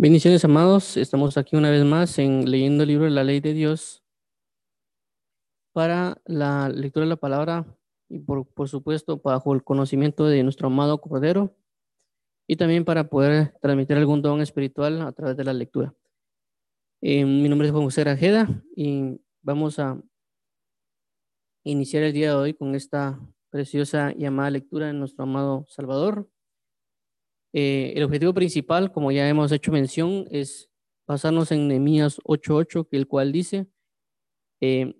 Bendiciones, 0.00 0.44
amados. 0.44 0.96
Estamos 0.96 1.36
aquí 1.36 1.56
una 1.56 1.70
vez 1.70 1.84
más 1.84 2.20
en 2.20 2.48
leyendo 2.48 2.84
el 2.84 2.88
libro 2.88 3.06
de 3.06 3.10
la 3.10 3.24
ley 3.24 3.40
de 3.40 3.52
Dios 3.52 4.04
para 5.72 6.22
la 6.24 6.68
lectura 6.68 7.04
de 7.04 7.10
la 7.10 7.16
palabra 7.16 7.66
y 8.08 8.20
por, 8.20 8.46
por 8.46 8.68
supuesto 8.68 9.16
bajo 9.16 9.52
el 9.54 9.64
conocimiento 9.64 10.26
de 10.26 10.44
nuestro 10.44 10.68
amado 10.68 11.00
Cordero 11.00 11.52
y 12.46 12.54
también 12.54 12.84
para 12.84 13.10
poder 13.10 13.58
transmitir 13.60 13.96
algún 13.96 14.22
don 14.22 14.40
espiritual 14.40 15.02
a 15.02 15.10
través 15.10 15.36
de 15.36 15.42
la 15.42 15.52
lectura. 15.52 15.92
Eh, 17.00 17.24
mi 17.24 17.48
nombre 17.48 17.66
es 17.66 17.72
Juan 17.72 17.82
José 17.82 18.04
Rajeda 18.04 18.46
y 18.76 19.20
vamos 19.42 19.80
a 19.80 20.00
iniciar 21.64 22.04
el 22.04 22.12
día 22.12 22.28
de 22.28 22.36
hoy 22.36 22.54
con 22.54 22.76
esta 22.76 23.18
preciosa 23.50 24.14
y 24.16 24.26
amada 24.26 24.50
lectura 24.50 24.86
de 24.86 24.92
nuestro 24.92 25.24
amado 25.24 25.66
Salvador. 25.68 26.28
Eh, 27.52 27.92
el 27.96 28.02
objetivo 28.04 28.34
principal, 28.34 28.92
como 28.92 29.10
ya 29.12 29.28
hemos 29.28 29.52
hecho 29.52 29.72
mención, 29.72 30.26
es 30.30 30.68
basarnos 31.06 31.50
en 31.52 31.68
Nehemías 31.68 32.20
8.8, 32.24 32.88
que 32.88 32.96
el 32.96 33.06
cual 33.06 33.32
dice, 33.32 33.66
eh, 34.60 34.94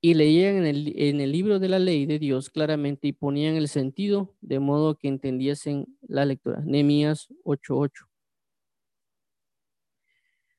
y 0.00 0.14
leían 0.14 0.56
en 0.56 0.66
el, 0.66 0.92
en 1.00 1.20
el 1.22 1.32
libro 1.32 1.58
de 1.58 1.68
la 1.68 1.78
ley 1.78 2.04
de 2.04 2.18
Dios 2.18 2.50
claramente 2.50 3.08
y 3.08 3.12
ponían 3.12 3.56
el 3.56 3.68
sentido 3.68 4.34
de 4.42 4.58
modo 4.58 4.96
que 4.98 5.08
entendiesen 5.08 5.96
la 6.02 6.26
lectura. 6.26 6.60
Nehemías 6.60 7.28
8.8. 7.44 8.06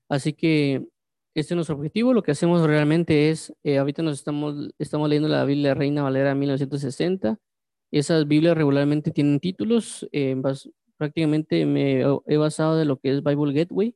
Así 0.09 0.33
que 0.33 0.87
este 1.35 1.53
es 1.53 1.55
nuestro 1.55 1.75
objetivo. 1.75 2.13
Lo 2.13 2.23
que 2.23 2.31
hacemos 2.31 2.65
realmente 2.65 3.29
es, 3.29 3.53
eh, 3.63 3.77
ahorita 3.77 4.01
nos 4.01 4.17
estamos, 4.17 4.73
estamos 4.79 5.09
leyendo 5.09 5.29
la 5.29 5.45
Biblia 5.45 5.73
Reina 5.73 6.01
Valera 6.01 6.33
1960. 6.33 7.37
Esas 7.91 8.27
Biblias 8.27 8.57
regularmente 8.57 9.11
tienen 9.11 9.39
títulos. 9.39 10.07
Eh, 10.11 10.35
prácticamente 10.97 11.65
me 11.65 12.01
he 12.01 12.37
basado 12.37 12.77
de 12.77 12.85
lo 12.85 12.97
que 12.99 13.11
es 13.11 13.23
Bible 13.23 13.53
Gateway. 13.53 13.95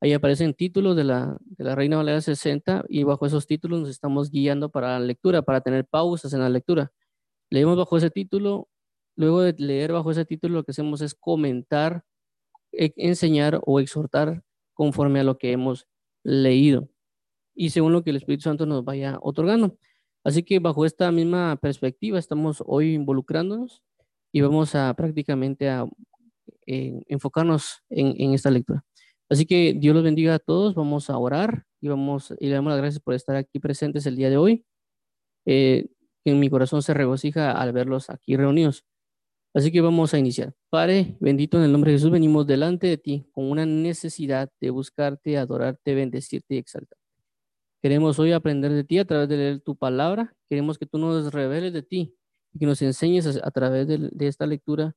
Ahí 0.00 0.12
aparecen 0.14 0.54
títulos 0.54 0.96
de 0.96 1.04
la, 1.04 1.36
de 1.40 1.64
la 1.64 1.74
Reina 1.74 1.98
Valera 1.98 2.20
60 2.20 2.84
y 2.88 3.04
bajo 3.04 3.26
esos 3.26 3.46
títulos 3.46 3.80
nos 3.80 3.90
estamos 3.90 4.30
guiando 4.30 4.70
para 4.70 4.98
la 4.98 5.04
lectura, 5.04 5.42
para 5.42 5.60
tener 5.60 5.86
pausas 5.86 6.32
en 6.32 6.40
la 6.40 6.48
lectura. 6.48 6.92
Leemos 7.50 7.76
bajo 7.76 7.96
ese 7.98 8.10
título, 8.10 8.68
luego 9.16 9.42
de 9.42 9.54
leer 9.58 9.92
bajo 9.92 10.10
ese 10.10 10.24
título 10.24 10.54
lo 10.54 10.64
que 10.64 10.72
hacemos 10.72 11.02
es 11.02 11.14
comentar, 11.14 12.04
e, 12.72 12.92
enseñar 12.96 13.60
o 13.66 13.80
exhortar 13.80 14.42
conforme 14.74 15.20
a 15.20 15.24
lo 15.24 15.38
que 15.38 15.52
hemos 15.52 15.86
leído 16.24 16.88
y 17.54 17.70
según 17.70 17.92
lo 17.92 18.02
que 18.02 18.10
el 18.10 18.16
Espíritu 18.16 18.44
Santo 18.44 18.66
nos 18.66 18.84
vaya 18.84 19.18
otorgando. 19.22 19.76
Así 20.24 20.42
que 20.42 20.58
bajo 20.58 20.86
esta 20.86 21.10
misma 21.12 21.56
perspectiva 21.56 22.18
estamos 22.18 22.62
hoy 22.66 22.94
involucrándonos 22.94 23.82
y 24.32 24.40
vamos 24.40 24.74
a 24.74 24.94
prácticamente 24.94 25.68
a 25.68 25.86
enfocarnos 26.66 27.82
en, 27.88 28.34
esta 28.34 28.50
lectura. 28.50 28.84
Así 29.28 29.46
que 29.46 29.74
Dios 29.76 29.94
los 29.94 30.04
bendiga 30.04 30.34
a 30.34 30.38
todos. 30.38 30.74
Vamos 30.74 31.10
a 31.10 31.18
orar 31.18 31.64
y 31.80 31.88
vamos 31.88 32.34
y 32.38 32.48
le 32.48 32.54
damos 32.54 32.70
las 32.70 32.80
gracias 32.80 33.02
por 33.02 33.14
estar 33.14 33.36
aquí 33.36 33.58
presentes 33.60 34.06
el 34.06 34.16
día 34.16 34.30
de 34.30 34.36
hoy. 34.36 34.64
Eh, 35.46 35.88
en 36.24 36.40
mi 36.40 36.50
corazón 36.50 36.82
se 36.82 36.94
regocija 36.94 37.52
al 37.52 37.72
verlos 37.72 38.10
aquí 38.10 38.36
reunidos. 38.36 38.84
Así 39.54 39.72
que 39.72 39.80
vamos 39.80 40.14
a 40.14 40.18
iniciar. 40.18 40.54
Padre, 40.68 41.16
bendito 41.20 41.58
en 41.58 41.64
el 41.64 41.72
nombre 41.72 41.90
de 41.90 41.98
Jesús, 41.98 42.10
venimos 42.10 42.46
delante 42.46 42.86
de 42.86 42.98
ti 42.98 43.26
con 43.32 43.50
una 43.50 43.66
necesidad 43.66 44.50
de 44.60 44.70
buscarte, 44.70 45.38
adorarte, 45.38 45.94
bendecirte 45.94 46.54
y 46.54 46.58
exaltarte. 46.58 47.02
Queremos 47.82 48.18
hoy 48.18 48.32
aprender 48.32 48.72
de 48.72 48.84
ti 48.84 48.98
a 48.98 49.04
través 49.04 49.28
de 49.28 49.36
leer 49.36 49.60
tu 49.60 49.74
palabra. 49.74 50.34
Queremos 50.48 50.78
que 50.78 50.86
tú 50.86 50.98
nos 50.98 51.32
reveles 51.32 51.72
de 51.72 51.82
ti 51.82 52.14
y 52.52 52.58
que 52.58 52.66
nos 52.66 52.80
enseñes 52.82 53.26
a, 53.26 53.50
través 53.50 53.88
de 53.88 54.26
esta 54.26 54.46
lectura 54.46 54.94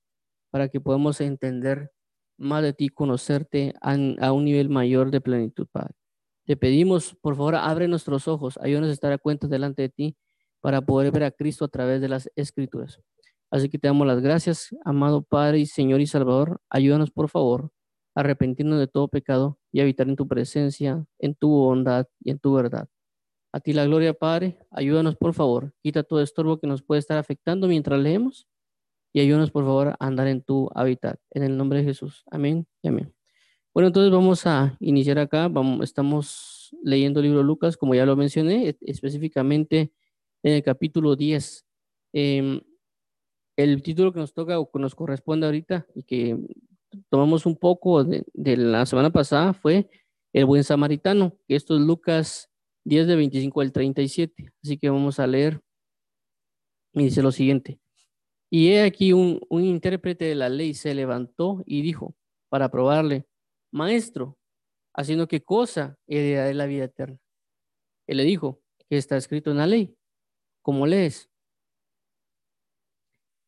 para 0.54 0.70
que 0.70 0.80
podamos 0.80 1.20
entender 1.20 1.92
más 2.38 2.62
de 2.62 2.74
ti, 2.74 2.90
conocerte 2.90 3.74
a, 3.82 4.32
un 4.32 4.46
nivel 4.46 4.70
mayor 4.70 5.10
de 5.10 5.20
plenitud, 5.20 5.66
Padre. 5.72 5.96
Te 6.46 6.56
pedimos, 6.56 7.16
por 7.22 7.36
favor, 7.36 7.56
abre 7.56 7.88
nuestros 7.88 8.28
ojos, 8.28 8.60
ayúdanos 8.62 8.92
a 8.92 8.94
estar 8.94 9.12
a 9.12 9.18
cuenta 9.18 9.48
delante 9.48 9.82
de 9.82 9.90
ti 9.90 10.16
para 10.62 10.84
poder 10.84 11.12
ver 11.12 11.24
a 11.24 11.32
Cristo 11.32 11.66
a 11.66 11.70
través 11.70 12.02
de 12.02 12.08
las 12.08 12.30
escrituras. 12.36 13.02
Así 13.50 13.68
que 13.68 13.80
te 13.80 13.88
damos 13.88 14.06
las 14.06 14.22
gracias, 14.22 14.70
amado 14.86 15.24
Padre 15.24 15.58
y 15.58 15.66
Señor 15.66 16.02
y 16.02 16.06
Salvador. 16.06 16.62
Ayúdanos, 16.70 17.10
por 17.10 17.30
favor, 17.30 17.72
a 18.14 18.20
arrepentirnos 18.20 18.78
de 18.78 18.86
todo 18.86 19.08
pecado 19.08 19.58
y 19.72 19.82
habitar 19.82 20.08
en 20.08 20.16
tu 20.16 20.28
presencia, 20.28 21.04
en 21.18 21.34
tu 21.34 21.50
bondad 21.50 22.06
y 22.20 22.30
en 22.30 22.38
tu 22.38 22.54
verdad. 22.54 22.88
A 23.52 23.60
ti 23.60 23.74
la 23.74 23.86
gloria, 23.86 24.14
Padre. 24.14 24.60
Ayúdanos, 24.70 25.16
por 25.16 25.34
favor. 25.34 25.74
Quita 25.82 26.04
todo 26.04 26.22
estorbo 26.22 26.60
que 26.60 26.68
nos 26.68 26.84
puede 26.84 27.00
estar 27.00 27.18
afectando 27.18 27.68
mientras 27.68 28.00
leemos 28.00 28.48
y 29.14 29.22
ayúdanos 29.22 29.52
por 29.52 29.64
favor 29.64 29.90
a 29.90 29.96
andar 30.00 30.28
en 30.28 30.42
tu 30.42 30.70
hábitat. 30.74 31.20
En 31.32 31.44
el 31.44 31.56
nombre 31.56 31.80
de 31.80 31.86
Jesús. 31.86 32.24
Amén 32.32 32.66
y 32.82 32.88
amén. 32.88 33.14
Bueno, 33.74 33.88
entonces 33.88 34.12
vamos 34.12 34.46
a 34.48 34.76
iniciar 34.80 35.20
acá. 35.20 35.48
Vamos, 35.48 35.82
estamos 35.84 36.76
leyendo 36.84 37.20
el 37.20 37.26
libro 37.28 37.40
de 37.40 37.46
Lucas, 37.46 37.78
como 37.78 37.96
ya 37.96 38.06
lo 38.06 38.16
mencioné, 38.16 38.70
e, 38.70 38.78
específicamente 38.82 39.92
en 40.42 40.54
el 40.54 40.64
capítulo 40.64 41.16
10. 41.16 41.66
Em, 42.14 42.62
el 43.56 43.84
título 43.84 44.12
que 44.14 44.20
nos 44.20 44.34
toca 44.34 44.60
o 44.60 44.72
que 44.72 44.80
nos 44.80 44.96
corresponde 44.96 45.46
ahorita 45.46 45.86
y 45.96 46.04
que 46.04 46.38
tomamos 47.10 47.46
un 47.46 47.56
poco 47.56 48.04
de, 48.04 48.26
la 48.58 48.86
semana 48.86 49.12
pasada 49.12 49.54
fue 49.54 49.90
el 50.34 50.46
buen 50.46 50.64
samaritano, 50.64 51.38
esto 51.48 51.76
es 51.76 51.82
Lucas 51.82 52.50
10 52.86 53.08
de 53.08 53.16
25 53.16 53.62
al 53.62 53.72
37. 53.72 54.52
Así 54.64 54.78
que 54.78 54.90
vamos 54.90 55.20
a 55.20 55.28
leer 55.28 55.62
y 56.94 57.04
dice 57.06 57.22
lo 57.22 57.32
siguiente. 57.32 57.80
Y 58.56 58.70
he 58.70 58.84
aquí 58.84 59.14
un, 59.14 59.42
intérprete 59.50 60.26
de 60.26 60.36
la 60.36 60.48
ley 60.48 60.76
se 60.76 60.94
levantó 60.94 61.64
y 61.66 61.82
dijo, 61.82 62.16
para 62.50 62.70
probarle, 62.70 63.26
maestro, 63.72 64.38
haciendo 64.94 65.28
qué 65.28 65.44
cosa 65.44 65.98
de 66.06 66.54
la 66.54 66.68
vida 66.68 66.84
eterna. 66.84 67.18
Él 68.06 68.18
le 68.18 68.24
dijo, 68.26 68.62
que 68.88 68.98
está 68.98 69.18
escrito 69.18 69.50
en 69.50 69.58
la 69.58 69.66
ley, 69.66 69.98
como 70.62 70.86
lees. 70.86 71.32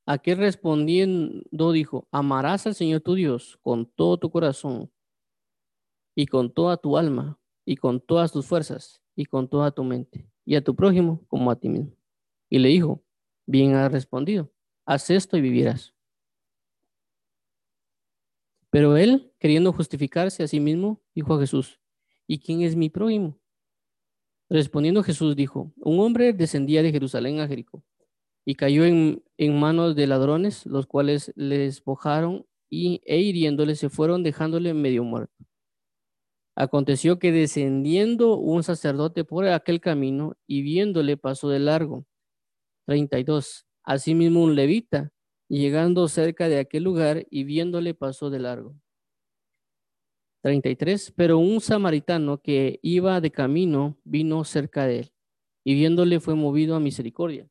A 0.08 0.18
qué 0.18 0.34
respondiendo 0.34 1.72
dijo, 1.72 2.08
amarás 2.10 2.66
al 2.66 2.74
Señor 2.74 3.02
tu 3.02 3.14
Dios 3.14 3.60
con 3.62 3.86
todo 3.86 4.18
tu 4.18 4.32
corazón 4.32 4.92
y 6.16 6.26
con 6.26 6.52
toda 6.52 6.78
tu 6.78 6.98
alma 6.98 7.40
y 7.64 7.76
con 7.76 8.02
todas 8.02 8.32
tus 8.32 8.48
fuerzas 8.48 9.04
y 9.16 9.26
con 9.26 9.48
toda 9.50 9.70
tu 9.70 9.84
mente 9.84 10.28
y 10.46 10.56
a 10.56 10.64
tu 10.64 10.76
prójimo 10.76 11.24
como 11.28 11.52
a 11.52 11.60
ti 11.60 11.70
mismo. 11.70 11.96
Y 12.50 12.58
le 12.58 12.70
dijo, 12.70 13.04
bien 13.46 13.76
has 13.76 13.92
respondido 13.92 14.55
haz 14.86 15.10
esto 15.10 15.38
y 15.38 15.42
vivirás. 15.42 15.94
Pero 18.70 18.98
él, 18.98 19.32
queriendo 19.40 19.72
justificarse 19.72 20.44
a 20.44 20.48
sí 20.48 20.60
mismo, 20.60 21.02
dijo 21.14 21.34
a 21.34 21.40
Jesús, 21.40 21.80
¿y 22.28 22.40
quién 22.40 22.62
es 22.62 22.76
mi 22.76 22.90
prójimo? 22.90 23.40
Respondiendo 24.50 25.02
Jesús 25.02 25.36
dijo, 25.36 25.72
un 25.78 26.00
hombre 26.00 26.34
descendía 26.34 26.84
de 26.84 26.92
Jerusalén 26.92 27.40
a 27.40 27.48
Jericó 27.48 27.84
y 28.46 28.56
cayó 28.56 28.86
en, 28.86 29.24
manos 29.60 29.96
de 29.96 30.06
ladrones, 30.08 30.66
los 30.66 30.86
cuales 30.86 31.32
le 31.36 31.58
despojaron 31.58 32.46
y, 32.70 33.02
e 33.06 33.20
hiriéndole 33.20 33.76
se 33.76 33.90
fueron 33.90 34.22
dejándole 34.24 34.74
medio 34.74 35.04
muerto. 35.04 35.34
Aconteció 36.56 37.18
que 37.18 37.32
descendiendo 37.32 38.38
un 38.38 38.64
sacerdote 38.64 39.24
por 39.24 39.48
aquel 39.48 39.82
camino 39.82 40.36
y 40.48 40.62
viéndole 40.62 41.18
pasó 41.18 41.50
de 41.50 41.60
largo. 41.60 42.06
32. 42.86 43.65
Asimismo 43.86 44.44
un 44.44 44.56
levita, 44.56 45.12
llegando 45.48 46.08
cerca 46.08 46.50
de 46.50 46.60
aquel 46.60 46.84
lugar 46.84 47.26
y 47.30 47.44
viéndole 47.44 47.94
pasó 47.94 48.30
de 48.30 48.40
largo. 48.40 48.76
33. 50.42 51.14
Pero 51.16 51.38
un 51.38 51.62
samaritano 51.62 52.40
que 52.40 52.80
iba 52.82 53.22
de 53.22 53.32
camino 53.32 53.98
vino 54.04 54.44
cerca 54.44 54.86
de 54.86 55.00
él 55.00 55.12
y 55.64 55.74
viéndole 55.74 56.20
fue 56.20 56.36
movido 56.36 56.76
a 56.76 56.80
misericordia. 56.80 57.48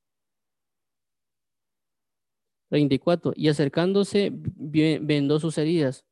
34. 2.70 3.32
Y 3.36 3.48
acercándose 3.48 4.32
vendó 4.32 5.38
sus 5.38 5.58
heridas, 5.58 6.04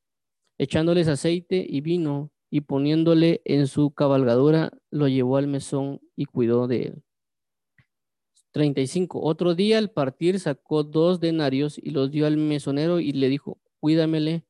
echándoles 0.59 1.09
aceite 1.09 1.65
y 1.69 1.81
vino 1.81 2.31
y 2.51 2.61
poniéndole 2.61 3.41
en 3.45 3.67
su 3.67 3.93
cabalgadura, 3.93 4.73
lo 4.91 5.09
llevó 5.09 5.39
al 5.39 5.49
mesón 5.49 6.01
y 6.15 6.27
cuidó 6.27 6.69
de 6.69 6.83
él. 6.83 7.03
35. 8.53 9.21
Otro 9.23 9.55
día 9.55 9.79
al 9.79 9.91
partir 9.91 10.39
sacó 10.39 10.85
dos 10.85 11.21
denarios 11.21 11.79
y 11.79 11.91
los 11.91 12.11
dio 12.11 12.27
al 12.27 12.37
mesonero 12.37 13.01
y 13.01 13.13
le 13.13 13.29
dijo, 13.29 13.59
cuídamele 13.81 14.45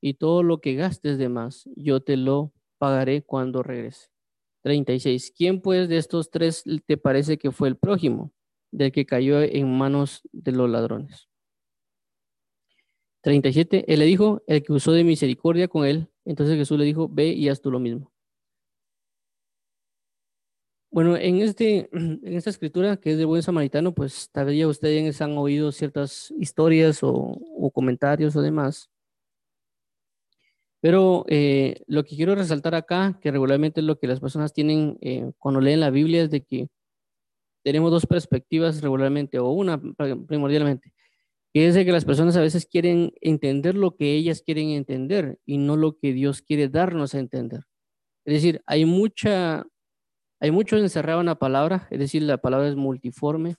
y 0.00 0.14
todo 0.14 0.42
lo 0.42 0.60
que 0.60 0.74
gastes 0.74 1.18
de 1.18 1.28
más, 1.28 1.68
yo 1.76 2.00
te 2.00 2.16
lo 2.16 2.52
pagaré 2.78 3.22
cuando 3.22 3.62
regrese. 3.62 4.08
36. 4.62 5.32
¿Quién 5.36 5.60
pues 5.60 5.88
de 5.88 5.98
estos 5.98 6.30
tres 6.30 6.64
te 6.86 6.96
parece 6.96 7.36
que 7.36 7.50
fue 7.50 7.68
el 7.68 7.76
prójimo 7.76 8.32
del 8.70 8.92
que 8.92 9.06
cayó 9.06 9.42
en 9.42 9.76
manos 9.76 10.22
de 10.32 10.52
los 10.52 10.70
ladrones? 10.70 11.28
37. 13.22 13.84
Él 13.92 14.00
le 14.00 14.04
dijo, 14.04 14.42
el 14.46 14.62
que 14.62 14.72
usó 14.72 14.92
de 14.92 15.04
misericordia 15.04 15.68
con 15.68 15.84
él. 15.84 16.08
Entonces 16.24 16.56
Jesús 16.56 16.78
le 16.78 16.84
dijo, 16.84 17.08
ve 17.08 17.28
y 17.28 17.48
haz 17.48 17.60
tú 17.60 17.70
lo 17.70 17.80
mismo. 17.80 18.11
Bueno, 20.92 21.16
en, 21.16 21.40
este, 21.40 21.88
en 21.92 22.20
esta 22.24 22.50
escritura 22.50 22.98
que 22.98 23.12
es 23.12 23.18
de 23.18 23.24
buen 23.24 23.42
samaritano, 23.42 23.94
pues 23.94 24.30
tal 24.30 24.46
vez 24.46 24.58
ya 24.58 24.68
ustedes 24.68 25.20
han 25.22 25.38
oído 25.38 25.72
ciertas 25.72 26.32
historias 26.38 27.00
o, 27.02 27.40
comentarios 27.72 28.36
o 28.36 28.42
demás. 28.42 28.90
Pero 30.80 31.24
eh, 31.28 31.82
lo 31.86 32.04
que 32.04 32.16
quiero 32.16 32.34
resaltar 32.34 32.74
acá, 32.74 33.18
que 33.22 33.30
regularmente 33.30 33.80
es 33.80 33.86
lo 33.86 33.98
que 33.98 34.08
las 34.08 34.20
personas 34.20 34.52
tienen 34.52 34.98
eh, 35.00 35.30
cuando 35.38 35.60
leen 35.60 35.80
la 35.80 35.90
Biblia, 35.90 36.22
es 36.24 36.30
de 36.30 36.42
que 36.42 36.68
tenemos 37.64 37.90
dos 37.90 38.06
perspectivas 38.06 38.82
regularmente, 38.82 39.38
o 39.38 39.50
una 39.50 39.80
primordialmente, 40.26 40.92
que 41.54 41.68
es 41.68 41.74
de 41.74 41.84
que 41.84 41.92
las 41.92 42.04
personas 42.04 42.36
a 42.36 42.40
veces 42.40 42.66
quieren 42.66 43.12
entender 43.20 43.76
lo 43.76 43.96
que 43.96 44.14
ellas 44.14 44.42
quieren 44.42 44.70
entender 44.70 45.38
y 45.46 45.58
no 45.58 45.76
lo 45.76 45.98
que 45.98 46.12
Dios 46.12 46.42
quiere 46.42 46.68
darnos 46.68 47.14
a 47.14 47.20
entender. 47.20 47.62
Es 48.24 48.34
decir, 48.34 48.62
hay 48.66 48.84
mucha, 48.84 49.64
hay 50.42 50.50
mucho 50.50 50.76
encerrado 50.76 51.20
en 51.20 51.26
la 51.26 51.36
palabra, 51.36 51.86
es 51.88 52.00
decir, 52.00 52.20
la 52.24 52.36
palabra 52.36 52.66
es 52.66 52.74
multiforme 52.74 53.54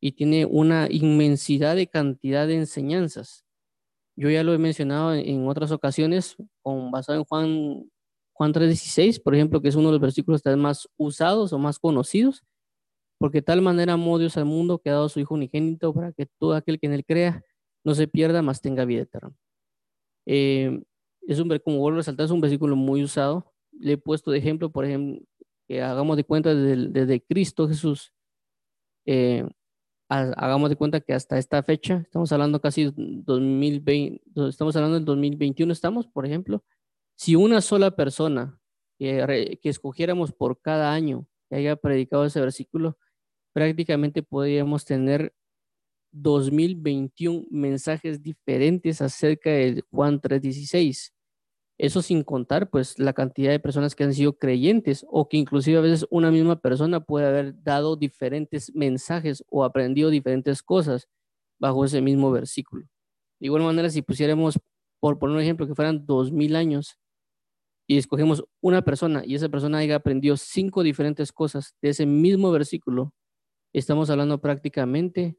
y 0.00 0.12
tiene 0.12 0.46
una 0.46 0.86
inmensidad 0.90 1.76
de 1.76 1.88
cantidad 1.88 2.46
de 2.46 2.54
enseñanzas. 2.54 3.44
Yo 4.16 4.30
ya 4.30 4.42
lo 4.42 4.54
he 4.54 4.58
mencionado 4.58 5.12
en 5.12 5.46
otras 5.46 5.72
ocasiones, 5.72 6.36
con, 6.62 6.90
basado 6.90 7.18
en 7.18 7.24
Juan, 7.26 7.90
Juan 8.32 8.54
3.16, 8.54 9.22
por 9.22 9.34
ejemplo, 9.34 9.60
que 9.60 9.68
es 9.68 9.74
uno 9.74 9.88
de 9.88 9.92
los 9.92 10.00
versículos 10.00 10.40
más 10.56 10.88
usados 10.96 11.52
o 11.52 11.58
más 11.58 11.78
conocidos, 11.78 12.42
porque 13.18 13.42
tal 13.42 13.60
manera 13.60 13.92
amó 13.92 14.18
Dios 14.18 14.38
al 14.38 14.46
mundo 14.46 14.78
que 14.78 14.88
ha 14.88 14.94
dado 14.94 15.10
su 15.10 15.20
Hijo 15.20 15.34
unigénito 15.34 15.92
para 15.92 16.12
que 16.12 16.24
todo 16.38 16.54
aquel 16.54 16.80
que 16.80 16.86
en 16.86 16.94
él 16.94 17.04
crea 17.04 17.44
no 17.84 17.94
se 17.94 18.08
pierda, 18.08 18.40
más 18.40 18.62
tenga 18.62 18.86
vida 18.86 19.02
eterna. 19.02 19.34
Eh, 20.24 20.82
es 21.28 21.38
un, 21.40 21.50
como 21.58 21.76
vuelvo 21.76 21.96
a 21.96 22.00
resaltar, 22.00 22.24
es 22.24 22.32
un 22.32 22.40
versículo 22.40 22.74
muy 22.74 23.04
usado. 23.04 23.52
Le 23.78 23.92
he 23.92 23.98
puesto 23.98 24.30
de 24.30 24.38
ejemplo, 24.38 24.72
por 24.72 24.86
ejemplo, 24.86 25.22
que 25.72 25.80
hagamos 25.80 26.18
de 26.18 26.24
cuenta 26.24 26.54
desde, 26.54 27.22
Cristo 27.22 27.66
Jesús, 27.66 28.12
eh, 29.06 29.48
hagamos 30.06 30.68
de 30.68 30.76
cuenta 30.76 31.00
que 31.00 31.14
hasta 31.14 31.38
esta 31.38 31.62
fecha, 31.62 32.02
estamos 32.04 32.30
hablando 32.30 32.60
casi 32.60 32.92
2020, 32.94 34.20
estamos 34.50 34.76
hablando 34.76 34.96
del 34.96 35.06
2021, 35.06 35.72
estamos, 35.72 36.06
por 36.06 36.26
ejemplo, 36.26 36.62
si 37.16 37.36
una 37.36 37.62
sola 37.62 37.90
persona 37.96 38.60
que, 38.98 39.58
que 39.62 39.70
escogiéramos 39.70 40.30
por 40.32 40.60
cada 40.60 40.92
año 40.92 41.26
que 41.48 41.56
haya 41.56 41.74
predicado 41.76 42.26
ese 42.26 42.40
versículo, 42.40 42.98
prácticamente 43.54 44.22
podríamos 44.22 44.84
tener 44.84 45.32
2021 46.10 47.46
mensajes 47.50 48.22
diferentes 48.22 49.00
acerca 49.00 49.48
de 49.48 49.82
Juan 49.90 50.20
3:16. 50.20 51.14
Eso 51.78 52.02
sin 52.02 52.22
contar 52.22 52.70
pues 52.70 52.98
la 52.98 53.12
cantidad 53.12 53.50
de 53.50 53.58
personas 53.58 53.94
que 53.94 54.04
han 54.04 54.14
sido 54.14 54.34
creyentes 54.38 55.06
o 55.10 55.28
que 55.28 55.36
inclusive 55.38 55.78
a 55.78 55.80
veces 55.80 56.06
una 56.10 56.30
misma 56.30 56.60
persona 56.60 57.00
puede 57.00 57.26
haber 57.26 57.62
dado 57.62 57.96
diferentes 57.96 58.74
mensajes 58.74 59.42
o 59.48 59.64
aprendido 59.64 60.10
diferentes 60.10 60.62
cosas 60.62 61.08
bajo 61.58 61.84
ese 61.84 62.00
mismo 62.00 62.30
versículo. 62.30 62.86
De 63.40 63.46
igual 63.46 63.62
manera, 63.62 63.90
si 63.90 64.02
pusiéramos, 64.02 64.60
por 65.00 65.18
poner 65.18 65.36
un 65.36 65.42
ejemplo, 65.42 65.66
que 65.66 65.74
fueran 65.74 66.06
dos 66.06 66.30
mil 66.30 66.56
años 66.56 66.98
y 67.88 67.98
escogemos 67.98 68.44
una 68.60 68.82
persona 68.82 69.24
y 69.24 69.34
esa 69.34 69.48
persona 69.48 69.78
haya 69.78 69.96
aprendido 69.96 70.36
cinco 70.36 70.82
diferentes 70.82 71.32
cosas 71.32 71.74
de 71.82 71.90
ese 71.90 72.06
mismo 72.06 72.52
versículo, 72.52 73.12
estamos 73.72 74.10
hablando 74.10 74.40
prácticamente 74.40 75.36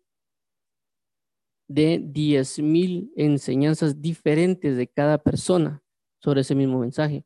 de 1.69 2.01
diez 2.03 2.59
mil 2.59 3.11
enseñanzas 3.15 4.01
diferentes 4.01 4.75
de 4.75 4.87
cada 4.87 5.19
persona 5.19 5.82
sobre 6.23 6.41
ese 6.41 6.55
mismo 6.55 6.79
mensaje. 6.79 7.25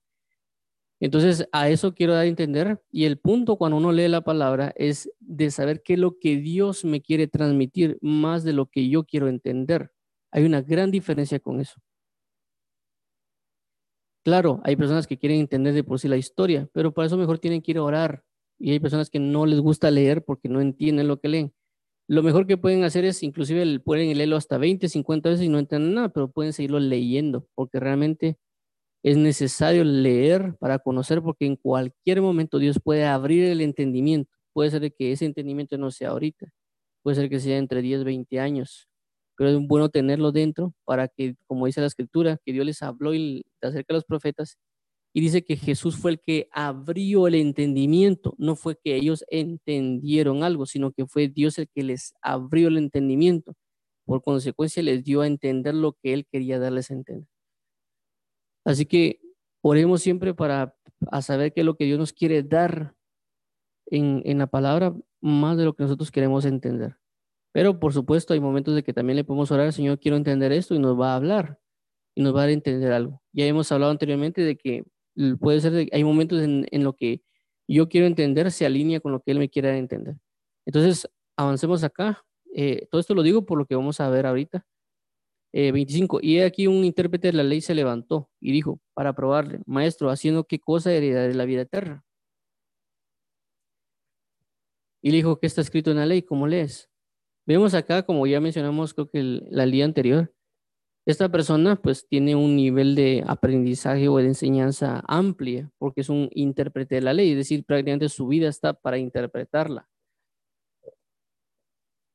Entonces, 1.00 1.48
a 1.52 1.70
eso 1.70 1.94
quiero 1.94 2.14
dar 2.14 2.24
a 2.24 2.28
entender. 2.28 2.82
Y 2.92 3.06
el 3.06 3.20
punto 3.20 3.58
cuando 3.58 3.78
uno 3.78 3.92
lee 3.92 4.08
la 4.08 4.22
palabra 4.22 4.74
es 4.76 5.12
de 5.20 5.52
saber 5.52 5.84
qué 5.84 5.94
es 5.94 6.00
lo 6.00 6.18
que 6.18 6.38
Dios 6.38 6.86
me 6.86 7.02
quiere 7.02 7.28
transmitir 7.28 7.98
más 8.02 8.44
de 8.44 8.54
lo 8.54 8.66
que 8.68 8.90
yo 8.90 9.04
quiero 9.06 9.28
entender. 9.28 9.92
Hay 10.32 10.44
una 10.46 10.62
gran 10.62 10.92
diferencia 10.92 11.40
con 11.40 11.60
eso. 11.60 11.80
Claro, 14.24 14.60
hay 14.64 14.76
personas 14.76 15.08
que 15.08 15.18
quieren 15.18 15.40
entender 15.40 15.74
de 15.74 15.84
por 15.84 16.00
sí 16.00 16.08
la 16.10 16.18
historia, 16.18 16.68
pero 16.74 16.94
para 16.94 17.06
eso 17.06 17.18
mejor 17.18 17.40
tienen 17.40 17.62
que 17.62 17.72
ir 17.72 17.78
a 17.78 17.84
orar. 17.84 18.24
Y 18.60 18.72
hay 18.72 18.80
personas 18.80 19.10
que 19.10 19.20
no 19.20 19.46
les 19.46 19.60
gusta 19.62 19.90
leer 19.92 20.26
porque 20.26 20.50
no 20.50 20.60
entienden 20.60 21.08
lo 21.08 21.20
que 21.20 21.30
leen. 21.30 21.54
Lo 22.08 22.24
mejor 22.24 22.48
que 22.48 22.58
pueden 22.58 22.84
hacer 22.84 23.06
es, 23.06 23.24
inclusive 23.24 23.80
pueden 23.80 24.18
leerlo 24.18 24.38
hasta 24.38 24.58
20, 24.58 24.90
50 24.90 25.30
veces 25.30 25.46
y 25.46 25.50
no 25.50 25.60
entienden 25.60 25.94
nada, 25.94 26.10
pero 26.10 26.32
pueden 26.32 26.54
seguirlo 26.54 26.80
leyendo, 26.80 27.48
porque 27.56 27.80
realmente 27.80 28.38
es 29.04 29.18
necesario 29.18 29.84
leer 29.84 30.56
para 30.60 30.80
conocer 30.80 31.22
porque 31.22 31.46
en 31.46 31.56
cualquier 31.56 32.22
momento 32.22 32.60
Dios 32.60 32.80
puede 32.84 33.06
abrir 33.06 33.46
el 33.46 33.62
entendimiento. 33.62 34.32
Puede 34.54 34.72
ser 34.72 34.94
que 34.94 35.12
ese 35.12 35.26
entendimiento 35.26 35.78
no 35.78 35.92
sea 35.92 36.10
ahorita, 36.10 36.48
puede 37.04 37.16
ser 37.16 37.30
que 37.30 37.40
sea 37.40 37.58
entre 37.58 37.82
10, 37.82 38.04
20 38.04 38.40
años, 38.40 38.88
pero 39.38 39.52
es 39.52 39.68
bueno 39.68 39.90
tenerlo 39.90 40.32
dentro 40.32 40.74
para 40.86 41.08
que, 41.08 41.36
como 41.48 41.68
dice 41.68 41.82
la 41.82 41.88
escritura, 41.88 42.38
que 42.46 42.54
Dios 42.54 42.66
les 42.66 42.82
habló 42.82 43.14
y 43.14 43.46
acerca 43.62 43.94
de 43.94 43.98
los 43.98 44.06
profetas 44.06 44.58
y 45.14 45.22
dice 45.22 45.44
que 45.44 45.58
Jesús 45.58 45.98
fue 45.98 46.12
el 46.12 46.20
que 46.22 46.48
abrió 46.52 47.28
el 47.28 47.36
entendimiento, 47.36 48.36
no 48.38 48.56
fue 48.56 48.78
que 48.84 48.96
ellos 48.96 49.26
entendieron 49.30 50.44
algo, 50.44 50.66
sino 50.68 50.92
que 50.92 51.08
fue 51.08 51.28
Dios 51.28 51.58
el 51.60 51.68
que 51.74 51.84
les 51.84 52.14
abrió 52.22 52.68
el 52.68 52.78
entendimiento. 52.78 53.54
Por 54.06 54.22
consecuencia 54.24 54.84
les 54.84 55.04
dio 55.04 55.22
a 55.22 55.28
entender 55.28 55.74
lo 55.76 55.94
que 56.04 56.14
él 56.14 56.28
quería 56.32 56.60
darles 56.60 56.92
a 56.92 56.96
entender. 56.96 57.28
Así 58.68 58.86
que 58.86 59.22
oremos 59.62 60.02
siempre 60.02 60.34
para 60.34 60.76
saber 61.22 61.54
qué 61.54 61.62
es 61.62 61.66
lo 61.66 61.76
que 61.76 61.86
Dios 61.86 61.98
nos 61.98 62.12
quiere 62.12 62.44
dar 62.44 62.96
en, 63.86 64.22
en 64.26 64.40
la 64.40 64.48
palabra, 64.48 64.94
más 65.22 65.58
de 65.58 65.64
lo 65.64 65.74
que 65.74 65.84
nosotros 65.84 66.12
queremos 66.12 66.44
entender. 66.44 66.98
Pero 67.54 67.80
por 67.80 67.94
supuesto 67.94 68.34
hay 68.34 68.42
momentos 68.42 68.76
de 68.76 68.84
que 68.84 68.92
también 68.92 69.16
le 69.16 69.24
podemos 69.24 69.50
orar, 69.52 69.72
Señor, 69.72 70.00
quiero 70.00 70.18
entender 70.18 70.52
esto 70.52 70.76
y 70.76 70.80
nos 70.80 71.00
va 71.00 71.14
a 71.14 71.16
hablar 71.16 71.60
y 72.14 72.22
nos 72.22 72.36
va 72.36 72.40
a 72.40 72.42
dar 72.42 72.50
a 72.50 72.54
entender 72.54 72.92
algo. 72.92 73.22
Ya 73.32 73.46
hemos 73.46 73.72
hablado 73.72 73.92
anteriormente 73.92 74.42
de 74.42 74.58
que 74.58 74.84
puede 75.40 75.62
ser, 75.62 75.72
de, 75.72 75.90
hay 75.94 76.04
momentos 76.04 76.42
en, 76.42 76.68
en 76.70 76.84
lo 76.84 76.94
que 76.94 77.22
yo 77.70 77.88
quiero 77.88 78.06
entender 78.06 78.52
se 78.52 78.66
alinea 78.66 79.00
con 79.00 79.14
lo 79.14 79.22
que 79.22 79.32
Él 79.32 79.40
me 79.40 79.50
quiere 79.50 79.78
entender. 79.78 80.18
Entonces, 80.66 81.10
avancemos 81.38 81.86
acá. 81.86 82.26
Eh, 82.54 82.88
todo 82.92 83.00
esto 83.00 83.14
lo 83.14 83.24
digo 83.24 83.46
por 83.46 83.58
lo 83.58 83.66
que 83.66 83.76
vamos 83.76 84.02
a 84.02 84.10
ver 84.10 84.26
ahorita. 84.26 84.66
25. 85.58 86.20
Eh, 86.20 86.24
y 86.24 86.40
aquí 86.42 86.68
un 86.68 86.84
intérprete 86.86 87.28
de 87.28 87.34
la 87.34 87.44
ley 87.44 87.62
se 87.62 87.76
levantó 87.76 88.30
y 88.40 88.52
dijo, 88.52 88.80
para 88.94 89.14
probarle, 89.14 89.62
maestro, 89.66 90.10
haciendo 90.10 90.44
qué 90.46 90.60
cosa 90.60 90.94
heredaré 90.94 91.34
la 91.34 91.46
vida 91.46 91.62
eterna. 91.62 92.04
Y 95.02 95.12
le 95.12 95.18
dijo, 95.18 95.40
¿qué 95.40 95.48
está 95.48 95.62
escrito 95.62 95.92
en 95.92 95.98
la 95.98 96.06
ley? 96.06 96.22
¿Cómo 96.22 96.48
lees? 96.48 96.90
Vemos 97.46 97.74
acá, 97.74 98.04
como 98.04 98.28
ya 98.28 98.42
mencionamos, 98.42 98.94
creo 98.94 99.10
que 99.10 99.24
la 99.24 99.66
día 99.66 99.86
anterior, 99.86 100.34
esta 101.06 101.30
persona 101.30 101.78
pues 101.78 102.06
tiene 102.08 102.36
un 102.36 102.56
nivel 102.56 102.94
de 102.94 103.24
aprendizaje 103.26 104.10
o 104.10 104.18
de 104.18 104.26
enseñanza 104.26 105.04
amplia, 105.08 105.72
porque 105.78 106.02
es 106.02 106.10
un 106.10 106.30
intérprete 106.34 106.96
de 106.96 107.02
la 107.02 107.14
ley, 107.14 107.32
es 107.32 107.38
decir, 107.38 107.64
prácticamente 107.64 108.10
su 108.10 108.28
vida 108.28 108.50
está 108.50 108.74
para 108.74 108.98
interpretarla. 108.98 109.88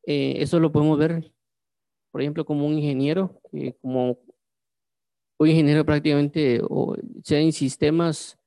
Eh, 0.05 0.35
eso 0.43 0.61
lo 0.61 0.71
podemos 0.73 0.99
ver 0.99 1.33
por 2.13 2.21
ejemplo, 2.21 2.45
como 2.45 2.67
un 2.67 2.75
ingeniero, 2.75 3.41
como 3.81 4.19
un 5.39 5.49
ingeniero 5.49 5.85
prácticamente, 5.85 6.61
o 6.63 6.95
sea, 7.25 7.41
en 7.41 7.53
sistemas, 7.53 8.39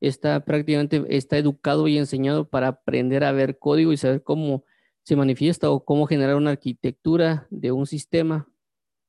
está 0.00 0.44
prácticamente, 0.44 1.02
está 1.08 1.38
educado 1.38 1.88
y 1.88 1.96
enseñado 1.96 2.48
para 2.48 2.68
aprender 2.68 3.24
a 3.24 3.32
ver 3.32 3.58
código 3.58 3.92
y 3.92 3.96
saber 3.96 4.22
cómo 4.22 4.64
se 5.02 5.16
manifiesta 5.16 5.70
o 5.70 5.84
cómo 5.84 6.06
generar 6.06 6.36
una 6.36 6.50
arquitectura 6.50 7.46
de 7.50 7.72
un 7.72 7.86
sistema, 7.86 8.48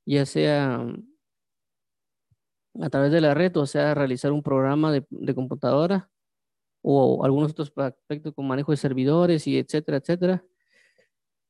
ya 0.05 0.25
sea 0.25 0.87
a 2.79 2.89
través 2.89 3.11
de 3.11 3.21
la 3.21 3.33
red, 3.33 3.55
o 3.57 3.65
sea, 3.65 3.93
realizar 3.93 4.31
un 4.31 4.41
programa 4.41 4.91
de, 4.91 5.05
de 5.09 5.35
computadora 5.35 6.09
o 6.81 7.25
algunos 7.25 7.51
otros 7.51 7.73
aspectos 7.75 8.33
con 8.33 8.47
manejo 8.47 8.71
de 8.71 8.77
servidores 8.77 9.47
y 9.47 9.57
etcétera, 9.57 9.97
etcétera 9.97 10.45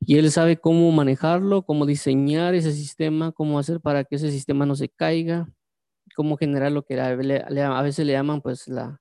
y 0.00 0.18
él 0.18 0.30
sabe 0.30 0.58
cómo 0.58 0.90
manejarlo, 0.92 1.62
cómo 1.62 1.86
diseñar 1.86 2.54
ese 2.54 2.72
sistema, 2.72 3.32
cómo 3.32 3.58
hacer 3.58 3.80
para 3.80 4.04
que 4.04 4.16
ese 4.16 4.30
sistema 4.30 4.66
no 4.66 4.76
se 4.76 4.88
caiga, 4.88 5.48
cómo 6.16 6.36
generar 6.36 6.72
lo 6.72 6.84
que 6.84 7.00
a 7.00 7.14
veces 7.82 8.06
le 8.06 8.12
llaman 8.12 8.40
pues 8.40 8.68
la, 8.68 9.00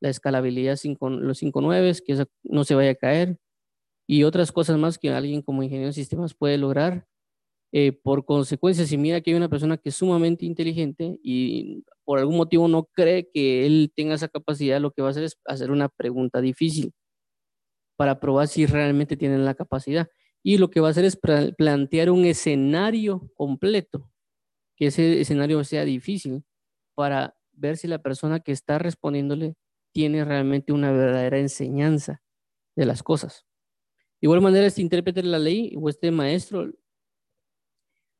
la 0.00 0.08
escalabilidad 0.08 0.76
cinco, 0.76 1.10
los 1.10 1.42
5.9, 1.42 2.02
que 2.04 2.26
no 2.44 2.64
se 2.64 2.74
vaya 2.74 2.92
a 2.92 2.94
caer, 2.94 3.38
y 4.08 4.24
otras 4.24 4.52
cosas 4.52 4.78
más 4.78 4.98
que 4.98 5.10
alguien 5.10 5.42
como 5.42 5.62
ingeniero 5.62 5.88
de 5.88 5.92
sistemas 5.94 6.34
puede 6.34 6.58
lograr. 6.58 7.06
Eh, 7.72 7.92
por 7.92 8.24
consecuencia, 8.24 8.86
si 8.86 8.96
mira 8.96 9.20
que 9.20 9.30
hay 9.30 9.36
una 9.36 9.50
persona 9.50 9.76
que 9.76 9.90
es 9.90 9.96
sumamente 9.96 10.46
inteligente 10.46 11.18
y 11.22 11.84
por 12.04 12.18
algún 12.18 12.38
motivo 12.38 12.66
no 12.68 12.84
cree 12.94 13.28
que 13.32 13.66
él 13.66 13.92
tenga 13.94 14.14
esa 14.14 14.28
capacidad, 14.28 14.80
lo 14.80 14.92
que 14.92 15.02
va 15.02 15.08
a 15.08 15.10
hacer 15.12 15.24
es 15.24 15.38
hacer 15.46 15.70
una 15.70 15.90
pregunta 15.90 16.40
difícil 16.40 16.92
para 17.96 18.20
probar 18.20 18.48
si 18.48 18.64
realmente 18.66 19.16
tienen 19.16 19.44
la 19.44 19.54
capacidad 19.54 20.08
y 20.42 20.58
lo 20.58 20.70
que 20.70 20.80
va 20.80 20.88
a 20.88 20.90
hacer 20.90 21.04
es 21.04 21.18
plantear 21.56 22.10
un 22.10 22.24
escenario 22.24 23.30
completo, 23.34 24.10
que 24.76 24.86
ese 24.86 25.20
escenario 25.20 25.62
sea 25.64 25.84
difícil 25.84 26.44
para 26.94 27.36
ver 27.52 27.76
si 27.76 27.88
la 27.88 27.98
persona 27.98 28.40
que 28.40 28.52
está 28.52 28.78
respondiéndole 28.78 29.56
tiene 29.92 30.24
realmente 30.24 30.72
una 30.72 30.92
verdadera 30.92 31.38
enseñanza 31.38 32.22
de 32.76 32.86
las 32.86 33.02
cosas. 33.02 33.46
De 34.20 34.26
igual 34.26 34.40
manera, 34.40 34.66
este 34.66 34.82
intérprete 34.82 35.22
de 35.22 35.28
la 35.28 35.38
ley 35.38 35.74
o 35.76 35.88
este 35.88 36.10
maestro 36.10 36.70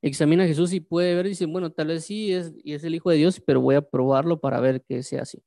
examina 0.02 0.44
a 0.44 0.46
Jesús 0.46 0.72
y 0.72 0.80
puede 0.80 1.14
ver, 1.14 1.26
dice, 1.26 1.46
bueno, 1.46 1.70
tal 1.70 1.88
vez 1.88 2.04
sí 2.04 2.32
es, 2.32 2.52
y 2.62 2.74
es 2.74 2.84
el 2.84 2.94
Hijo 2.94 3.10
de 3.10 3.16
Dios, 3.16 3.40
pero 3.40 3.60
voy 3.60 3.74
a 3.74 3.82
probarlo 3.82 4.40
para 4.40 4.60
ver 4.60 4.82
que 4.82 5.02
sea 5.02 5.22
así. 5.22 5.42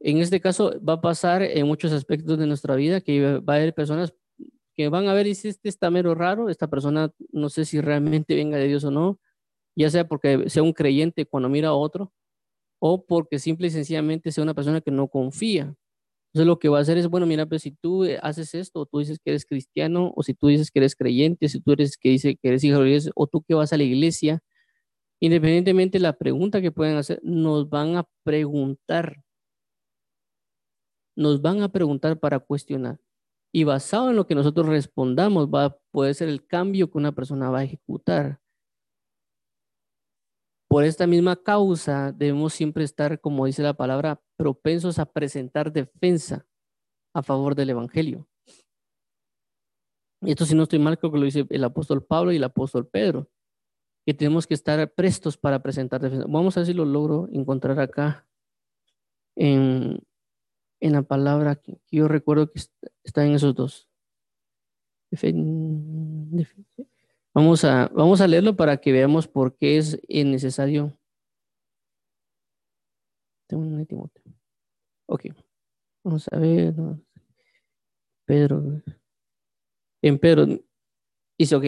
En 0.00 0.18
este 0.18 0.40
caso 0.40 0.72
va 0.86 0.94
a 0.94 1.00
pasar 1.00 1.42
en 1.42 1.66
muchos 1.66 1.92
aspectos 1.92 2.38
de 2.38 2.46
nuestra 2.46 2.76
vida 2.76 3.00
que 3.00 3.38
va 3.40 3.54
a 3.54 3.56
haber 3.56 3.74
personas 3.74 4.14
que 4.78 4.88
van 4.88 5.08
a 5.08 5.12
ver, 5.14 5.26
dice, 5.26 5.48
este 5.48 5.68
está 5.68 5.90
mero 5.90 6.14
raro, 6.14 6.48
esta 6.48 6.68
persona 6.68 7.12
no 7.32 7.48
sé 7.48 7.64
si 7.64 7.80
realmente 7.80 8.36
venga 8.36 8.58
de 8.58 8.68
Dios 8.68 8.84
o 8.84 8.92
no, 8.92 9.18
ya 9.76 9.90
sea 9.90 10.06
porque 10.06 10.48
sea 10.48 10.62
un 10.62 10.72
creyente 10.72 11.26
cuando 11.26 11.48
mira 11.48 11.70
a 11.70 11.74
otro, 11.74 12.12
o 12.80 13.04
porque 13.04 13.40
simple 13.40 13.68
y 13.68 13.70
sencillamente 13.70 14.32
sea 14.32 14.44
una 14.44 14.54
persona 14.54 14.80
que 14.80 14.92
no 14.92 15.08
confía. 15.08 15.74
Entonces 16.28 16.46
lo 16.46 16.60
que 16.60 16.68
va 16.68 16.78
a 16.78 16.82
hacer 16.82 16.96
es, 16.96 17.08
bueno, 17.08 17.26
mira, 17.26 17.46
pues 17.46 17.62
si 17.62 17.72
tú 17.72 18.04
haces 18.22 18.54
esto, 18.54 18.80
o 18.82 18.86
tú 18.86 19.00
dices 19.00 19.18
que 19.18 19.30
eres 19.30 19.46
cristiano, 19.46 20.12
o 20.14 20.22
si 20.22 20.34
tú 20.34 20.46
dices 20.46 20.70
que 20.70 20.78
eres 20.78 20.94
creyente, 20.94 21.48
si 21.48 21.60
tú 21.60 21.72
eres 21.72 21.96
que 21.98 22.10
dice 22.10 22.36
que 22.36 22.48
eres 22.48 22.62
hijo 22.62 22.80
de 22.80 22.90
Dios, 22.90 23.10
o 23.16 23.26
tú 23.26 23.42
que 23.42 23.54
vas 23.54 23.72
a 23.72 23.78
la 23.78 23.82
iglesia, 23.84 24.40
independientemente 25.20 25.98
de 25.98 26.02
la 26.02 26.14
pregunta 26.14 26.60
que 26.62 26.72
pueden 26.72 26.96
hacer, 26.98 27.20
nos 27.24 27.68
van 27.68 27.96
a 27.96 28.06
preguntar. 28.24 29.24
Nos 31.16 31.42
van 31.42 31.62
a 31.62 31.68
preguntar 31.70 32.20
para 32.20 32.38
cuestionar. 32.38 33.00
Y 33.52 33.64
basado 33.64 34.10
en 34.10 34.16
lo 34.16 34.26
que 34.26 34.34
nosotros 34.34 34.66
respondamos, 34.66 35.48
va 35.48 35.64
a 35.64 35.76
poder 35.90 36.14
ser 36.14 36.28
el 36.28 36.46
cambio 36.46 36.90
que 36.90 36.98
una 36.98 37.12
persona 37.12 37.50
va 37.50 37.60
a 37.60 37.64
ejecutar. 37.64 38.40
Por 40.68 40.84
esta 40.84 41.06
misma 41.06 41.36
causa 41.36 42.12
debemos 42.12 42.52
siempre 42.52 42.84
estar, 42.84 43.20
como 43.20 43.46
dice 43.46 43.62
la 43.62 43.74
palabra, 43.74 44.20
propensos 44.36 44.98
a 44.98 45.06
presentar 45.06 45.72
defensa 45.72 46.46
a 47.14 47.22
favor 47.22 47.54
del 47.54 47.70
Evangelio. 47.70 48.28
Y 50.20 50.30
esto 50.32 50.44
si 50.44 50.54
no 50.54 50.64
estoy 50.64 50.78
mal, 50.78 50.98
creo 50.98 51.12
que 51.12 51.18
lo 51.18 51.24
dice 51.24 51.46
el 51.48 51.64
apóstol 51.64 52.04
Pablo 52.04 52.32
y 52.32 52.36
el 52.36 52.44
apóstol 52.44 52.86
Pedro, 52.86 53.30
que 54.04 54.12
tenemos 54.12 54.46
que 54.46 54.54
estar 54.54 54.92
prestos 54.92 55.38
para 55.38 55.62
presentar 55.62 56.00
defensa. 56.02 56.26
Vamos 56.28 56.56
a 56.56 56.60
ver 56.60 56.66
si 56.66 56.74
lo 56.74 56.84
logro 56.84 57.28
encontrar 57.32 57.80
acá 57.80 58.26
en, 59.36 60.00
en 60.80 60.92
la 60.92 61.02
palabra 61.02 61.56
que 61.56 61.80
yo 61.90 62.08
recuerdo 62.08 62.50
que 62.50 62.60
está 63.04 63.24
en 63.24 63.34
esos 63.34 63.54
dos. 63.54 63.88
Vamos 67.34 67.64
a, 67.64 67.88
vamos 67.94 68.20
a 68.20 68.26
leerlo 68.26 68.56
para 68.56 68.76
que 68.78 68.92
veamos 68.92 69.28
por 69.28 69.56
qué 69.56 69.78
es 69.78 70.00
necesario. 70.08 70.98
Ok. 75.06 75.26
Vamos 76.04 76.26
a 76.30 76.38
ver. 76.38 76.74
Pedro. 78.26 78.82
En 80.02 80.18
Pedro. 80.18 80.46
Dice, 81.38 81.56
ok. 81.56 81.64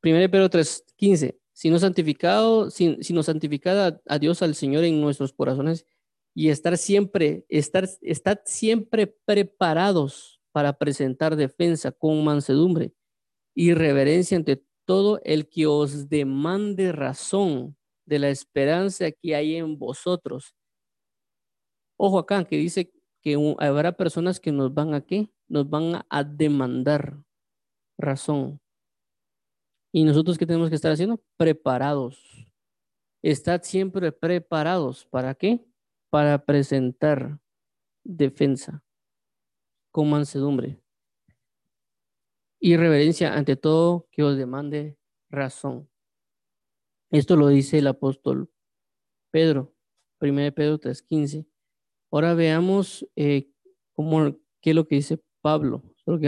Primero 0.00 0.30
Pedro 0.30 0.48
3, 0.48 0.84
15. 0.96 1.38
Sino 1.52 1.78
santificado, 1.78 2.70
sino 2.70 3.22
santificada 3.22 4.00
a 4.06 4.18
Dios, 4.18 4.40
al 4.40 4.54
Señor 4.54 4.84
en 4.84 5.00
nuestros 5.02 5.34
corazones 5.34 5.86
y 6.34 6.48
estar 6.48 6.76
siempre, 6.78 7.44
estar, 7.48 7.88
estar 8.00 8.42
siempre 8.44 9.06
preparados 9.06 10.40
para 10.52 10.72
presentar 10.72 11.36
defensa 11.36 11.92
con 11.92 12.24
mansedumbre 12.24 12.92
y 13.54 13.74
reverencia 13.74 14.36
ante 14.36 14.64
todo 14.84 15.20
el 15.24 15.48
que 15.48 15.66
os 15.66 16.08
demande 16.08 16.92
razón 16.92 17.76
de 18.06 18.18
la 18.18 18.30
esperanza 18.30 19.10
que 19.10 19.34
hay 19.34 19.56
en 19.56 19.78
vosotros. 19.78 20.54
Ojo 21.98 22.18
acá, 22.18 22.44
que 22.44 22.56
dice 22.56 22.92
que 23.22 23.54
habrá 23.58 23.92
personas 23.92 24.40
que 24.40 24.52
nos 24.52 24.74
van 24.74 24.94
a 24.94 25.02
qué? 25.02 25.30
Nos 25.48 25.68
van 25.68 26.02
a 26.08 26.24
demandar 26.24 27.22
razón. 27.98 28.60
Y 29.92 30.04
nosotros 30.04 30.38
qué 30.38 30.46
tenemos 30.46 30.70
que 30.70 30.74
estar 30.74 30.90
haciendo? 30.90 31.22
Preparados. 31.36 32.46
Estad 33.22 33.62
siempre 33.62 34.10
preparados. 34.10 35.04
¿Para 35.04 35.34
qué? 35.34 35.64
Para 36.12 36.44
presentar 36.44 37.40
defensa 38.04 38.84
con 39.90 40.10
mansedumbre 40.10 40.78
y 42.60 42.76
reverencia 42.76 43.34
ante 43.34 43.56
todo 43.56 44.08
que 44.10 44.22
os 44.22 44.36
demande 44.36 44.98
razón. 45.30 45.88
Esto 47.10 47.36
lo 47.36 47.48
dice 47.48 47.78
el 47.78 47.86
apóstol 47.86 48.50
Pedro, 49.30 49.74
1 50.20 50.52
Pedro 50.54 50.78
3.15. 50.78 51.46
Ahora 52.10 52.34
veamos 52.34 53.08
eh, 53.16 53.50
cómo, 53.94 54.36
qué 54.60 54.70
es 54.70 54.76
lo 54.76 54.86
que 54.86 54.96
dice 54.96 55.18
Pablo. 55.40 55.82
Solo. 56.04 56.18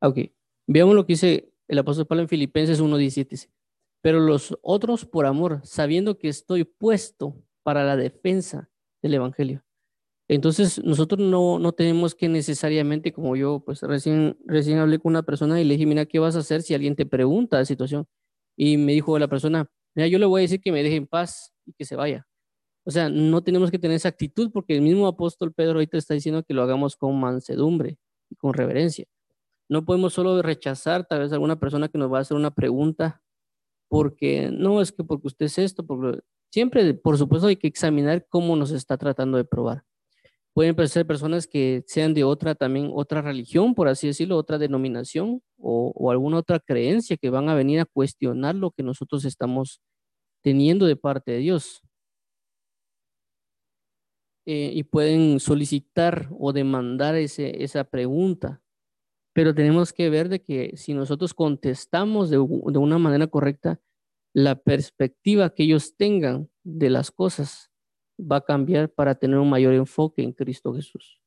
Ok, 0.00 0.18
veamos 0.66 0.96
lo 0.96 1.06
que 1.06 1.12
dice 1.12 1.54
el 1.68 1.78
apóstol 1.78 2.08
Pablo 2.08 2.22
en 2.22 2.28
Filipenses 2.28 2.82
1.17. 2.82 3.48
Pero 4.04 4.20
los 4.20 4.54
otros 4.60 5.06
por 5.06 5.24
amor, 5.24 5.62
sabiendo 5.64 6.18
que 6.18 6.28
estoy 6.28 6.64
puesto 6.64 7.42
para 7.62 7.84
la 7.84 7.96
defensa 7.96 8.68
del 9.00 9.14
Evangelio. 9.14 9.64
Entonces, 10.28 10.84
nosotros 10.84 11.26
no, 11.26 11.58
no 11.58 11.72
tenemos 11.72 12.14
que 12.14 12.28
necesariamente, 12.28 13.14
como 13.14 13.34
yo, 13.34 13.62
pues 13.64 13.80
recién, 13.80 14.36
recién 14.44 14.76
hablé 14.76 14.98
con 14.98 15.12
una 15.12 15.22
persona 15.22 15.58
y 15.58 15.64
le 15.64 15.72
dije, 15.72 15.86
mira, 15.86 16.04
¿qué 16.04 16.18
vas 16.18 16.36
a 16.36 16.40
hacer 16.40 16.60
si 16.60 16.74
alguien 16.74 16.94
te 16.96 17.06
pregunta 17.06 17.56
la 17.56 17.64
situación? 17.64 18.06
Y 18.58 18.76
me 18.76 18.92
dijo 18.92 19.18
la 19.18 19.26
persona, 19.26 19.70
mira, 19.94 20.06
yo 20.06 20.18
le 20.18 20.26
voy 20.26 20.40
a 20.40 20.42
decir 20.42 20.60
que 20.60 20.70
me 20.70 20.82
deje 20.82 20.96
en 20.96 21.06
paz 21.06 21.54
y 21.64 21.72
que 21.72 21.86
se 21.86 21.96
vaya. 21.96 22.26
O 22.84 22.90
sea, 22.90 23.08
no 23.08 23.42
tenemos 23.42 23.70
que 23.70 23.78
tener 23.78 23.96
esa 23.96 24.10
actitud 24.10 24.50
porque 24.52 24.76
el 24.76 24.82
mismo 24.82 25.06
apóstol 25.06 25.54
Pedro 25.54 25.76
ahorita 25.76 25.96
está 25.96 26.12
diciendo 26.12 26.42
que 26.42 26.52
lo 26.52 26.62
hagamos 26.62 26.94
con 26.94 27.18
mansedumbre 27.18 27.96
y 28.28 28.36
con 28.36 28.52
reverencia. 28.52 29.06
No 29.66 29.86
podemos 29.86 30.12
solo 30.12 30.42
rechazar 30.42 31.06
tal 31.06 31.20
vez 31.20 31.32
a 31.32 31.36
alguna 31.36 31.58
persona 31.58 31.88
que 31.88 31.96
nos 31.96 32.12
va 32.12 32.18
a 32.18 32.20
hacer 32.20 32.36
una 32.36 32.50
pregunta 32.50 33.23
porque 33.94 34.50
no 34.50 34.80
es 34.80 34.90
que 34.90 35.04
porque 35.04 35.28
usted 35.28 35.46
es 35.46 35.56
esto, 35.56 35.86
porque 35.86 36.18
siempre, 36.50 36.94
por 36.94 37.16
supuesto, 37.16 37.46
hay 37.46 37.54
que 37.54 37.68
examinar 37.68 38.26
cómo 38.28 38.56
nos 38.56 38.72
está 38.72 38.98
tratando 38.98 39.38
de 39.38 39.44
probar. 39.44 39.84
Pueden 40.52 40.74
ser 40.88 41.06
personas 41.06 41.46
que 41.46 41.84
sean 41.86 42.12
de 42.12 42.24
otra 42.24 42.56
también, 42.56 42.90
otra 42.92 43.22
religión, 43.22 43.72
por 43.72 43.86
así 43.86 44.08
decirlo, 44.08 44.36
otra 44.36 44.58
denominación 44.58 45.42
o, 45.58 46.10
alguna 46.10 46.38
otra 46.38 46.58
creencia 46.58 47.16
que 47.16 47.30
van 47.30 47.48
a 47.48 47.54
venir 47.54 47.78
a 47.78 47.84
cuestionar 47.84 48.56
lo 48.56 48.72
que 48.72 48.82
nosotros 48.82 49.24
estamos 49.24 49.80
teniendo 50.42 50.86
de 50.86 50.96
parte 50.96 51.30
de 51.30 51.38
Dios. 51.38 51.80
Eh, 54.44 54.72
y 54.74 54.82
pueden 54.82 55.38
solicitar 55.38 56.28
o 56.36 56.52
demandar 56.52 57.14
ese, 57.14 57.62
esa 57.62 57.84
pregunta. 57.84 58.60
Pero 59.34 59.52
tenemos 59.52 59.92
que 59.92 60.08
ver 60.10 60.28
de 60.28 60.40
que 60.40 60.76
si 60.76 60.94
nosotros 60.94 61.34
contestamos 61.34 62.30
de, 62.30 62.36
de 62.36 62.78
una 62.78 62.98
manera 62.98 63.26
correcta, 63.26 63.80
la 64.34 64.56
perspectiva 64.56 65.54
que 65.54 65.62
ellos 65.62 65.96
tengan 65.96 66.50
de 66.64 66.90
las 66.90 67.10
cosas 67.10 67.70
va 68.20 68.36
a 68.36 68.44
cambiar 68.44 68.92
para 68.92 69.14
tener 69.14 69.38
un 69.38 69.48
mayor 69.48 69.74
enfoque 69.74 70.22
en 70.22 70.32
Cristo 70.32 70.74
Jesús. 70.74 71.20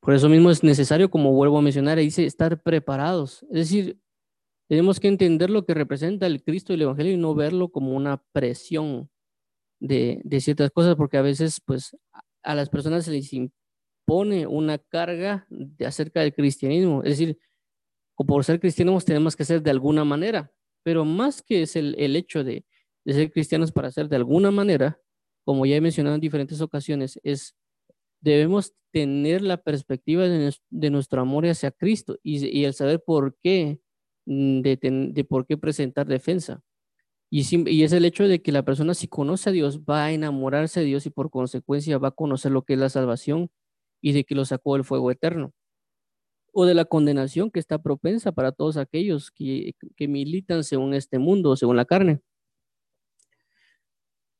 Por 0.00 0.14
eso 0.14 0.28
mismo 0.28 0.50
es 0.50 0.62
necesario, 0.62 1.10
como 1.10 1.32
vuelvo 1.32 1.58
a 1.58 1.62
mencionar, 1.62 1.98
dice 1.98 2.24
estar 2.24 2.62
preparados. 2.62 3.42
Es 3.50 3.70
decir, 3.70 4.00
tenemos 4.68 5.00
que 5.00 5.08
entender 5.08 5.50
lo 5.50 5.64
que 5.64 5.74
representa 5.74 6.26
el 6.26 6.42
Cristo 6.42 6.72
y 6.72 6.76
el 6.76 6.82
Evangelio 6.82 7.12
y 7.12 7.16
no 7.16 7.34
verlo 7.34 7.70
como 7.70 7.94
una 7.94 8.22
presión 8.32 9.10
de, 9.80 10.22
ciertas 10.40 10.70
cosas, 10.70 10.94
porque 10.94 11.16
a 11.16 11.22
veces, 11.22 11.60
pues, 11.64 11.96
a 12.42 12.54
las 12.54 12.68
personas 12.68 13.04
se 13.04 13.10
les 13.10 13.32
impone 13.32 14.46
una 14.46 14.78
carga 14.78 15.46
de 15.50 15.86
acerca 15.86 16.20
del 16.20 16.34
cristianismo. 16.34 17.02
Es 17.02 17.18
decir, 17.18 17.38
por 18.14 18.44
ser 18.44 18.60
cristianos 18.60 19.04
tenemos 19.04 19.34
que 19.34 19.44
ser 19.44 19.62
de 19.62 19.70
alguna 19.70 20.04
manera, 20.04 20.52
pero 20.82 21.04
más 21.04 21.42
que 21.42 21.62
es 21.62 21.76
el, 21.76 21.94
hecho 22.16 22.44
de, 22.44 22.64
de 23.04 23.12
ser 23.12 23.30
cristianos 23.32 23.72
para 23.72 23.90
ser 23.90 24.08
de 24.08 24.16
alguna 24.16 24.50
manera, 24.50 25.00
como 25.44 25.66
ya 25.66 25.76
he 25.76 25.80
mencionado 25.80 26.14
en 26.14 26.20
diferentes 26.20 26.60
ocasiones, 26.60 27.18
es 27.22 27.54
debemos 28.20 28.74
tener 28.92 29.42
la 29.42 29.58
perspectiva 29.58 30.24
de, 30.24 30.90
nuestro 30.90 31.20
amor 31.20 31.46
hacia 31.46 31.70
Cristo 31.70 32.18
y, 32.22 32.64
el 32.64 32.74
saber 32.74 33.02
por 33.04 33.36
qué, 33.42 33.80
mm, 34.26 34.60
de, 34.62 35.26
por 35.28 35.46
qué 35.46 35.56
presentar 35.56 36.06
defensa. 36.06 36.62
Y, 37.30 37.44
y, 37.70 37.82
es 37.82 37.92
el 37.92 38.04
hecho 38.04 38.26
de 38.26 38.42
que 38.42 38.52
la 38.52 38.64
persona 38.64 38.94
si 38.94 39.08
conoce 39.08 39.50
a 39.50 39.52
Dios 39.52 39.80
va 39.82 40.06
a 40.06 40.12
enamorarse 40.12 40.80
de 40.80 40.86
Dios 40.86 41.06
y 41.06 41.10
por 41.10 41.30
consecuencia 41.30 41.98
va 41.98 42.08
a 42.08 42.12
conocer 42.12 42.52
lo 42.52 42.62
que 42.62 42.74
es 42.74 42.78
la 42.78 42.88
salvación 42.88 43.50
y 44.00 44.12
de 44.12 44.24
que 44.24 44.34
lo 44.34 44.44
sacó 44.44 44.74
del 44.74 44.84
fuego 44.84 45.10
eterno. 45.10 45.52
O 46.52 46.66
de 46.66 46.74
la 46.74 46.84
condenación 46.84 47.50
que 47.50 47.60
está 47.60 47.82
propensa 47.82 48.32
para 48.32 48.52
todos 48.52 48.76
aquellos 48.76 49.30
que, 49.30 49.74
que 49.96 50.08
militan 50.08 50.64
según 50.64 50.94
este 50.94 51.18
mundo, 51.18 51.56
según 51.56 51.76
la 51.76 51.84
carne. 51.84 52.20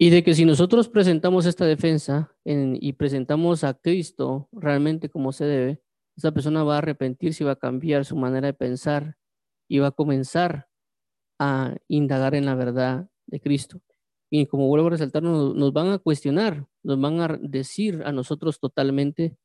Y 0.00 0.11
de 0.11 0.23
que 0.23 0.35
si 0.35 0.45
nosotros 0.45 0.88
presentamos 0.88 1.45
esta 1.45 1.65
defensa 1.65 2.33
y 2.45 2.93
presentamos 2.93 3.65
a 3.65 3.75
Cristo 3.75 4.49
realmente 4.53 5.09
como 5.09 5.33
se 5.33 5.45
debe, 5.45 5.83
esa 6.17 6.31
persona 6.31 6.62
va 6.62 6.77
a 6.77 6.79
arrepentirse 6.79 7.43
y 7.43 7.47
va 7.47 7.53
a 7.53 7.57
cambiar 7.57 8.05
su 8.05 8.17
manera 8.17 8.47
de 8.47 8.55
pensar 8.55 9.17
y 9.69 9.81
va 9.81 9.88
a 9.88 9.93
comenzar 9.93 10.69
a 11.38 11.77
indagar 11.88 12.37
en 12.37 12.47
la 12.47 12.55
verdad 12.55 13.09
de 13.27 13.41
Cristo. 13.41 13.81
Y 14.31 14.47
como 14.47 14.69
vuelvo 14.69 14.88
a 14.88 14.91
resaltar, 14.91 15.23
nos, 15.23 15.73
van 15.73 15.91
a 15.91 15.99
cuestionar, 15.99 16.67
nos 16.83 17.00
van 17.00 17.21
a 17.21 17.38
decir 17.41 18.03
a 18.05 18.12
nosotros 18.12 18.61
totalmente. 18.61 19.37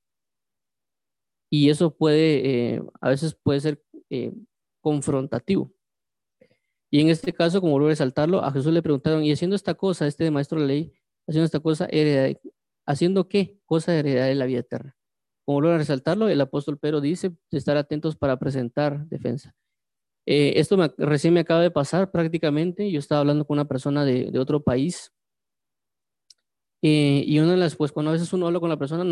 Y 1.53 1.69
eso 1.69 1.95
puede, 1.95 2.73
eh, 2.73 2.81
a 2.99 3.09
veces 3.09 3.35
puede 3.35 3.59
ser 3.59 3.79
eh, 4.09 4.33
confrontativo. 4.81 5.71
Y 6.89 6.99
en 6.99 7.09
este 7.09 7.31
caso, 7.31 7.61
como 7.61 7.73
vuelvo 7.73 7.85
a 7.85 7.91
resaltarlo, 7.91 8.43
a 8.43 8.51
Jesús 8.51 8.73
le 8.73 8.81
preguntaron, 8.81 9.23
y 9.23 9.31
haciendo 9.31 9.55
esta 9.55 9.75
cosa, 9.75 10.07
este 10.07 10.31
maestro 10.31 10.59
de 10.59 10.65
ley, 10.65 10.93
haciendo 11.27 11.45
esta 11.45 11.59
cosa, 11.59 11.87
¿haciendo 12.87 13.29
qué? 13.29 13.59
Cosa 13.67 13.91
de 13.91 13.99
heredar 13.99 14.29
de 14.29 14.35
la 14.35 14.47
vida 14.47 14.61
eterna. 14.61 14.97
Como 15.45 15.59
vuelvo 15.59 15.75
a 15.75 15.77
resaltarlo, 15.77 16.27
el 16.27 16.41
apóstol 16.41 16.79
Pedro 16.79 17.01
dice 17.01 17.35
estar 17.51 17.77
atentos 17.77 18.15
para 18.15 18.39
presentar 18.39 19.05
defensa. 19.05 19.55
Eh, 20.25 20.53
esto 20.55 20.75
recién 20.97 21.35
me 21.35 21.41
acaba 21.41 21.61
de 21.61 21.69
pasar 21.69 22.09
prácticamente. 22.09 22.89
Yo 22.89 22.97
estaba 22.97 23.21
hablando 23.21 23.45
con 23.45 23.59
una 23.59 23.67
persona 23.67 24.05
de, 24.05 24.31
de 24.31 24.39
otro 24.39 24.63
país 24.63 25.11
eh, 26.81 27.23
y 27.27 27.39
una 27.39 27.51
de 27.51 27.57
las, 27.57 27.75
pues 27.75 27.91
cuando 27.91 28.09
a 28.09 28.13
veces 28.13 28.33
uno 28.33 28.47
habla 28.47 28.59
con 28.59 28.69
la 28.69 28.77
persona, 28.77 29.05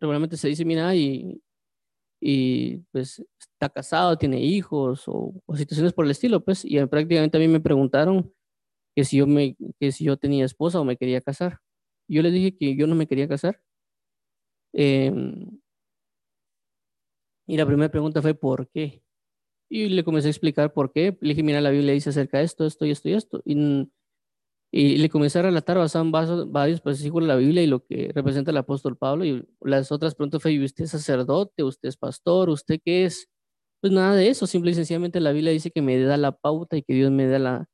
regularmente 0.00 0.36
se 0.36 0.46
dice, 0.48 0.64
mira, 0.64 0.94
y, 0.94 1.42
y 2.20 2.78
pues 2.92 3.24
está 3.38 3.68
casado, 3.68 4.16
tiene 4.18 4.40
hijos 4.40 5.04
o, 5.06 5.34
situaciones 5.56 5.92
por 5.92 6.04
el 6.04 6.10
estilo, 6.10 6.44
pues, 6.44 6.64
y 6.64 6.84
prácticamente 6.86 7.36
a 7.36 7.40
mí 7.40 7.48
me 7.48 7.60
preguntaron 7.60 8.32
que 8.96 9.04
si 9.04 9.18
yo 9.18 9.26
me, 9.26 9.56
que 9.80 9.92
si 9.92 10.04
yo 10.04 10.16
tenía 10.16 10.44
esposa 10.44 10.80
o 10.80 10.84
me 10.84 10.96
quería 10.96 11.20
casar. 11.20 11.60
Yo 12.08 12.22
les 12.22 12.32
dije 12.32 12.56
que 12.56 12.76
yo 12.76 12.86
no 12.86 12.94
me 12.94 13.06
quería 13.06 13.28
casar. 13.28 13.62
Em, 14.72 15.60
y 17.46 17.56
la 17.56 17.66
primera 17.66 17.90
pregunta 17.90 18.22
fue, 18.22 18.34
¿por 18.34 18.68
qué? 18.68 19.02
Y 19.70 19.88
le 19.88 20.04
comencé 20.04 20.28
a 20.28 20.30
explicar 20.30 20.72
por 20.72 20.92
qué. 20.92 21.16
Le 21.20 21.30
dije, 21.30 21.42
mira, 21.42 21.60
la 21.60 21.70
Biblia 21.70 21.94
dice 21.94 22.10
acerca 22.10 22.38
de 22.38 22.44
esto, 22.44 22.66
esto 22.66 22.86
y 22.86 22.90
esto 22.90 23.08
y 23.08 23.14
esto. 23.14 23.42
Y, 23.44 23.90
y 24.70 24.98
le 24.98 25.08
comencé 25.08 25.38
a 25.38 25.42
relatar 25.42 25.78
basado 25.78 26.04
en 26.04 26.12
varios 26.52 26.82
versículos 26.82 27.26
de 27.26 27.34
la 27.34 27.38
Biblia 27.40 27.62
y 27.62 27.66
lo 27.66 27.84
que 27.84 28.10
representa 28.14 28.50
el 28.50 28.56
apóstol 28.58 28.96
Pablo. 28.98 29.24
Y 29.24 29.46
las 29.62 29.90
otras 29.92 30.14
preguntas 30.14 30.42
fue, 30.42 30.62
¿usted 30.62 30.84
es 30.84 30.90
sacerdote? 30.90 31.64
¿Usted 31.64 31.88
es 31.88 31.96
pastor? 31.96 32.50
¿Usted 32.50 32.78
qué 32.84 33.04
es? 33.06 33.28
Pues 33.80 33.92
nada 33.92 34.14
de 34.16 34.28
eso. 34.28 34.46
Simple 34.46 34.72
y 34.72 34.74
sencillamente 34.74 35.20
la 35.20 35.32
Biblia 35.32 35.52
dice 35.52 35.70
que 35.70 35.82
me 35.82 35.98
da 36.00 36.16
la 36.18 36.32
pauta 36.32 36.76
y 36.76 36.82
que 36.82 36.94
Dios 36.94 37.10
me 37.10 37.26
da 37.28 37.38
la, 37.38 37.66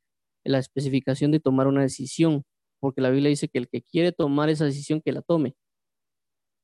la 0.45 0.59
especificación 0.59 1.33
de 1.33 1.41
tomar 1.41 1.67
una 1.67 1.83
decisión. 1.83 2.45
Porque 2.81 3.01
la 3.01 3.11
Biblia 3.11 3.31
dice 3.31 3.49
que 3.49 3.59
el 3.59 3.69
que 3.69 3.83
quiere 3.83 4.13
tomar 4.13 4.49
esa 4.51 4.65
decisión, 4.67 5.01
que 5.01 5.13
la 5.13 5.23
tome. 5.23 5.57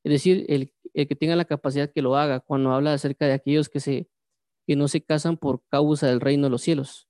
Es 0.03 0.11
decir, 0.11 0.45
el, 0.49 0.73
el 0.93 1.07
que 1.07 1.15
tenga 1.15 1.35
la 1.35 1.45
capacidad 1.45 1.91
que 1.91 2.01
lo 2.01 2.15
haga. 2.15 2.39
Cuando 2.39 2.71
habla 2.71 2.93
acerca 2.93 3.25
de 3.27 3.33
aquellos 3.33 3.69
que 3.69 3.79
se 3.79 4.07
que 4.67 4.75
no 4.77 4.87
se 4.87 5.03
casan 5.03 5.37
por 5.37 5.63
causa 5.69 6.07
del 6.07 6.21
reino 6.21 6.45
de 6.45 6.51
los 6.51 6.61
cielos. 6.63 7.07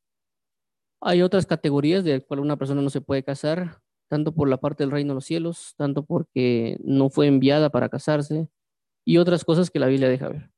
Hay 1.02 1.22
otras 1.24 1.46
categorías 1.46 2.04
de 2.04 2.14
las 2.14 2.26
cuales 2.26 2.44
una 2.44 2.58
persona 2.58 2.82
no 2.82 2.90
se 2.90 3.02
puede 3.02 3.24
casar, 3.24 3.82
tanto 4.10 4.34
por 4.34 4.50
la 4.50 4.58
parte 4.58 4.84
del 4.84 4.92
reino 4.92 5.14
de 5.14 5.16
los 5.16 5.26
cielos, 5.26 5.74
tanto 5.78 6.06
porque 6.06 6.78
no 6.84 7.10
fue 7.10 7.28
enviada 7.28 7.70
para 7.72 7.90
casarse, 7.90 8.50
y 9.06 9.18
otras 9.18 9.46
cosas 9.46 9.72
que 9.72 9.80
la 9.80 9.88
Biblia 9.88 10.10
deja 10.10 10.30
ver. 10.30 10.52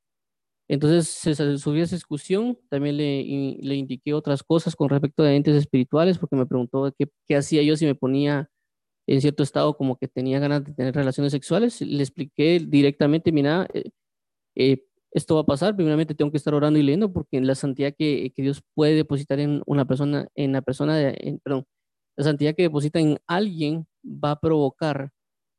Entonces 0.68 1.08
se 1.08 1.34
subió 1.58 1.84
esa 1.84 1.96
discusión, 1.96 2.58
también 2.70 2.96
le, 2.96 3.22
le, 3.60 3.74
indiqué 3.76 4.14
otras 4.14 4.42
cosas 4.42 4.76
con 4.76 4.88
respecto 4.88 5.22
a 5.22 5.32
entes 5.34 5.56
espirituales, 5.56 6.18
porque 6.18 6.36
me 6.36 6.46
preguntó 6.46 6.92
qué, 6.98 7.08
qué, 7.26 7.36
hacía 7.36 7.62
yo 7.62 7.76
si 7.76 7.86
me 7.86 7.94
ponía 7.94 8.50
en 9.06 9.20
cierto 9.20 9.42
estado 9.42 9.76
como 9.76 9.98
que 9.98 10.08
tenía 10.08 10.38
ganas 10.40 10.64
de 10.64 10.72
tener 10.74 10.94
relaciones 10.94 11.32
sexuales. 11.32 11.80
Le 11.82 12.02
expliqué 12.02 12.60
directamente, 12.66 13.32
mira, 13.32 13.68
eh, 13.74 13.90
eh, 14.56 14.86
esto 15.14 15.36
va 15.36 15.42
a 15.42 15.46
pasar, 15.46 15.76
primeramente 15.76 16.14
tengo 16.14 16.30
que 16.30 16.38
estar 16.38 16.54
orando 16.54 16.78
y 16.78 16.82
leyendo 16.82 17.12
porque 17.12 17.40
la 17.40 17.54
santidad 17.54 17.94
que, 17.96 18.32
que 18.34 18.42
Dios 18.42 18.62
puede 18.74 18.94
depositar 18.94 19.40
en 19.40 19.62
una 19.66 19.86
persona, 19.86 20.28
en 20.34 20.52
la 20.52 20.62
persona, 20.62 20.96
de, 20.96 21.38
perdón, 21.44 21.64
la 22.16 22.24
santidad 22.24 22.54
que 22.56 22.64
deposita 22.64 23.00
en 23.00 23.18
alguien 23.26 23.86
va 24.04 24.32
a 24.32 24.40
provocar 24.40 25.10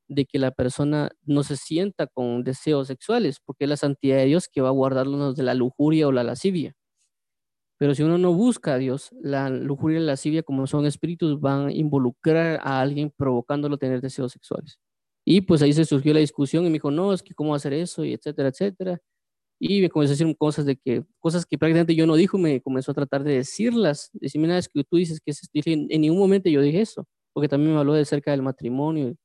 de 0.07 0.25
que 0.25 0.39
la 0.39 0.51
persona 0.51 1.11
no 1.23 1.43
se 1.43 1.57
sienta 1.57 2.07
con 2.07 2.43
deseos 2.43 2.87
sexuales, 2.87 3.39
porque 3.45 3.65
es 3.65 3.69
la 3.69 3.77
santidad 3.77 4.17
de 4.17 4.25
Dios 4.25 4.47
que 4.49 4.61
va 4.61 4.69
a 4.69 4.71
guardarnos 4.71 5.35
de 5.35 5.43
la 5.43 5.53
lujuria 5.55 6.07
o 6.07 6.11
la 6.11 6.23
lascivia. 6.23 6.75
Pero 7.77 7.93
si 7.93 8.03
uno 8.03 8.17
no 8.17 8.33
busca 8.33 8.73
a 8.75 8.77
Dios, 8.77 9.09
la 9.21 9.49
lujuria 9.49 9.97
y 9.97 10.01
la 10.01 10.07
lascivia, 10.13 10.43
como 10.43 10.65
son 10.67 10.85
espíritus, 10.85 11.39
van 11.41 11.67
a 11.67 11.71
involucrar 11.73 12.59
a 12.63 12.79
alguien 12.81 13.11
provocándolo 13.15 13.75
a 13.75 13.77
tener 13.77 14.01
deseos 14.01 14.31
sexuales. 14.31 14.79
Y 15.25 15.41
pues 15.41 15.61
ahí 15.61 15.73
se 15.73 15.85
surgió 15.85 16.13
la 16.13 16.19
discusión 16.21 16.63
y 16.65 16.67
me 16.69 16.73
dijo, 16.73 16.91
no, 16.91 17.11
es 17.13 17.21
que 17.23 17.33
cómo 17.33 17.53
hacer 17.55 17.73
eso, 17.73 18.05
y 18.05 18.13
etcétera, 18.13 18.49
etcétera. 18.49 18.99
Y 19.59 19.81
me 19.81 19.89
comenzó 19.89 20.11
a 20.11 20.15
decir 20.17 20.37
cosas 20.37 20.65
de 20.65 20.75
que, 20.75 21.03
cosas 21.19 21.45
que 21.45 21.57
prácticamente 21.57 21.95
yo 21.95 22.05
no 22.05 22.15
dijo, 22.15 22.37
me 22.37 22.61
comenzó 22.61 22.91
a 22.91 22.93
tratar 22.95 23.23
de 23.23 23.35
decirlas. 23.35 24.09
Decirme, 24.13 24.47
nada, 24.47 24.59
es 24.59 24.69
que 24.69 24.83
tú 24.83 24.97
dices 24.97 25.19
que 25.21 25.31
es 25.31 25.43
esto. 25.43 25.51
en 25.65 26.01
ningún 26.01 26.19
momento 26.19 26.49
yo 26.49 26.61
dije 26.61 26.81
eso, 26.81 27.07
porque 27.33 27.47
también 27.47 27.73
me 27.73 27.79
habló 27.79 27.93
de 27.93 28.05
cerca 28.05 28.31
del 28.31 28.41
matrimonio 28.41 29.15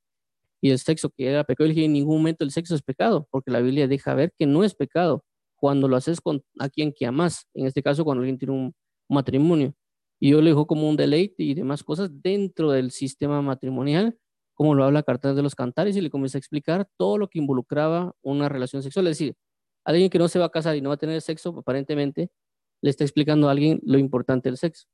y 0.60 0.70
el 0.70 0.78
sexo, 0.78 1.10
que 1.10 1.26
era 1.26 1.44
pecado. 1.44 1.66
Y 1.68 1.74
dije, 1.74 1.86
en 1.86 1.92
ningún 1.92 2.18
momento 2.18 2.44
el 2.44 2.50
sexo 2.50 2.74
es 2.74 2.82
pecado, 2.82 3.26
porque 3.30 3.50
la 3.50 3.60
Biblia 3.60 3.88
deja 3.88 4.14
ver 4.14 4.32
que 4.38 4.46
no 4.46 4.64
es 4.64 4.74
pecado 4.74 5.24
cuando 5.56 5.88
lo 5.88 5.96
haces 5.96 6.20
con 6.20 6.42
a 6.58 6.68
quien 6.68 6.92
que 6.92 7.06
amas, 7.06 7.46
en 7.54 7.66
este 7.66 7.82
caso 7.82 8.04
cuando 8.04 8.22
alguien 8.22 8.38
tiene 8.38 8.54
un 8.54 8.74
matrimonio. 9.08 9.74
Y 10.20 10.30
yo 10.30 10.40
le 10.42 10.50
dijo 10.50 10.66
como 10.66 10.88
un 10.88 10.96
deleite 10.96 11.42
y 11.42 11.54
demás 11.54 11.82
cosas 11.82 12.10
dentro 12.22 12.70
del 12.70 12.90
sistema 12.90 13.40
matrimonial, 13.42 14.18
como 14.54 14.74
lo 14.74 14.84
habla 14.84 15.02
Cartas 15.02 15.36
de 15.36 15.42
los 15.42 15.54
Cantares, 15.54 15.96
y 15.96 16.00
le 16.02 16.10
comencé 16.10 16.36
a 16.36 16.40
explicar 16.40 16.88
todo 16.98 17.16
lo 17.18 17.28
que 17.28 17.38
involucraba 17.38 18.14
una 18.22 18.48
relación 18.48 18.82
sexual. 18.82 19.06
Es 19.06 19.18
decir, 19.18 19.34
alguien 19.84 20.10
que 20.10 20.18
no 20.18 20.28
se 20.28 20.38
va 20.38 20.46
a 20.46 20.50
casar 20.50 20.76
y 20.76 20.80
no 20.80 20.90
va 20.90 20.94
a 20.96 20.98
tener 20.98 21.20
sexo, 21.20 21.50
aparentemente 21.58 22.30
le 22.82 22.90
está 22.90 23.04
explicando 23.04 23.48
a 23.48 23.52
alguien 23.52 23.80
lo 23.84 23.98
importante 23.98 24.48
del 24.48 24.58
sexo, 24.58 24.86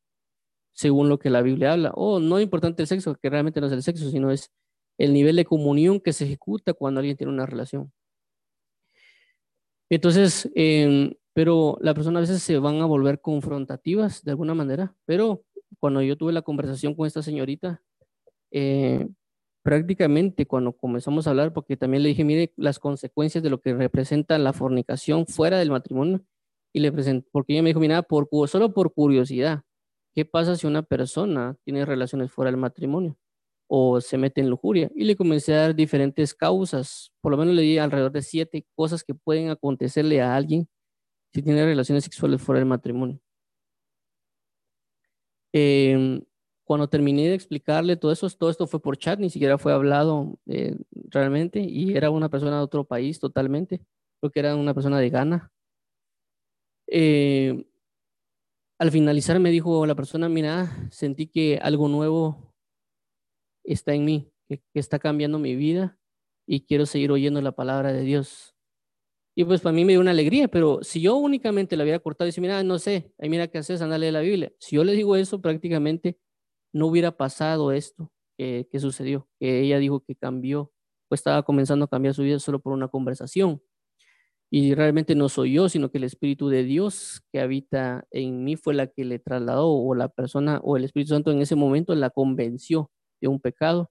según 0.72 1.09
lo 1.09 1.18
que 1.18 1.31
la 1.31 1.42
Biblia 1.42 1.72
habla. 1.72 1.92
O 1.94 2.20
no 2.20 2.40
importante 2.40 2.83
el 2.83 2.88
sexo, 2.88 3.16
que 3.16 3.31
realmente 3.31 3.61
no 3.61 3.66
es 3.68 3.72
el 3.72 3.83
sexo, 3.83 4.11
sino 4.11 4.31
es 4.31 4.51
el 4.99 5.12
nivel 5.12 5.37
de 5.37 5.44
comunión 5.44 6.01
que 6.01 6.12
se 6.12 6.25
ejecuta 6.25 6.75
cuando 6.75 7.01
alguien 7.01 7.16
tiene 7.16 7.33
una 7.33 7.46
relación. 7.46 7.92
Entonces, 9.90 10.51
em, 10.55 11.14
pero 11.33 11.79
la 11.81 11.94
persona 11.94 12.18
a 12.18 12.22
veces 12.22 12.42
se 12.42 12.59
van 12.59 12.81
a 12.81 12.87
volver 12.87 13.20
confrontativas 13.20 14.25
de 14.25 14.33
alguna 14.33 14.55
manera, 14.55 14.94
pero 15.05 15.44
cuando 15.79 16.03
yo 16.03 16.16
tuve 16.16 16.33
la 16.33 16.42
conversación 16.42 16.94
con 16.94 17.07
esta 17.07 17.22
señorita, 17.22 17.83
eh, 18.51 19.07
prácticamente 19.67 20.47
cuando 20.47 20.77
comenzamos 20.77 21.27
a 21.27 21.31
hablar, 21.31 21.53
porque 21.53 21.77
también 21.77 22.05
le 22.05 22.11
dije, 22.11 22.23
mire, 22.23 22.53
las 22.57 22.79
consecuencias 22.79 23.43
de 23.43 23.51
lo 23.51 23.61
que 23.61 23.75
representa 23.75 24.39
la 24.39 24.53
fornicación 24.53 25.27
fuera 25.27 25.59
del 25.59 25.73
matrimonio, 25.73 26.25
y 26.73 26.79
le 26.79 26.93
presenté, 26.93 27.29
porque 27.33 27.53
ella 27.53 27.65
me 27.65 27.71
dijo, 27.71 27.81
mira, 27.81 28.03
por, 28.03 28.29
solo 28.49 28.73
por 28.73 28.95
curiosidad, 28.95 29.65
¿qué 30.15 30.25
pasa 30.25 30.55
si 30.55 30.69
una 30.69 30.83
persona 30.85 31.57
tiene 31.65 31.85
relaciones 31.85 32.31
fuera 32.31 32.53
del 32.53 32.61
matrimonio 32.61 33.19
o 33.67 34.01
se 34.01 34.17
mete 34.19 34.41
en 34.41 34.51
lujuria? 34.51 34.89
Y 34.95 35.03
le 35.03 35.17
comencé 35.17 35.53
a 35.55 35.63
dar 35.63 35.75
diferentes 35.75 36.33
causas, 36.33 37.11
por 37.21 37.33
lo 37.33 37.39
menos 37.39 37.57
le 37.57 37.63
di 37.63 37.77
alrededor 37.79 38.13
de 38.13 38.23
siete 38.23 38.65
cosas 38.77 39.03
que 39.03 39.15
pueden 39.15 39.51
acontecerle 39.51 40.23
a 40.23 40.37
alguien 40.37 40.69
si 41.35 41.43
tiene 41.43 41.65
relaciones 41.65 42.05
sexuales 42.05 42.41
fuera 42.41 42.61
del 42.61 42.69
matrimonio. 42.69 43.19
Eh, 45.53 46.23
cuando 46.67 46.89
terminé 46.89 47.29
de 47.29 47.35
explicarle 47.35 47.97
todo 47.97 48.11
eso, 48.11 48.29
todo 48.31 48.51
esto 48.51 48.67
fue 48.67 48.83
por 48.83 48.99
chat, 48.99 49.21
ni 49.21 49.31
siquiera 49.31 49.57
fue 49.57 49.73
hablado 49.73 50.37
eh, 50.47 50.77
realmente, 51.11 51.61
y 51.61 51.97
era 51.97 52.11
una 52.11 52.29
persona 52.29 52.57
de 52.57 52.65
otro 52.65 52.85
país 52.85 53.21
totalmente, 53.21 53.81
creo 54.21 54.33
que 54.33 54.41
era 54.41 54.57
una 54.57 54.75
persona 54.75 54.99
de 54.99 55.09
Ghana. 55.09 55.53
Eh, 56.89 57.65
al 58.81 58.91
finalizar 58.91 59.39
me 59.39 59.53
dijo 59.53 59.87
la 59.87 59.95
persona, 59.95 60.29
mira, 60.29 60.89
sentí 60.91 61.29
que 61.29 61.61
algo 61.63 61.87
nuevo 61.87 62.53
está 63.63 63.95
en 63.95 64.05
mí, 64.05 64.33
que, 64.49 64.61
está 64.75 64.99
cambiando 64.99 65.39
mi 65.39 65.55
vida 65.55 65.97
y 66.49 66.63
quiero 66.63 66.85
seguir 66.85 67.13
oyendo 67.13 67.41
la 67.43 67.53
palabra 67.53 67.93
de 67.93 68.03
Dios. 68.03 68.57
Y 69.37 69.45
pues 69.45 69.61
para 69.61 69.73
mí 69.73 69.85
me 69.85 69.93
dio 69.93 70.01
una 70.01 70.11
alegría, 70.11 70.49
pero 70.49 70.81
si 70.83 71.01
yo 71.01 71.15
únicamente 71.15 71.77
la 71.77 71.85
hubiera 71.85 72.01
cortado 72.01 72.27
y 72.27 72.31
decir, 72.31 72.43
mira, 72.43 72.65
no 72.65 72.81
sé, 72.81 73.13
ahí 73.19 73.29
mira 73.29 73.47
qué 73.47 73.59
haces, 73.59 73.83
andale 73.83 74.07
de 74.07 74.13
la 74.13 74.21
Biblia. 74.21 74.53
Si 74.59 74.75
yo 74.75 74.83
le 74.83 74.95
digo 74.95 75.15
eso, 75.15 75.41
prácticamente 75.41 76.19
no 76.77 76.87
hubiera 76.89 77.17
pasado 77.17 77.73
esto 77.73 78.12
que, 78.37 78.69
sucedió, 78.79 79.27
que 79.41 79.61
ella 79.61 79.79
dijo 79.79 80.01
que 80.01 80.15
cambió, 80.15 80.73
pues 81.09 81.21
estaba 81.21 81.43
comenzando 81.43 81.87
a 81.87 81.89
cambiar 81.89 82.15
su 82.15 82.23
vida 82.23 82.39
solo 82.39 82.61
por 82.61 82.75
una 82.75 82.89
conversación. 82.89 83.62
Y 84.51 84.75
realmente 84.75 85.15
no 85.15 85.29
soy 85.29 85.55
yo, 85.55 85.69
sino 85.71 85.91
que 85.91 85.99
el 85.99 86.05
Espíritu 86.05 86.49
de 86.49 86.65
Dios 86.65 87.23
que 87.33 87.41
habita 87.41 88.07
en 88.11 88.45
mí 88.45 88.57
fue 88.57 88.75
la 88.75 88.89
que 88.89 89.05
le 89.07 89.19
trasladó, 89.19 89.73
o 89.73 89.95
la 89.95 90.09
persona, 90.09 90.61
o 90.62 90.77
el 90.77 90.85
Espíritu 90.85 91.15
Santo 91.15 91.33
en 91.33 91.41
ese 91.41 91.57
momento 91.57 91.95
la 91.95 92.11
convenció 92.11 92.91
de 93.23 93.29
un 93.29 93.41
pecado. 93.41 93.91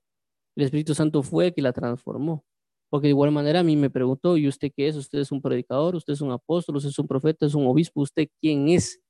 El 0.56 0.65
Espíritu 0.65 0.93
Santo 0.93 1.24
fue 1.24 1.48
el 1.48 1.54
que 1.56 1.63
la 1.63 1.74
transformó. 1.74 2.45
Porque 2.89 3.08
de 3.08 3.12
igual 3.12 3.32
manera 3.32 3.62
a 3.62 3.63
mí 3.63 3.76
me 3.76 3.89
preguntó, 3.89 4.38
¿y 4.38 4.48
usted 4.48 4.71
qué 4.76 4.88
es? 4.88 4.95
¿Usted 4.95 5.19
es 5.19 5.32
un 5.32 5.41
predicador? 5.41 5.95
¿Usted 5.95 6.13
es 6.13 6.21
un 6.21 6.32
apóstol? 6.32 6.78
¿Usted 6.78 6.91
es 6.91 7.00
un 7.00 7.08
profeta? 7.08 7.48
¿Es 7.48 7.56
un 7.56 7.65
obispo? 7.65 8.02
¿Usted 8.02 8.28
quién 8.39 8.69
es? 8.69 9.02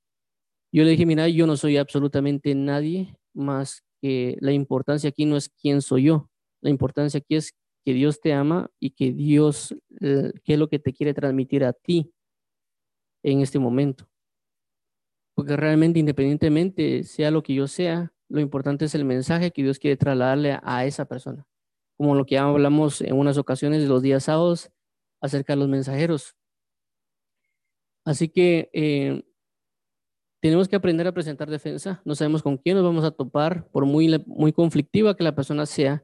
Yo 0.71 0.83
le 0.83 0.91
dije, 0.91 1.05
mira, 1.05 1.27
yo 1.27 1.45
no 1.45 1.57
soy 1.57 1.77
absolutamente 1.77 2.55
nadie 2.55 3.15
más 3.35 3.83
que 4.01 4.37
la 4.39 4.51
importancia 4.51 5.09
aquí 5.09 5.25
no 5.25 5.37
es 5.37 5.49
quién 5.49 5.81
soy 5.81 6.03
yo, 6.05 6.29
la 6.61 6.69
importancia 6.69 7.19
aquí 7.19 7.35
es 7.35 7.53
que 7.85 7.93
Dios 7.93 8.19
te 8.19 8.33
ama 8.33 8.71
y 8.79 8.91
que 8.91 9.11
Dios, 9.11 9.75
eh, 10.01 10.33
qué 10.43 10.53
es 10.53 10.59
lo 10.59 10.67
que 10.67 10.79
te 10.79 10.91
quiere 10.91 11.13
transmitir 11.13 11.63
a 11.63 11.73
ti 11.73 12.11
en 13.23 13.41
este 13.41 13.59
momento. 13.59 14.07
Porque 15.35 15.55
realmente, 15.55 15.99
independientemente 15.99 17.03
sea 17.03 17.29
lo 17.29 17.43
que 17.43 17.53
yo 17.53 17.67
sea, 17.67 18.13
lo 18.29 18.39
importante 18.39 18.85
es 18.85 18.95
el 18.95 19.05
mensaje 19.05 19.51
que 19.51 19.61
Dios 19.61 19.77
quiere 19.77 19.97
trasladarle 19.97 20.57
a 20.63 20.85
esa 20.85 21.05
persona. 21.05 21.45
Como 21.97 22.15
lo 22.15 22.25
que 22.25 22.39
hablamos 22.39 23.01
en 23.01 23.15
unas 23.15 23.37
ocasiones 23.37 23.81
de 23.81 23.87
los 23.87 24.01
días 24.01 24.23
sábados 24.23 24.71
acerca 25.21 25.53
de 25.53 25.59
los 25.59 25.69
mensajeros. 25.69 26.35
Así 28.05 28.29
que 28.29 28.69
eh, 28.73 29.23
tenemos 30.45 30.67
que 30.67 30.75
aprender 30.75 31.08
a 31.08 31.12
presentar 31.12 31.49
defensa. 31.49 32.03
No 32.05 32.13
sabemos 32.13 32.43
con 32.43 32.58
quién 32.58 32.75
nos 32.75 32.86
vamos 32.86 33.03
a 33.03 33.10
topar, 33.10 33.67
por 33.71 33.88
muy, 33.88 34.23
muy 34.27 34.53
conflictiva 34.53 35.15
que 35.15 35.23
la 35.23 35.34
persona 35.34 35.65
sea. 35.65 36.03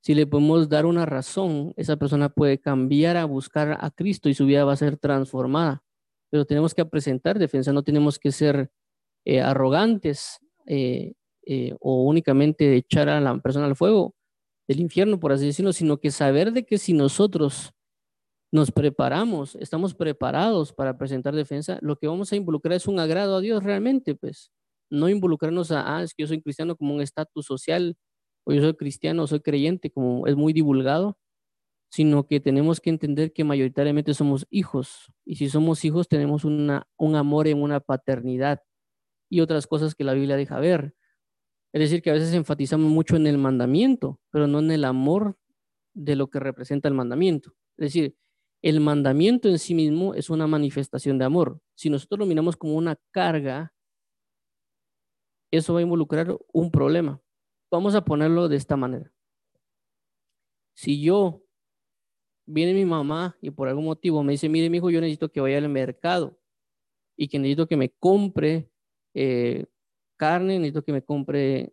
Si 0.00 0.14
le 0.14 0.28
podemos 0.28 0.68
dar 0.68 0.86
una 0.86 1.06
razón, 1.06 1.74
esa 1.76 1.96
persona 1.96 2.28
puede 2.28 2.60
cambiar 2.60 3.16
a 3.16 3.24
buscar 3.24 3.76
a 3.80 3.90
Cristo 3.90 4.28
y 4.28 4.34
su 4.34 4.46
vida 4.46 4.64
va 4.64 4.74
a 4.74 4.76
ser 4.76 4.96
transformada. 4.96 5.82
Pero 6.30 6.44
tenemos 6.44 6.72
que 6.72 6.84
presentar 6.84 7.40
defensa, 7.40 7.72
no 7.72 7.82
tenemos 7.82 8.20
que 8.20 8.30
ser 8.30 8.70
eh, 9.24 9.40
arrogantes 9.40 10.38
eh, 10.66 11.14
eh, 11.44 11.74
o 11.80 12.04
únicamente 12.04 12.76
echar 12.76 13.08
a 13.08 13.20
la 13.20 13.36
persona 13.38 13.66
al 13.66 13.74
fuego 13.74 14.14
del 14.68 14.78
infierno, 14.78 15.18
por 15.18 15.32
así 15.32 15.46
decirlo, 15.46 15.72
sino 15.72 15.98
que 15.98 16.12
saber 16.12 16.52
de 16.52 16.64
que 16.64 16.78
si 16.78 16.92
nosotros 16.92 17.72
nos 18.52 18.72
preparamos, 18.72 19.54
estamos 19.56 19.94
preparados 19.94 20.72
para 20.72 20.98
presentar 20.98 21.34
defensa, 21.34 21.78
lo 21.82 21.96
que 21.96 22.08
vamos 22.08 22.32
a 22.32 22.36
involucrar 22.36 22.74
es 22.74 22.88
un 22.88 22.98
agrado 22.98 23.36
a 23.36 23.40
Dios 23.40 23.62
realmente, 23.62 24.14
pues 24.14 24.50
no 24.90 25.08
involucrarnos 25.08 25.70
a, 25.70 25.98
ah, 25.98 26.02
es 26.02 26.14
que 26.14 26.24
yo 26.24 26.26
soy 26.26 26.42
cristiano 26.42 26.76
como 26.76 26.94
un 26.94 27.00
estatus 27.00 27.46
social, 27.46 27.96
o 28.44 28.52
yo 28.52 28.62
soy 28.62 28.74
cristiano, 28.74 29.22
o 29.22 29.26
soy 29.26 29.40
creyente, 29.40 29.90
como 29.90 30.26
es 30.26 30.34
muy 30.36 30.52
divulgado, 30.52 31.16
sino 31.90 32.26
que 32.26 32.40
tenemos 32.40 32.80
que 32.80 32.90
entender 32.90 33.32
que 33.32 33.44
mayoritariamente 33.44 34.14
somos 34.14 34.46
hijos, 34.50 35.12
y 35.24 35.36
si 35.36 35.48
somos 35.48 35.84
hijos 35.84 36.08
tenemos 36.08 36.44
una, 36.44 36.88
un 36.98 37.16
amor 37.16 37.48
en 37.48 37.62
una 37.62 37.80
paternidad 37.80 38.60
y 39.30 39.40
otras 39.40 39.66
cosas 39.66 39.94
que 39.94 40.04
la 40.04 40.14
Biblia 40.14 40.36
deja 40.36 40.58
ver. 40.60 40.94
Es 41.72 41.80
decir, 41.80 42.02
que 42.02 42.10
a 42.10 42.14
veces 42.14 42.34
enfatizamos 42.34 42.90
mucho 42.90 43.16
en 43.16 43.26
el 43.26 43.38
mandamiento, 43.38 44.20
pero 44.30 44.48
no 44.48 44.60
en 44.60 44.72
el 44.72 44.84
amor 44.84 45.36
de 45.94 46.16
lo 46.16 46.28
que 46.30 46.40
representa 46.40 46.88
el 46.88 46.94
mandamiento. 46.94 47.52
Es 47.78 47.86
decir, 47.92 48.16
el 48.62 48.80
mandamiento 48.80 49.48
en 49.48 49.58
sí 49.58 49.74
mismo 49.74 50.14
es 50.14 50.28
una 50.28 50.46
manifestación 50.46 51.18
de 51.18 51.24
amor. 51.24 51.60
Si 51.74 51.88
nosotros 51.88 52.18
lo 52.18 52.26
miramos 52.26 52.56
como 52.56 52.74
una 52.74 52.96
carga, 53.10 53.72
eso 55.50 55.72
va 55.72 55.80
a 55.80 55.82
involucrar 55.82 56.36
un 56.52 56.70
problema. 56.70 57.20
Vamos 57.70 57.94
a 57.94 58.04
ponerlo 58.04 58.48
de 58.48 58.56
esta 58.56 58.76
manera. 58.76 59.12
Si 60.74 61.00
yo, 61.00 61.42
viene 62.46 62.74
mi 62.74 62.84
mamá 62.84 63.36
y 63.40 63.50
por 63.50 63.68
algún 63.68 63.84
motivo 63.84 64.22
me 64.22 64.32
dice, 64.32 64.48
mire, 64.48 64.68
mi 64.68 64.78
hijo, 64.78 64.90
yo 64.90 65.00
necesito 65.00 65.30
que 65.30 65.40
vaya 65.40 65.58
al 65.58 65.68
mercado 65.68 66.38
y 67.16 67.28
que 67.28 67.38
necesito 67.38 67.66
que 67.66 67.76
me 67.76 67.90
compre 67.90 68.70
eh, 69.14 69.66
carne, 70.16 70.58
necesito 70.58 70.84
que 70.84 70.92
me 70.92 71.02
compre 71.02 71.72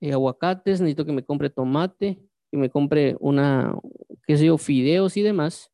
eh, 0.00 0.12
aguacates, 0.12 0.80
necesito 0.80 1.04
que 1.04 1.12
me 1.12 1.24
compre 1.24 1.50
tomate, 1.50 2.20
que 2.50 2.56
me 2.56 2.70
compre 2.70 3.16
una, 3.20 3.78
qué 4.26 4.36
sé 4.36 4.46
yo, 4.46 4.58
fideos 4.58 5.16
y 5.16 5.22
demás 5.22 5.72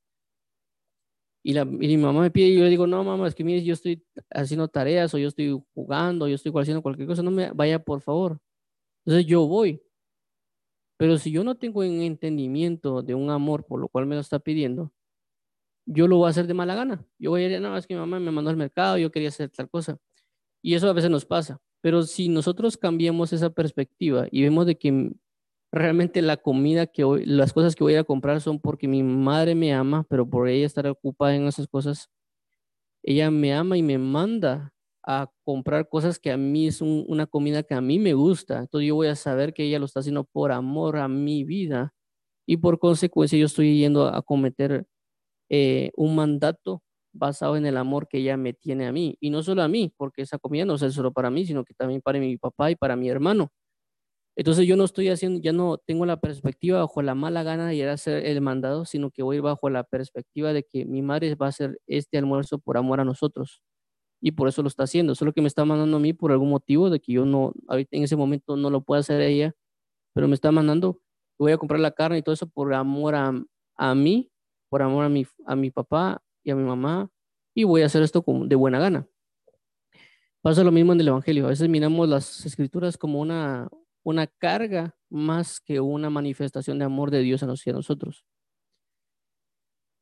y, 1.42 1.54
la, 1.54 1.64
mi 1.64 1.96
mamá 1.96 2.20
me 2.20 2.30
pide 2.30 2.48
y 2.48 2.56
yo 2.56 2.64
le 2.64 2.70
digo, 2.70 2.86
no, 2.86 3.02
mamá, 3.02 3.26
es 3.26 3.34
que 3.34 3.44
mire, 3.44 3.62
yo 3.64 3.74
estoy 3.74 4.04
haciendo 4.30 4.68
tareas 4.68 5.12
o 5.14 5.18
yo 5.18 5.28
estoy 5.28 5.60
jugando, 5.74 6.28
yo 6.28 6.36
estoy 6.36 6.52
haciendo 6.60 6.82
cualquier 6.82 7.08
cosa, 7.08 7.22
no 7.22 7.30
me 7.30 7.50
vaya, 7.52 7.78
por 7.82 8.00
favor. 8.00 8.38
Entonces 9.04 9.26
yo 9.26 9.46
voy. 9.46 9.82
Pero 10.96 11.18
si 11.18 11.32
yo 11.32 11.42
no 11.42 11.56
tengo 11.56 11.80
un 11.80 12.00
entendimiento 12.02 13.02
de 13.02 13.14
un 13.14 13.30
amor 13.30 13.66
por 13.66 13.80
lo 13.80 13.88
cual 13.88 14.06
me 14.06 14.14
lo 14.14 14.20
está 14.20 14.38
pidiendo, 14.38 14.92
yo 15.86 16.06
lo 16.06 16.18
voy 16.18 16.28
a 16.28 16.30
hacer 16.30 16.46
de 16.46 16.54
mala 16.54 16.76
gana. 16.76 17.04
Yo 17.18 17.30
voy 17.30 17.42
a 17.42 17.48
decir, 17.48 17.60
no, 17.60 17.76
es 17.76 17.86
que 17.86 17.94
mi 17.94 18.00
mamá 18.00 18.20
me 18.20 18.30
mandó 18.30 18.50
al 18.50 18.56
mercado, 18.56 18.98
yo 18.98 19.10
quería 19.10 19.30
hacer 19.30 19.50
tal 19.50 19.68
cosa. 19.68 19.98
Y 20.62 20.74
eso 20.74 20.88
a 20.88 20.92
veces 20.92 21.10
nos 21.10 21.26
pasa. 21.26 21.60
Pero 21.80 22.04
si 22.04 22.28
nosotros 22.28 22.76
cambiamos 22.76 23.32
esa 23.32 23.50
perspectiva 23.50 24.28
y 24.30 24.42
vemos 24.42 24.66
de 24.66 24.78
que 24.78 25.12
realmente 25.72 26.22
la 26.22 26.36
comida 26.36 26.86
que 26.86 27.04
hoy, 27.04 27.24
las 27.26 27.52
cosas 27.52 27.74
que 27.74 27.84
voy 27.84 27.96
a 27.96 28.04
comprar 28.04 28.40
son 28.40 28.60
porque 28.60 28.88
mi 28.88 29.02
madre 29.02 29.54
me 29.54 29.72
ama, 29.74 30.04
pero 30.08 30.28
por 30.28 30.48
ella 30.48 30.66
estar 30.66 30.86
ocupada 30.86 31.34
en 31.34 31.46
esas 31.46 31.66
cosas, 31.68 32.10
ella 33.02 33.30
me 33.30 33.54
ama 33.54 33.76
y 33.78 33.82
me 33.82 33.98
manda 33.98 34.72
a 35.04 35.30
comprar 35.44 35.88
cosas 35.88 36.18
que 36.18 36.30
a 36.30 36.36
mí 36.36 36.68
es 36.68 36.80
una 36.80 37.26
comida 37.26 37.62
que 37.64 37.74
a 37.74 37.80
mí 37.80 37.98
me 37.98 38.14
gusta. 38.14 38.60
Entonces 38.60 38.88
yo 38.88 38.94
voy 38.96 39.08
a 39.08 39.16
saber 39.16 39.52
que 39.54 39.64
ella 39.64 39.78
lo 39.80 39.86
está 39.86 40.00
haciendo 40.00 40.24
por 40.24 40.52
amor 40.52 40.96
a 40.98 41.08
mi 41.08 41.44
vida 41.44 41.92
y 42.46 42.58
por 42.58 42.78
consecuencia 42.78 43.38
yo 43.38 43.46
estoy 43.46 43.78
yendo 43.78 44.06
a 44.08 44.22
cometer 44.22 44.86
eh, 45.50 45.90
un 45.96 46.16
mandato 46.16 46.82
basado 47.12 47.56
en 47.56 47.66
el 47.66 47.76
amor 47.76 48.08
que 48.08 48.18
ella 48.18 48.36
me 48.36 48.54
tiene 48.54 48.86
a 48.86 48.92
mí. 48.92 49.16
Y 49.20 49.30
no 49.30 49.42
solo 49.42 49.62
a 49.62 49.68
mí, 49.68 49.92
porque 49.96 50.22
esa 50.22 50.38
comida 50.38 50.64
no 50.64 50.76
es 50.76 50.94
solo 50.94 51.12
para 51.12 51.30
mí, 51.30 51.46
sino 51.46 51.64
que 51.64 51.74
también 51.74 52.00
para 52.02 52.18
mi 52.20 52.36
papá 52.38 52.70
y 52.70 52.76
para 52.76 52.96
mi 52.96 53.08
hermano. 53.10 53.50
Entonces 54.36 54.66
yo 54.66 54.76
no 54.76 54.84
estoy 54.84 55.08
haciendo, 55.10 55.40
ya 55.40 55.52
no 55.52 55.76
tengo 55.78 56.06
la 56.06 56.18
perspectiva 56.20 56.80
bajo 56.80 57.02
la 57.02 57.14
mala 57.14 57.42
gana 57.42 57.66
de 57.68 57.74
ir 57.74 57.88
a 57.88 57.92
hacer 57.92 58.24
el 58.26 58.40
mandado, 58.40 58.86
sino 58.86 59.10
que 59.10 59.22
voy 59.22 59.40
bajo 59.40 59.68
la 59.68 59.84
perspectiva 59.84 60.52
de 60.54 60.62
que 60.64 60.86
mi 60.86 61.02
madre 61.02 61.34
va 61.34 61.46
a 61.46 61.48
hacer 61.50 61.78
este 61.86 62.16
almuerzo 62.18 62.58
por 62.58 62.78
amor 62.78 63.00
a 63.00 63.04
nosotros. 63.04 63.62
Y 64.22 64.32
por 64.32 64.48
eso 64.48 64.62
lo 64.62 64.68
está 64.68 64.84
haciendo. 64.84 65.14
Solo 65.14 65.32
que 65.32 65.42
me 65.42 65.48
está 65.48 65.64
mandando 65.64 65.98
a 65.98 66.00
mí 66.00 66.12
por 66.14 66.32
algún 66.32 66.50
motivo 66.50 66.90
de 66.90 67.00
que 67.00 67.12
yo 67.12 67.26
no, 67.26 67.52
ahorita 67.68 67.96
en 67.96 68.04
ese 68.04 68.16
momento 68.16 68.56
no 68.56 68.70
lo 68.70 68.82
puedo 68.82 69.00
hacer 69.00 69.20
ella, 69.20 69.54
pero 70.14 70.28
me 70.28 70.34
está 70.34 70.52
mandando, 70.52 71.00
voy 71.38 71.52
a 71.52 71.58
comprar 71.58 71.80
la 71.80 71.92
carne 71.92 72.18
y 72.18 72.22
todo 72.22 72.34
eso 72.34 72.46
por 72.48 72.72
amor 72.74 73.14
a, 73.16 73.32
a 73.76 73.94
mí, 73.94 74.30
por 74.70 74.82
amor 74.82 75.04
a 75.04 75.08
mi, 75.10 75.26
a 75.46 75.56
mi 75.56 75.70
papá 75.70 76.22
y 76.44 76.50
a 76.52 76.56
mi 76.56 76.64
mamá, 76.64 77.10
y 77.54 77.64
voy 77.64 77.82
a 77.82 77.86
hacer 77.86 78.02
esto 78.02 78.24
de 78.26 78.56
buena 78.56 78.78
gana. 78.78 79.06
Pasa 80.42 80.64
lo 80.64 80.72
mismo 80.72 80.92
en 80.92 81.00
el 81.00 81.08
Evangelio. 81.08 81.46
A 81.46 81.50
veces 81.50 81.68
miramos 81.68 82.08
las 82.08 82.44
escrituras 82.46 82.96
como 82.96 83.20
una, 83.20 83.68
una 84.02 84.26
carga 84.26 84.96
más 85.10 85.60
que 85.60 85.80
una 85.80 86.10
manifestación 86.10 86.78
de 86.78 86.84
amor 86.84 87.10
de 87.10 87.20
Dios 87.20 87.42
hacia 87.42 87.72
nosotros. 87.72 88.24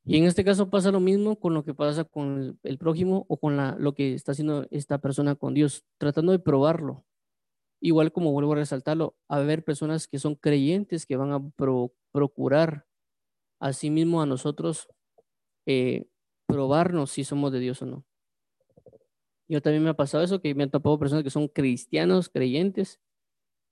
Y 0.04 0.16
en 0.16 0.24
este 0.24 0.44
caso 0.44 0.70
pasa 0.70 0.90
lo 0.90 1.00
mismo 1.00 1.38
con 1.38 1.54
lo 1.54 1.64
que 1.64 1.74
pasa 1.74 2.04
con 2.04 2.58
el, 2.62 2.78
prójimo 2.78 3.26
o 3.28 3.38
con 3.38 3.56
la, 3.56 3.76
lo 3.78 3.94
que 3.94 4.14
está 4.14 4.32
haciendo 4.32 4.66
esta 4.70 4.98
persona 4.98 5.34
con 5.34 5.54
Dios, 5.54 5.84
tratando 5.98 6.32
de 6.32 6.38
probarlo. 6.38 7.04
Igual 7.80 8.12
como 8.12 8.32
vuelvo 8.32 8.52
a 8.52 8.56
resaltarlo, 8.56 9.16
a 9.28 9.36
haber 9.36 9.64
personas 9.64 10.08
que 10.08 10.18
son 10.18 10.34
creyentes 10.34 11.06
que 11.06 11.16
van 11.16 11.32
a 11.32 11.42
procurar 12.12 12.86
a 13.60 13.72
sí 13.72 13.90
mismo 13.90 14.22
a 14.22 14.26
nosotros 14.26 14.88
eh, 15.66 16.06
probarnos 16.46 17.10
si 17.10 17.24
somos 17.24 17.52
de 17.52 17.60
Dios 17.60 17.82
o 17.82 17.86
no. 17.86 18.04
Yo 19.48 19.60
también 19.60 19.82
me 19.82 19.90
ha 19.90 19.94
pasado 19.94 20.22
eso, 20.22 20.40
que 20.40 20.54
me 20.54 20.62
han 20.62 20.70
topado 20.70 20.98
personas 20.98 21.24
que 21.24 21.30
son 21.30 21.48
cristianos, 21.48 22.28
creyentes, 22.28 23.00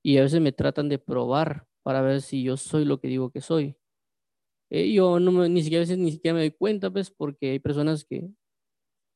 y 0.09 0.17
a 0.17 0.23
veces 0.23 0.41
me 0.41 0.53
tratan 0.53 0.89
de 0.89 0.99
probar 0.99 1.67
para 1.83 2.01
ver 2.01 2.23
si 2.23 2.43
yo 2.43 2.57
soy 2.57 2.87
lo 2.87 2.99
que 2.99 3.09
digo 3.09 3.31
que 3.31 3.43
soy. 3.43 3.77
Eh, 4.71 4.93
yo 4.93 5.21
no 5.21 5.49
ni 5.49 5.63
siquiera 5.63 5.81
a 5.83 5.85
veces 5.85 5.99
ni 5.99 6.13
siquiera 6.13 6.35
me 6.35 6.41
doy 6.41 6.51
cuenta, 6.53 6.91
pues, 6.91 7.11
porque 7.11 7.51
hay 7.53 7.59
personas 7.59 8.05
que, 8.05 8.31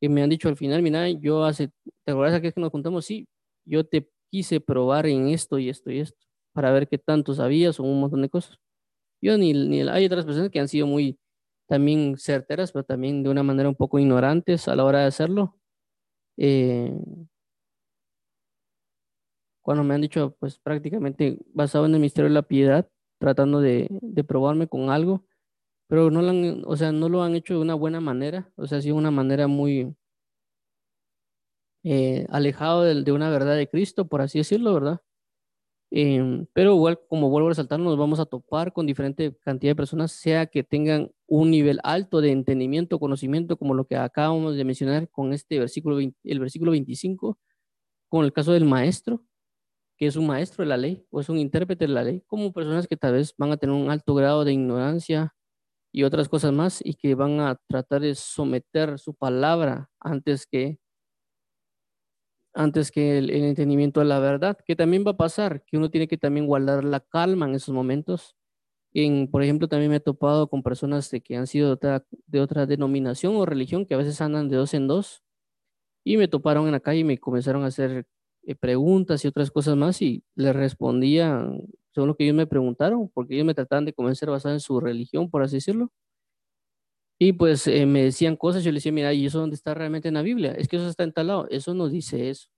que 0.00 0.08
me 0.10 0.22
han 0.22 0.30
dicho 0.30 0.48
al 0.48 0.56
final, 0.56 0.82
mira, 0.82 1.08
yo 1.10 1.44
hace, 1.44 1.70
¿te 2.04 2.12
acuerdas 2.12 2.40
que 2.42 2.52
nos 2.56 2.70
contamos? 2.70 3.06
Sí, 3.06 3.26
yo 3.66 3.86
te 3.86 4.10
quise 4.30 4.60
probar 4.60 5.06
en 5.06 5.28
esto 5.28 5.58
y 5.58 5.70
esto 5.70 5.90
y 5.90 6.00
esto, 6.00 6.18
para 6.54 6.72
ver 6.72 6.88
qué 6.88 6.98
tanto 6.98 7.34
sabías 7.34 7.80
o 7.80 7.84
un 7.84 8.00
montón 8.00 8.22
de 8.22 8.28
cosas. 8.30 8.58
Yo 9.22 9.38
ni, 9.38 9.54
ni 9.54 9.82
hay 9.82 10.06
otras 10.06 10.26
personas 10.26 10.50
que 10.50 10.60
han 10.60 10.68
sido 10.68 10.86
muy 10.86 11.18
también 11.68 12.16
certeras, 12.18 12.72
pero 12.72 12.84
también 12.84 13.22
de 13.22 13.30
una 13.30 13.42
manera 13.42 13.68
un 13.68 13.76
poco 13.76 13.98
ignorantes 13.98 14.68
a 14.68 14.76
la 14.76 14.84
hora 14.84 15.00
de 15.00 15.06
hacerlo. 15.06 15.56
Eh, 16.38 16.92
cuando 19.62 19.84
me 19.84 19.94
han 19.94 20.00
dicho, 20.02 20.36
pues 20.40 20.58
prácticamente 20.58 21.38
basado 21.54 21.86
en 21.86 21.94
el 21.94 22.00
misterio 22.00 22.28
de 22.28 22.34
la 22.34 22.42
piedad, 22.42 22.88
tratando 23.18 23.60
de, 23.60 23.88
probarme 24.26 24.68
con 24.68 24.90
algo, 24.90 25.24
pero 25.88 26.10
no 26.10 26.22
lo 26.22 26.30
han, 26.30 26.62
o 26.66 26.76
sea, 26.76 26.92
no 26.92 27.08
lo 27.08 27.22
han 27.22 27.36
hecho 27.36 27.54
de 27.54 27.60
una 27.60 27.74
buena 27.74 28.00
manera, 28.00 28.50
o 28.56 28.66
sea, 28.66 28.78
ha 28.78 28.82
sido 28.82 28.96
una 28.96 29.10
manera 29.12 29.46
muy 29.48 29.94
eh, 31.84 32.26
alejado 32.30 32.82
de, 32.82 33.12
una 33.12 33.30
verdad 33.30 33.56
de 33.56 33.68
Cristo, 33.68 34.08
por 34.08 34.22
así 34.22 34.38
decirlo, 34.38 34.74
¿verdad? 34.74 35.00
Em, 35.90 36.46
pero 36.54 36.74
igual, 36.74 36.98
como 37.08 37.28
vuelvo 37.28 37.48
a 37.48 37.50
resaltar, 37.50 37.78
nos 37.78 37.98
vamos 37.98 38.18
a 38.18 38.24
topar 38.26 38.72
con 38.72 38.86
diferente 38.86 39.36
cantidad 39.44 39.72
de 39.72 39.76
personas, 39.76 40.12
sea 40.12 40.46
que 40.46 40.64
tengan 40.64 41.12
un 41.26 41.50
nivel 41.50 41.80
alto 41.84 42.20
de 42.22 42.30
entendimiento, 42.32 42.98
conocimiento, 42.98 43.58
como 43.58 43.74
lo 43.74 43.86
que 43.86 43.96
acabamos 43.96 44.56
de 44.56 44.64
mencionar 44.64 45.10
con 45.10 45.32
este 45.34 45.58
versículo, 45.58 45.98
el 46.00 46.40
versículo 46.40 46.72
25, 46.72 47.38
con 48.08 48.24
el 48.24 48.32
caso 48.32 48.52
del 48.52 48.64
maestro, 48.64 49.22
que 50.02 50.08
es 50.08 50.16
un 50.16 50.26
maestro 50.26 50.64
de 50.64 50.68
la 50.68 50.76
ley 50.76 51.06
o 51.10 51.20
es 51.20 51.28
un 51.28 51.38
intérprete 51.38 51.86
de 51.86 51.92
la 51.92 52.02
ley, 52.02 52.24
como 52.26 52.52
personas 52.52 52.88
que 52.88 52.96
tal 52.96 53.12
vez 53.12 53.36
van 53.38 53.52
a 53.52 53.56
tener 53.56 53.72
un 53.72 53.88
alto 53.88 54.16
grado 54.16 54.44
de 54.44 54.52
ignorancia 54.52 55.32
y 55.92 56.02
otras 56.02 56.28
cosas 56.28 56.52
más 56.52 56.80
y 56.84 56.94
que 56.94 57.14
van 57.14 57.38
a 57.38 57.54
tratar 57.68 58.00
de 58.00 58.16
someter 58.16 58.98
su 58.98 59.14
palabra 59.14 59.90
antes 60.00 60.44
que 60.44 60.80
antes 62.52 62.90
que 62.90 63.16
el, 63.18 63.30
entendimiento 63.30 64.00
de 64.00 64.06
la 64.06 64.18
verdad, 64.18 64.58
que 64.66 64.74
también 64.74 65.04
va 65.06 65.12
a 65.12 65.16
pasar, 65.16 65.62
que 65.66 65.76
uno 65.76 65.88
tiene 65.88 66.08
que 66.08 66.18
también 66.18 66.48
guardar 66.48 66.82
la 66.82 66.98
calma 66.98 67.46
en 67.46 67.54
esos 67.54 67.72
momentos. 67.72 68.34
En, 68.92 69.30
por 69.30 69.44
ejemplo, 69.44 69.68
también 69.68 69.92
me 69.92 69.98
he 69.98 70.00
topado 70.00 70.48
con 70.48 70.64
personas 70.64 71.08
de 71.12 71.20
que 71.20 71.36
han 71.36 71.46
sido 71.46 71.76
de 71.76 72.02
de 72.26 72.40
otra 72.40 72.66
denominación 72.66 73.36
o 73.36 73.46
religión, 73.46 73.86
que 73.86 73.94
a 73.94 73.98
veces 73.98 74.20
andan 74.20 74.48
de 74.48 74.56
dos 74.56 74.74
en 74.74 74.88
dos, 74.88 75.22
y 76.04 76.16
me 76.16 76.26
toparon 76.26 76.66
en 76.66 76.72
la 76.72 76.80
calle 76.80 77.00
y 77.00 77.04
me 77.04 77.18
comenzaron 77.18 77.62
a 77.62 77.68
hacer 77.68 78.04
eh, 78.44 78.54
preguntas 78.54 79.24
y 79.24 79.28
otras 79.28 79.50
cosas 79.50 79.76
más 79.76 80.02
y 80.02 80.24
les 80.34 80.54
respondía 80.54 81.48
según 81.94 82.08
lo 82.08 82.16
que 82.16 82.24
ellos 82.24 82.36
me 82.36 82.46
preguntaron, 82.46 83.10
porque 83.12 83.34
ellos 83.34 83.46
me 83.46 83.54
trataban 83.54 83.84
de 83.84 83.92
convencer 83.92 84.30
basado 84.30 84.54
en 84.54 84.60
su 84.60 84.80
religión, 84.80 85.30
por 85.30 85.42
así 85.42 85.56
decirlo. 85.56 85.90
Y 87.18 87.32
pues 87.34 87.66
eh, 87.68 87.86
me 87.86 88.02
decían 88.04 88.36
cosas, 88.36 88.64
yo 88.64 88.72
les 88.72 88.80
decía, 88.82 88.92
mira, 88.92 89.12
¿y 89.12 89.26
eso 89.26 89.38
dónde 89.38 89.54
está 89.54 89.74
realmente 89.74 90.08
en 90.08 90.14
la 90.14 90.22
Biblia? 90.22 90.52
Es 90.52 90.66
que 90.68 90.76
eso 90.76 90.88
está 90.88 91.04
en 91.04 91.12
tal 91.12 91.28
lado, 91.28 91.46
eso 91.50 91.72
no 91.74 91.88
dice 91.88 92.30
eso. 92.30 92.48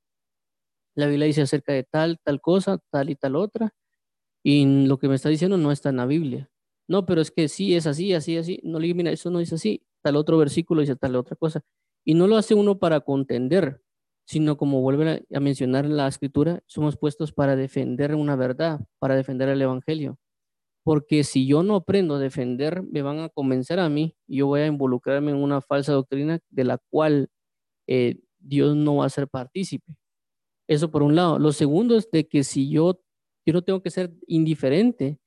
la 0.94 1.06
Biblia 1.06 1.26
dice 1.26 1.42
acerca 1.42 1.72
de 1.72 1.82
tal, 1.84 2.18
tal 2.22 2.40
cosa, 2.40 2.78
tal 2.90 3.10
y 3.10 3.16
tal 3.16 3.36
otra, 3.36 3.74
y 4.44 4.86
lo 4.86 4.98
que 4.98 5.08
me 5.08 5.16
está 5.16 5.28
diciendo 5.30 5.56
no 5.58 5.72
está 5.72 5.90
en 5.90 5.98
la 5.98 6.06
Biblia. 6.06 6.50
No, 6.88 7.06
pero 7.06 7.22
es 7.22 7.30
que 7.32 7.48
sí, 7.48 7.76
es 7.76 7.86
así, 7.86 8.14
así, 8.14 8.38
así. 8.38 8.60
No 8.64 8.80
le 8.80 8.86
digo, 8.88 8.96
mira, 8.98 9.12
eso 9.12 9.30
no 9.30 9.40
es 9.40 9.52
así. 9.52 9.82
Tal 10.02 10.16
otro 10.16 10.38
versículo 10.38 10.82
dice 10.82 10.96
tal 10.96 11.16
otra 11.16 11.36
cosa. 11.36 11.62
Y 12.04 12.14
no 12.14 12.28
lo 12.28 12.36
hace 12.36 12.54
uno 12.54 12.78
para 12.78 13.00
contender, 13.00 13.82
sino 14.26 14.56
como 14.56 14.80
vuelve 14.80 15.26
a, 15.32 15.40
mencionar 15.40 15.86
la 15.86 16.08
escritura, 16.08 16.62
somos 16.66 16.96
puestos 16.96 17.32
para 17.32 17.56
defender 17.56 18.14
una 18.14 18.36
verdad, 18.36 18.80
para 18.98 19.16
defender 19.16 19.48
el 19.48 19.60
evangelio. 19.60 20.18
Porque 20.82 21.24
si 21.24 21.46
yo 21.46 21.62
no 21.62 21.76
aprendo 21.76 22.16
a 22.16 22.18
defender, 22.18 22.82
me 22.82 23.02
van 23.02 23.20
a 23.20 23.28
convencer 23.30 23.80
a 23.80 23.88
mí 23.88 24.16
yo 24.26 24.46
voy 24.48 24.60
a 24.60 24.66
involucrarme 24.66 25.30
en 25.32 25.38
una 25.38 25.60
falsa 25.60 25.92
doctrina 25.92 26.40
de 26.50 26.64
la 26.64 26.78
cual 26.90 27.28
eh, 27.86 28.20
Dios 28.38 28.76
no 28.76 28.96
va 28.96 29.06
a 29.06 29.10
ser 29.10 29.28
partícipe. 29.28 29.94
Eso 30.68 30.90
por 30.90 31.02
un 31.02 31.14
lado. 31.14 31.38
Lo 31.38 31.52
segundo 31.52 31.96
es 31.96 32.10
de 32.10 32.26
que 32.26 32.44
si 32.44 32.70
yo, 32.70 33.00
yo 33.46 33.52
no 33.52 33.62
tengo 33.62 33.82
que 33.82 33.90
ser 33.90 34.12
indiferente, 34.26 35.18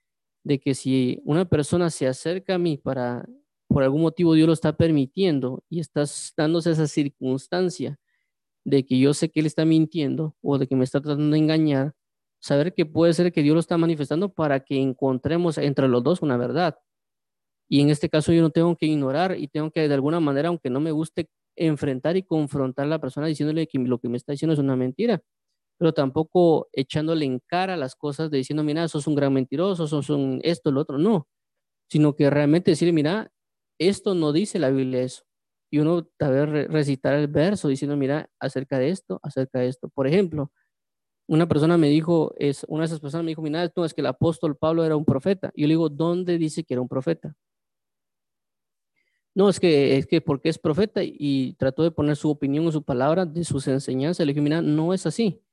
de 0.43 0.59
que 0.59 0.73
si 0.75 1.21
una 1.25 1.45
persona 1.45 1.89
se 1.89 2.07
acerca 2.07 2.55
a 2.55 2.57
mí 2.57 2.77
para, 2.77 3.27
por 3.67 3.83
algún 3.83 4.01
motivo 4.01 4.33
Dios 4.33 4.47
lo 4.47 4.53
está 4.53 4.77
permitiendo 4.77 5.63
y 5.69 5.79
está 5.79 6.03
dándose 6.35 6.71
esa 6.71 6.87
circunstancia 6.87 7.99
de 8.67 8.85
que 8.85 8.99
yo 8.99 9.13
sé 9.13 9.29
que 9.29 9.39
él 9.39 9.45
está 9.45 9.63
mintiendo 9.65 10.35
o 10.41 10.57
de 10.57 10.67
que 10.67 10.75
me 10.75 10.83
está 10.83 10.99
tratando 11.01 11.33
de 11.33 11.39
engañar, 11.39 11.93
saber 12.41 12.73
que 12.73 12.85
puede 12.85 13.13
ser 13.13 13.31
que 13.31 13.41
Dios 13.41 13.53
lo 13.53 13.61
está 13.61 13.77
manifestando 13.77 14.33
para 14.33 14.59
que 14.59 14.81
encontremos 14.81 15.57
entre 15.57 15.87
los 15.87 16.03
dos 16.03 16.21
una 16.21 16.35
verdad. 16.35 16.77
Y 17.69 17.81
en 17.81 17.89
este 17.89 18.09
caso 18.09 18.33
yo 18.33 18.41
no 18.41 18.49
tengo 18.49 18.75
que 18.75 18.85
ignorar 18.85 19.37
y 19.39 19.47
tengo 19.47 19.71
que 19.71 19.87
de 19.87 19.93
alguna 19.93 20.19
manera, 20.19 20.49
aunque 20.49 20.69
no 20.69 20.81
me 20.81 20.91
guste, 20.91 21.29
enfrentar 21.55 22.17
y 22.17 22.23
confrontar 22.23 22.85
a 22.85 22.89
la 22.89 22.99
persona 22.99 23.27
diciéndole 23.27 23.67
que 23.67 23.79
lo 23.79 23.99
que 23.99 24.09
me 24.09 24.17
está 24.17 24.33
diciendo 24.33 24.53
es 24.53 24.59
una 24.59 24.75
mentira, 24.75 25.21
pero 25.79 25.93
tampoco 25.93 26.67
echándole 26.73 27.25
en 27.25 27.39
cara 27.47 27.77
las 27.77 27.95
cosas 27.95 28.31
de 28.31 28.39
diciendo, 28.39 28.63
mira, 28.63 28.87
sos 28.89 29.07
un 29.07 29.15
gran 29.15 29.33
mentiroso, 29.33 29.87
sos 29.87 30.09
un 30.09 30.41
esto, 30.43 30.71
lo 30.71 30.81
otro, 30.81 30.97
no, 30.97 31.27
sino 31.89 32.15
que 32.15 32.29
realmente 32.29 32.71
decirle, 32.71 32.93
mira, 32.93 33.31
esto 33.79 34.15
no 34.15 34.33
dice 34.33 34.59
la 34.59 34.71
Biblia 34.71 35.03
eso 35.03 35.26
y 35.69 35.79
uno 35.79 36.07
saber 36.19 36.69
recitar 36.71 37.13
el 37.13 37.27
verso 37.27 37.67
diciendo, 37.67 37.97
mira, 37.97 38.29
acerca 38.39 38.79
de 38.79 38.89
esto, 38.89 39.19
acerca 39.23 39.59
de 39.59 39.67
esto. 39.67 39.89
Por 39.89 40.07
ejemplo, 40.07 40.51
una 41.27 41.47
persona 41.47 41.77
me 41.77 41.89
dijo, 41.89 42.33
es, 42.37 42.65
una 42.69 42.83
de 42.83 42.87
esas 42.87 42.99
personas 43.01 43.25
me 43.25 43.31
dijo, 43.31 43.41
mira, 43.41 43.63
esto 43.63 43.83
es 43.83 43.93
que 43.93 44.01
el 44.01 44.07
apóstol 44.07 44.55
Pablo 44.55 44.85
era 44.85 44.95
un 44.95 45.05
profeta. 45.05 45.51
Y 45.55 45.61
yo 45.63 45.67
le 45.67 45.73
digo, 45.73 45.89
¿dónde 45.89 46.37
dice 46.37 46.63
que 46.63 46.73
era 46.73 46.81
un 46.81 46.87
profeta? 46.87 47.35
No, 49.35 49.49
es 49.49 49.59
que, 49.59 49.97
es 49.97 50.07
que 50.07 50.19
porque 50.21 50.49
es 50.49 50.57
profeta 50.57 51.01
y 51.03 51.53
trató 51.59 51.83
de 51.83 51.91
poner 51.91 52.15
su 52.15 52.29
opinión 52.29 52.65
o 52.65 52.71
su 52.71 52.83
palabra 52.83 53.25
de 53.25 53.43
sus 53.43 53.67
enseñanzas. 53.67 54.25
Le 54.25 54.33
dije, 54.33 54.41
mira, 54.41 54.61
no 54.61 54.93
es 54.93 55.05
así. 55.05 55.43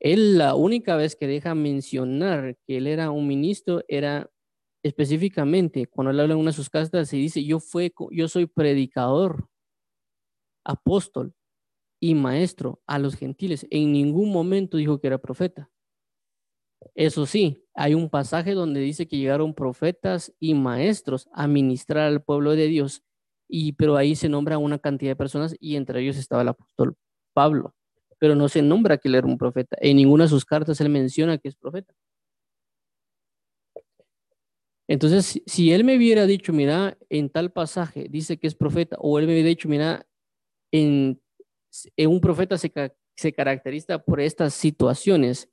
Él 0.00 0.38
la 0.38 0.54
única 0.54 0.96
vez 0.96 1.14
que 1.14 1.26
deja 1.26 1.54
mencionar 1.54 2.56
que 2.66 2.78
él 2.78 2.86
era 2.86 3.10
un 3.10 3.26
ministro 3.26 3.84
era 3.86 4.30
específicamente, 4.82 5.86
cuando 5.86 6.10
él 6.10 6.20
habla 6.20 6.34
en 6.34 6.40
una 6.40 6.50
de 6.50 6.56
sus 6.56 6.70
cartas, 6.70 7.08
se 7.08 7.16
dice, 7.16 7.44
yo, 7.44 7.60
fue, 7.60 7.92
yo 8.10 8.28
soy 8.28 8.46
predicador, 8.46 9.48
apóstol 10.64 11.34
y 12.00 12.14
maestro 12.14 12.80
a 12.86 12.98
los 12.98 13.14
gentiles. 13.14 13.66
En 13.70 13.92
ningún 13.92 14.32
momento 14.32 14.76
dijo 14.76 15.00
que 15.00 15.06
era 15.08 15.18
profeta. 15.18 15.70
Eso 16.94 17.26
sí, 17.26 17.64
hay 17.74 17.94
un 17.94 18.10
pasaje 18.10 18.52
donde 18.52 18.80
dice 18.80 19.06
que 19.06 19.16
llegaron 19.16 19.54
profetas 19.54 20.32
y 20.40 20.54
maestros 20.54 21.28
a 21.32 21.46
ministrar 21.46 22.06
al 22.08 22.22
pueblo 22.22 22.52
de 22.52 22.66
Dios, 22.66 23.02
y 23.48 23.72
pero 23.74 23.96
ahí 23.96 24.16
se 24.16 24.28
nombra 24.28 24.58
una 24.58 24.78
cantidad 24.78 25.12
de 25.12 25.16
personas 25.16 25.54
y 25.60 25.76
entre 25.76 26.00
ellos 26.00 26.16
estaba 26.16 26.42
el 26.42 26.48
apóstol 26.48 26.96
Pablo, 27.34 27.74
pero 28.18 28.34
no 28.34 28.48
se 28.48 28.62
nombra 28.62 28.98
que 28.98 29.08
él 29.08 29.14
era 29.14 29.26
un 29.26 29.38
profeta. 29.38 29.76
En 29.80 29.96
ninguna 29.96 30.24
de 30.24 30.30
sus 30.30 30.44
cartas 30.44 30.80
él 30.80 30.88
menciona 30.88 31.38
que 31.38 31.48
es 31.48 31.56
profeta. 31.56 31.94
Entonces, 34.88 35.40
si 35.46 35.72
él 35.72 35.84
me 35.84 35.96
hubiera 35.96 36.26
dicho, 36.26 36.52
mira, 36.52 36.98
en 37.08 37.30
tal 37.30 37.52
pasaje 37.52 38.08
dice 38.10 38.38
que 38.38 38.46
es 38.46 38.54
profeta, 38.54 38.96
o 38.98 39.18
él 39.18 39.26
me 39.26 39.32
hubiera 39.32 39.48
dicho, 39.48 39.68
mira, 39.68 40.06
en, 40.72 41.20
un 41.98 42.20
profeta 42.20 42.58
se, 42.58 42.70
caracteriza 43.32 43.98
por 44.00 44.20
estas 44.20 44.54
situaciones, 44.54 45.48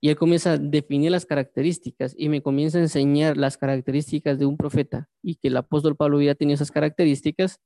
y 0.00 0.08
él 0.08 0.16
comienza 0.16 0.52
a 0.52 0.58
definir 0.58 1.12
las 1.12 1.26
características 1.26 2.14
y 2.18 2.28
me 2.28 2.42
comienza 2.42 2.78
a 2.78 2.80
enseñar 2.80 3.36
las 3.36 3.56
características 3.56 4.36
de 4.36 4.46
un 4.46 4.56
profeta 4.56 5.08
y 5.22 5.36
que 5.36 5.46
el 5.46 5.56
apóstol 5.56 5.94
Pablo 5.94 6.16
hubiera 6.16 6.34
tenido 6.34 6.56
esas 6.56 6.72
características, 6.72 7.60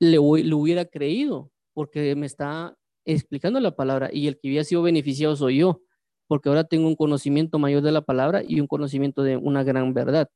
le, 0.00 0.18
le 0.18 0.54
hubiera 0.54 0.86
creído 0.86 1.52
porque 1.72 2.16
me 2.16 2.26
está 2.26 2.76
explicando 3.04 3.60
la 3.60 3.76
palabra 3.76 4.10
y 4.12 4.26
el 4.26 4.40
que 4.40 4.48
hubiera 4.48 4.64
sido 4.64 4.82
beneficiado 4.82 5.36
soy 5.36 5.58
yo 5.58 5.85
porque 6.26 6.48
ahora 6.48 6.64
tengo 6.64 6.88
un 6.88 6.96
conocimiento 6.96 7.58
mayor 7.58 7.82
de 7.82 7.92
la 7.92 8.02
palabra 8.02 8.42
y 8.46 8.60
un 8.60 8.66
conocimiento 8.66 9.22
de 9.22 9.36
una 9.36 9.62
gran 9.64 9.94
verdad. 9.94 10.28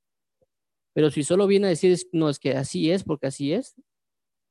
Pero 0.92 1.10
si 1.10 1.22
solo 1.22 1.46
viene 1.46 1.66
a 1.66 1.70
decir, 1.70 1.96
no, 2.12 2.28
es 2.28 2.38
que 2.38 2.56
así 2.56 2.90
es, 2.90 3.04
porque 3.04 3.26
así 3.26 3.52
es, 3.52 3.76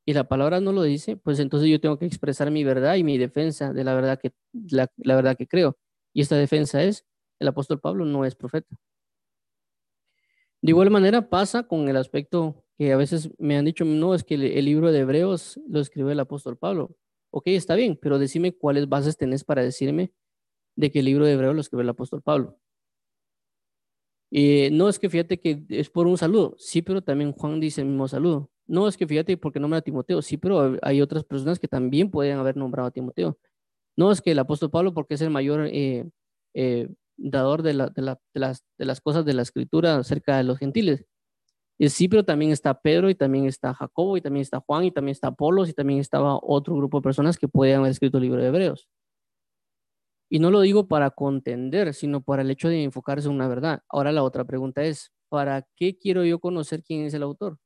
y 0.05 0.13
la 0.13 0.27
palabra 0.27 0.59
no 0.59 0.71
lo 0.71 0.83
dice, 0.83 1.17
pues 1.17 1.39
entonces 1.39 1.69
yo 1.69 1.79
tengo 1.79 1.99
que 1.99 2.05
expresar 2.05 2.49
mi 2.49 2.63
verdad 2.63 2.95
y 2.95 3.03
mi 3.03 3.17
defensa 3.17 3.73
de 3.73 3.83
la 3.83 3.93
verdad 3.93 4.19
que, 4.19 4.31
la, 4.71 4.89
verdad 4.97 5.37
que 5.37 5.47
creo. 5.47 5.77
Y 6.13 6.21
esta 6.21 6.35
defensa 6.35 6.81
es, 6.83 7.05
el 7.39 7.47
apóstol 7.47 7.79
Pablo 7.79 8.05
no 8.05 8.25
es 8.25 8.35
profeta. 8.35 8.75
De 10.61 10.71
igual 10.71 10.89
manera 10.89 11.29
pasa 11.29 11.63
con 11.63 11.87
el 11.89 11.95
aspecto 11.95 12.65
que 12.77 12.91
a 12.91 12.97
veces 12.97 13.29
me 13.37 13.57
han 13.57 13.65
dicho, 13.65 13.85
no, 13.85 14.15
es 14.15 14.23
que 14.23 14.35
el, 14.35 14.43
el 14.43 14.65
libro 14.65 14.91
de 14.91 14.99
Hebreos 14.99 15.59
lo 15.67 15.79
escribió 15.79 16.11
el 16.11 16.19
apóstol 16.19 16.57
Pablo. 16.57 16.95
Ok, 17.31 17.47
está 17.47 17.75
bien, 17.75 17.97
pero 18.01 18.17
decime 18.17 18.53
cuáles 18.53 18.89
bases 18.89 19.15
tenés 19.15 19.43
para 19.43 19.61
decirme 19.61 20.11
de 20.79 20.91
que 20.91 20.99
el 20.99 21.05
libro 21.05 21.25
de 21.25 21.33
Hebreo 21.33 21.53
lo 21.53 21.59
escribe 21.59 21.83
el 21.83 21.89
apóstol 21.89 22.21
Pablo. 22.21 22.57
Y 24.31 24.69
no 24.71 24.87
es 24.87 24.97
que 24.97 25.09
fíjate 25.09 25.37
que 25.37 25.65
es 25.67 25.89
por 25.89 26.07
un 26.07 26.17
saludo, 26.17 26.55
sí, 26.57 26.81
pero 26.81 27.01
también 27.01 27.33
Juan 27.33 27.59
dice 27.59 27.81
el 27.81 27.87
mismo 27.87 28.07
saludo. 28.07 28.49
No 28.65 28.87
es 28.87 28.95
que 28.95 29.05
fíjate 29.05 29.35
porque 29.35 29.59
nombra 29.59 29.79
a 29.79 29.81
Timoteo, 29.81 30.21
sí, 30.21 30.37
pero 30.37 30.77
hay 30.81 31.01
otras 31.01 31.25
personas 31.25 31.59
que 31.59 31.67
también 31.67 32.09
pueden 32.09 32.37
haber 32.37 32.55
nombrado 32.55 32.87
a 32.87 32.91
Timoteo. 32.91 33.37
No 33.97 34.11
es 34.11 34.21
que 34.21 34.31
el 34.31 34.39
apóstol 34.39 34.71
Pablo, 34.71 34.93
porque 34.93 35.15
es 35.15 35.21
el 35.21 35.31
mayor 35.31 35.67
eh, 35.69 36.09
eh, 36.53 36.87
dador 37.17 37.61
de, 37.61 37.73
de, 37.73 38.01
las, 38.33 38.63
de 38.77 38.85
las 38.85 39.01
cosas 39.01 39.25
de 39.25 39.33
la 39.33 39.41
escritura 39.41 39.97
acerca 39.97 40.37
de 40.37 40.43
los 40.45 40.59
gentiles. 40.59 41.05
Y 41.77 41.89
sí, 41.89 42.07
pero 42.07 42.23
también 42.23 42.51
está 42.51 42.79
Pedro 42.79 43.09
y 43.09 43.15
también 43.15 43.47
está 43.47 43.73
Jacobo 43.73 44.15
y 44.15 44.21
también 44.21 44.43
está 44.43 44.61
Juan 44.61 44.85
y 44.85 44.91
también 44.91 45.13
está 45.13 45.27
Apolos 45.27 45.67
y 45.67 45.73
también 45.73 45.99
estaba 45.99 46.39
otro 46.41 46.75
grupo 46.75 46.99
de 46.99 47.03
personas 47.03 47.37
que 47.37 47.49
podían 47.49 47.79
haber 47.79 47.91
escrito 47.91 48.17
el 48.17 48.23
libro 48.23 48.41
de 48.41 48.47
Hebreos. 48.47 48.87
Y 50.29 50.39
no 50.39 50.51
lo 50.51 50.61
digo 50.61 50.87
para 50.87 51.09
contender, 51.09 51.93
sino 51.93 52.21
para 52.21 52.43
el 52.43 52.51
hecho 52.51 52.69
de 52.69 52.83
enfocarse 52.83 53.27
en 53.27 53.33
una 53.33 53.47
verdad. 53.47 53.81
Ahora 53.89 54.11
la 54.11 54.23
otra 54.23 54.45
pregunta 54.45 54.83
es, 54.83 55.11
¿para 55.27 55.67
qué 55.75 55.97
quiero 55.97 56.23
yo 56.23 56.39
conocer 56.39 56.83
quién 56.83 57.01
es 57.05 57.13
el 57.15 57.23
autor? 57.23 57.57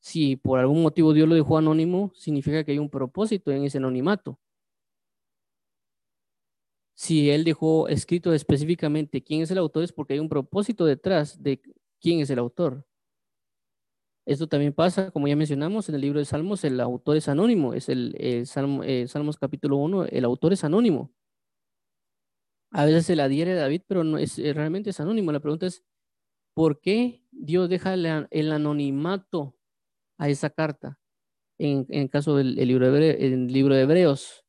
Si 0.00 0.36
por 0.36 0.58
algún 0.58 0.82
motivo 0.82 1.12
Dios 1.12 1.28
lo 1.28 1.34
dejó 1.34 1.58
anónimo, 1.58 2.12
significa 2.14 2.64
que 2.64 2.72
hay 2.72 2.78
un 2.78 2.88
propósito 2.88 3.50
en 3.52 3.64
ese 3.64 3.78
anonimato. 3.78 4.38
Si 6.94 7.30
Él 7.30 7.44
dejó 7.44 7.88
escrito 7.88 8.32
específicamente 8.32 9.22
quién 9.22 9.42
es 9.42 9.50
el 9.50 9.58
autor, 9.58 9.84
es 9.84 9.92
porque 9.92 10.14
hay 10.14 10.20
un 10.20 10.28
propósito 10.28 10.84
detrás 10.86 11.42
de 11.42 11.60
quién 12.00 12.20
es 12.20 12.30
el 12.30 12.38
autor. 12.38 12.86
Esto 14.26 14.46
también 14.46 14.72
pasa, 14.72 15.10
como 15.10 15.26
ya 15.28 15.36
mencionamos, 15.36 15.88
en 15.88 15.94
el 15.94 16.00
libro 16.02 16.18
de 16.18 16.24
Salmos, 16.24 16.62
el 16.64 16.78
autor 16.80 17.16
es 17.16 17.28
anónimo, 17.28 17.74
es 17.74 17.88
el, 17.88 18.46
Salmo, 18.46 18.82
Salmos 19.06 19.38
capítulo 19.38 19.76
1, 19.76 20.06
el 20.06 20.24
autor 20.24 20.52
es 20.52 20.62
anónimo. 20.62 21.10
A 22.70 22.84
veces 22.84 23.06
se 23.06 23.16
la 23.16 23.24
adhiere 23.24 23.54
David, 23.54 23.82
pero 23.86 24.04
no 24.04 24.18
es, 24.18 24.38
eh, 24.38 24.52
realmente 24.52 24.90
es 24.90 25.00
anónimo. 25.00 25.32
La 25.32 25.40
pregunta 25.40 25.66
es, 25.66 25.82
¿por 26.54 26.80
qué 26.80 27.22
Dios 27.32 27.68
deja 27.68 27.94
el, 27.94 28.52
anonimato 28.52 29.56
a 30.18 30.28
esa 30.28 30.50
carta? 30.50 30.98
En, 31.58 31.86
el 31.90 32.08
caso 32.10 32.36
del 32.36 32.54
libro, 32.54 32.90
de 32.90 33.82
Hebreos. 33.82 34.44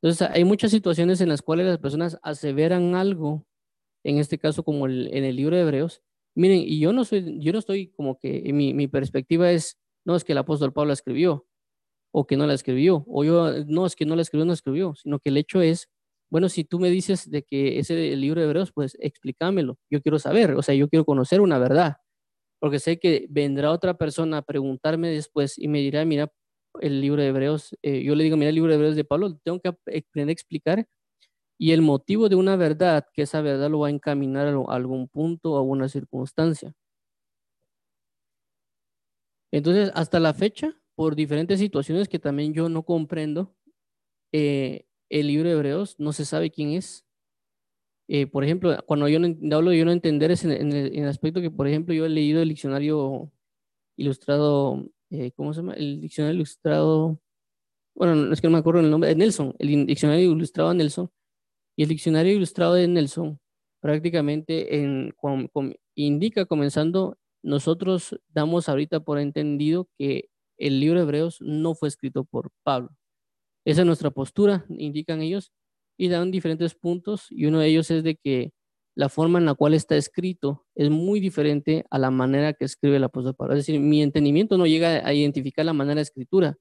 Entonces, 0.00 0.28
hay 0.30 0.44
muchas 0.44 0.70
situaciones 0.70 1.20
en 1.20 1.28
las 1.28 1.42
cuales 1.42 1.66
las 1.66 1.78
personas 1.78 2.18
aseveran 2.22 2.94
algo, 2.94 3.46
en 4.04 4.18
este 4.18 4.38
caso 4.38 4.62
como 4.62 4.86
en 4.86 5.24
el 5.24 5.34
libro 5.34 5.56
de 5.56 5.62
Hebreos. 5.62 6.02
Miren, 6.36 6.60
y 6.60 6.78
yo 6.78 6.92
no 6.92 7.04
soy, 7.04 7.40
yo 7.40 7.52
no 7.52 7.58
estoy 7.58 7.88
como 7.88 8.18
que, 8.18 8.52
mi, 8.52 8.74
mi 8.74 8.86
perspectiva 8.86 9.50
es, 9.50 9.78
no 10.04 10.14
es 10.14 10.22
que 10.22 10.32
el 10.32 10.38
apóstol 10.38 10.72
Pablo 10.72 10.92
escribió, 10.92 11.48
o 12.12 12.26
que 12.26 12.36
no 12.36 12.46
la 12.46 12.54
escribió, 12.54 13.04
o 13.08 13.24
yo, 13.24 13.64
no 13.66 13.86
es 13.86 13.96
que 13.96 14.06
no 14.06 14.14
la 14.14 14.22
escribió, 14.22 14.44
no 14.44 14.50
la 14.50 14.54
escribió, 14.54 14.94
sino 14.94 15.18
que 15.18 15.30
el 15.30 15.36
hecho 15.36 15.60
es 15.62 15.88
bueno, 16.30 16.48
si 16.48 16.64
tú 16.64 16.78
me 16.80 16.90
dices 16.90 17.30
de 17.30 17.42
que 17.42 17.78
ese 17.78 18.16
libro 18.16 18.40
de 18.40 18.46
Hebreos, 18.48 18.72
pues 18.72 18.96
explícamelo. 19.00 19.78
Yo 19.90 20.02
quiero 20.02 20.18
saber, 20.18 20.52
o 20.54 20.62
sea, 20.62 20.74
yo 20.74 20.88
quiero 20.88 21.04
conocer 21.04 21.40
una 21.40 21.58
verdad, 21.58 21.96
porque 22.60 22.78
sé 22.80 22.98
que 23.00 23.26
vendrá 23.30 23.72
otra 23.72 23.94
persona 23.98 24.38
a 24.38 24.42
preguntarme 24.42 25.10
después 25.10 25.58
y 25.58 25.68
me 25.68 25.80
dirá, 25.80 26.04
mira, 26.04 26.32
el 26.80 27.00
libro 27.00 27.22
de 27.22 27.28
Hebreos, 27.28 27.76
eh, 27.82 28.02
yo 28.04 28.14
le 28.14 28.24
digo, 28.24 28.36
mira, 28.36 28.50
el 28.50 28.56
libro 28.56 28.70
de 28.70 28.76
Hebreos 28.76 28.96
de 28.96 29.04
Pablo, 29.04 29.38
tengo 29.44 29.60
que 29.60 29.68
aprender 29.70 30.28
a 30.30 30.32
explicar 30.32 30.86
y 31.58 31.72
el 31.72 31.82
motivo 31.82 32.28
de 32.28 32.36
una 32.36 32.56
verdad, 32.56 33.06
que 33.14 33.22
esa 33.22 33.40
verdad 33.42 33.70
lo 33.70 33.80
va 33.80 33.88
a 33.88 33.90
encaminar 33.90 34.48
a 34.48 34.74
algún 34.74 35.08
punto 35.08 35.52
o 35.52 35.56
a 35.58 35.62
una 35.62 35.88
circunstancia. 35.88 36.74
Entonces, 39.52 39.90
hasta 39.94 40.20
la 40.20 40.34
fecha, 40.34 40.74
por 40.94 41.14
diferentes 41.16 41.58
situaciones 41.58 42.08
que 42.08 42.18
también 42.18 42.52
yo 42.52 42.68
no 42.68 42.82
comprendo, 42.84 43.54
eh, 44.32 44.86
el 45.10 45.28
libro 45.28 45.48
de 45.48 45.54
Hebreos 45.54 45.96
no 45.98 46.12
se 46.12 46.24
sabe 46.24 46.50
quién 46.50 46.70
es. 46.70 47.04
Eh, 48.08 48.26
por 48.26 48.44
ejemplo, 48.44 48.76
cuando 48.86 49.08
yo 49.08 49.18
no, 49.20 49.56
hablo 49.56 49.72
yo 49.72 49.84
no 49.84 49.92
entender 49.92 50.30
es 50.30 50.44
en, 50.44 50.72
el, 50.72 51.08
aspecto 51.08 51.40
que, 51.40 51.50
por 51.50 51.68
ejemplo, 51.68 51.94
yo 51.94 52.06
he 52.06 52.08
leído 52.08 52.40
el 52.40 52.48
diccionario 52.48 53.30
ilustrado, 53.96 54.86
eh, 55.10 55.32
¿cómo 55.32 55.52
se 55.52 55.60
llama? 55.60 55.74
El 55.74 56.00
diccionario 56.00 56.36
ilustrado, 56.36 57.20
bueno, 57.94 58.32
es 58.32 58.40
que 58.40 58.46
no 58.46 58.52
me 58.52 58.58
acuerdo 58.58 58.80
el 58.80 58.90
nombre, 58.90 59.10
de 59.10 59.16
Nelson, 59.16 59.54
el 59.58 59.86
diccionario 59.86 60.32
ilustrado 60.32 60.70
de 60.70 60.76
Nelson. 60.76 61.10
Y 61.76 61.82
el 61.84 61.88
diccionario 61.90 62.32
ilustrado 62.32 62.74
de 62.74 62.88
Nelson 62.88 63.38
prácticamente 63.80 64.82
en, 64.82 65.14
indica 65.94 66.46
comenzando, 66.46 67.18
nosotros 67.42 68.18
damos 68.28 68.68
ahorita 68.68 69.00
por 69.00 69.18
entendido 69.18 69.88
que 69.98 70.30
el 70.56 70.80
libro 70.80 70.98
de 70.98 71.04
Hebreos 71.04 71.38
no 71.40 71.74
fue 71.74 71.88
escrito 71.88 72.24
por 72.24 72.50
Pablo. 72.64 72.90
Esa 73.68 73.82
es 73.82 73.86
nuestra 73.86 74.10
postura, 74.10 74.64
indican 74.70 75.20
ellos, 75.20 75.52
y 75.98 76.08
dan 76.08 76.30
diferentes 76.30 76.74
puntos, 76.74 77.26
y 77.28 77.44
uno 77.44 77.58
de 77.58 77.66
ellos 77.66 77.90
es 77.90 78.02
de 78.02 78.16
que 78.16 78.52
la 78.94 79.10
forma 79.10 79.38
en 79.38 79.44
la 79.44 79.54
cual 79.54 79.74
está 79.74 79.94
escrito 79.94 80.64
es 80.74 80.88
muy 80.88 81.20
diferente 81.20 81.84
a 81.90 81.98
la 81.98 82.10
manera 82.10 82.54
que 82.54 82.64
escribe 82.64 82.96
el 82.96 83.04
apóstol 83.04 83.34
Pablo. 83.34 83.52
Es 83.52 83.66
decir, 83.66 83.78
mi 83.78 84.02
entendimiento 84.02 84.56
no 84.56 84.66
llega 84.66 85.06
a 85.06 85.12
identificar 85.12 85.66
la 85.66 85.74
manera 85.74 85.96
de 85.96 86.02
escritura. 86.02 86.56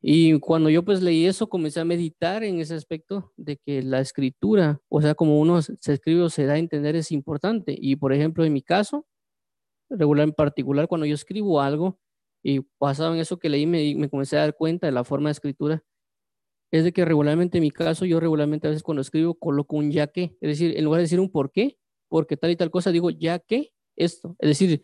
Y 0.00 0.40
cuando 0.40 0.70
yo 0.70 0.82
pues 0.86 1.02
leí 1.02 1.26
eso, 1.26 1.50
comencé 1.50 1.80
a 1.80 1.84
meditar 1.84 2.42
en 2.44 2.58
ese 2.58 2.74
aspecto 2.74 3.34
de 3.36 3.58
que 3.58 3.82
la 3.82 4.00
escritura, 4.00 4.80
o 4.88 5.02
sea, 5.02 5.14
como 5.14 5.38
uno 5.38 5.60
se 5.60 5.92
escribe 5.92 6.22
o 6.22 6.30
se 6.30 6.46
da 6.46 6.54
a 6.54 6.58
entender 6.58 6.96
es 6.96 7.12
importante. 7.12 7.76
Y 7.78 7.96
por 7.96 8.14
ejemplo, 8.14 8.42
en 8.46 8.54
mi 8.54 8.62
caso, 8.62 9.06
regular 9.90 10.26
en 10.28 10.32
particular, 10.32 10.88
cuando 10.88 11.06
yo 11.06 11.14
escribo 11.14 11.60
algo, 11.60 11.98
y 12.42 12.60
pasado 12.78 13.14
en 13.14 13.20
eso 13.20 13.38
que 13.38 13.48
leí, 13.48 13.66
me, 13.66 13.94
me 13.94 14.08
comencé 14.08 14.36
a 14.36 14.40
dar 14.40 14.56
cuenta 14.56 14.86
de 14.86 14.92
la 14.92 15.04
forma 15.04 15.28
de 15.28 15.32
escritura, 15.32 15.84
es 16.72 16.84
de 16.84 16.92
que 16.92 17.04
regularmente 17.04 17.58
en 17.58 17.62
mi 17.62 17.70
caso, 17.70 18.06
yo 18.06 18.18
regularmente 18.18 18.66
a 18.66 18.70
veces 18.70 18.82
cuando 18.82 19.02
escribo 19.02 19.34
coloco 19.34 19.76
un 19.76 19.90
ya 19.90 20.06
que, 20.06 20.36
es 20.40 20.48
decir, 20.48 20.76
en 20.76 20.84
lugar 20.84 20.98
de 20.98 21.02
decir 21.02 21.20
un 21.20 21.30
por 21.30 21.52
qué, 21.52 21.78
porque 22.08 22.36
tal 22.36 22.50
y 22.50 22.56
tal 22.56 22.70
cosa, 22.70 22.90
digo 22.90 23.10
ya 23.10 23.38
que 23.38 23.72
esto. 23.94 24.36
Es 24.38 24.48
decir, 24.48 24.82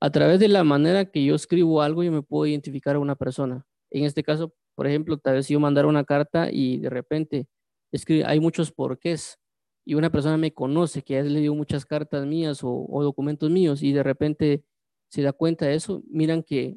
a 0.00 0.10
través 0.10 0.40
de 0.40 0.48
la 0.48 0.64
manera 0.64 1.04
que 1.10 1.24
yo 1.24 1.34
escribo 1.34 1.82
algo, 1.82 2.02
yo 2.02 2.10
me 2.10 2.22
puedo 2.22 2.46
identificar 2.46 2.96
a 2.96 3.00
una 3.00 3.16
persona. 3.16 3.66
En 3.90 4.04
este 4.04 4.22
caso, 4.22 4.54
por 4.74 4.86
ejemplo, 4.86 5.18
tal 5.18 5.34
vez 5.34 5.48
yo 5.48 5.60
mandara 5.60 5.88
una 5.88 6.04
carta 6.04 6.48
y 6.50 6.78
de 6.78 6.90
repente 6.90 7.46
escribe, 7.92 8.24
hay 8.24 8.40
muchos 8.40 8.72
porqués 8.72 9.38
y 9.84 9.94
una 9.94 10.10
persona 10.10 10.38
me 10.38 10.52
conoce 10.52 11.02
que 11.02 11.14
ya 11.14 11.22
le 11.22 11.40
dio 11.40 11.54
muchas 11.54 11.84
cartas 11.84 12.26
mías 12.26 12.64
o, 12.64 12.86
o 12.88 13.02
documentos 13.02 13.50
míos 13.50 13.82
y 13.82 13.92
de 13.92 14.02
repente 14.02 14.64
se 15.08 15.22
da 15.22 15.32
cuenta 15.32 15.66
de 15.66 15.74
eso, 15.74 16.02
miran 16.08 16.42
que 16.42 16.76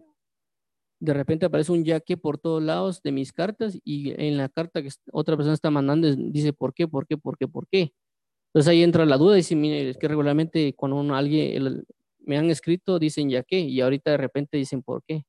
de 0.99 1.13
repente 1.13 1.45
aparece 1.45 1.71
un 1.71 1.85
yaque 1.85 2.17
por 2.17 2.37
todos 2.37 2.61
lados 2.61 3.01
de 3.01 3.11
mis 3.11 3.31
cartas 3.31 3.77
y 3.83 4.11
en 4.21 4.37
la 4.37 4.49
carta 4.49 4.81
que 4.81 4.89
otra 5.11 5.37
persona 5.37 5.53
está 5.53 5.71
mandando 5.71 6.13
dice 6.15 6.53
por 6.53 6.73
qué, 6.73 6.87
por 6.87 7.07
qué, 7.07 7.17
por 7.17 7.37
qué, 7.37 7.47
por 7.47 7.67
qué. 7.67 7.93
Entonces 8.49 8.69
ahí 8.69 8.83
entra 8.83 9.05
la 9.05 9.17
duda 9.17 9.35
y 9.35 9.37
dice, 9.37 9.55
mire, 9.55 9.89
es 9.89 9.97
que 9.97 10.07
regularmente 10.07 10.73
cuando 10.75 11.13
alguien 11.13 11.83
me 12.19 12.37
han 12.37 12.49
escrito 12.49 12.99
dicen 12.99 13.29
ya 13.29 13.43
qué 13.43 13.59
y 13.59 13.79
ahorita 13.81 14.11
de 14.11 14.17
repente 14.17 14.57
dicen 14.57 14.83
por 14.83 15.03
qué. 15.03 15.25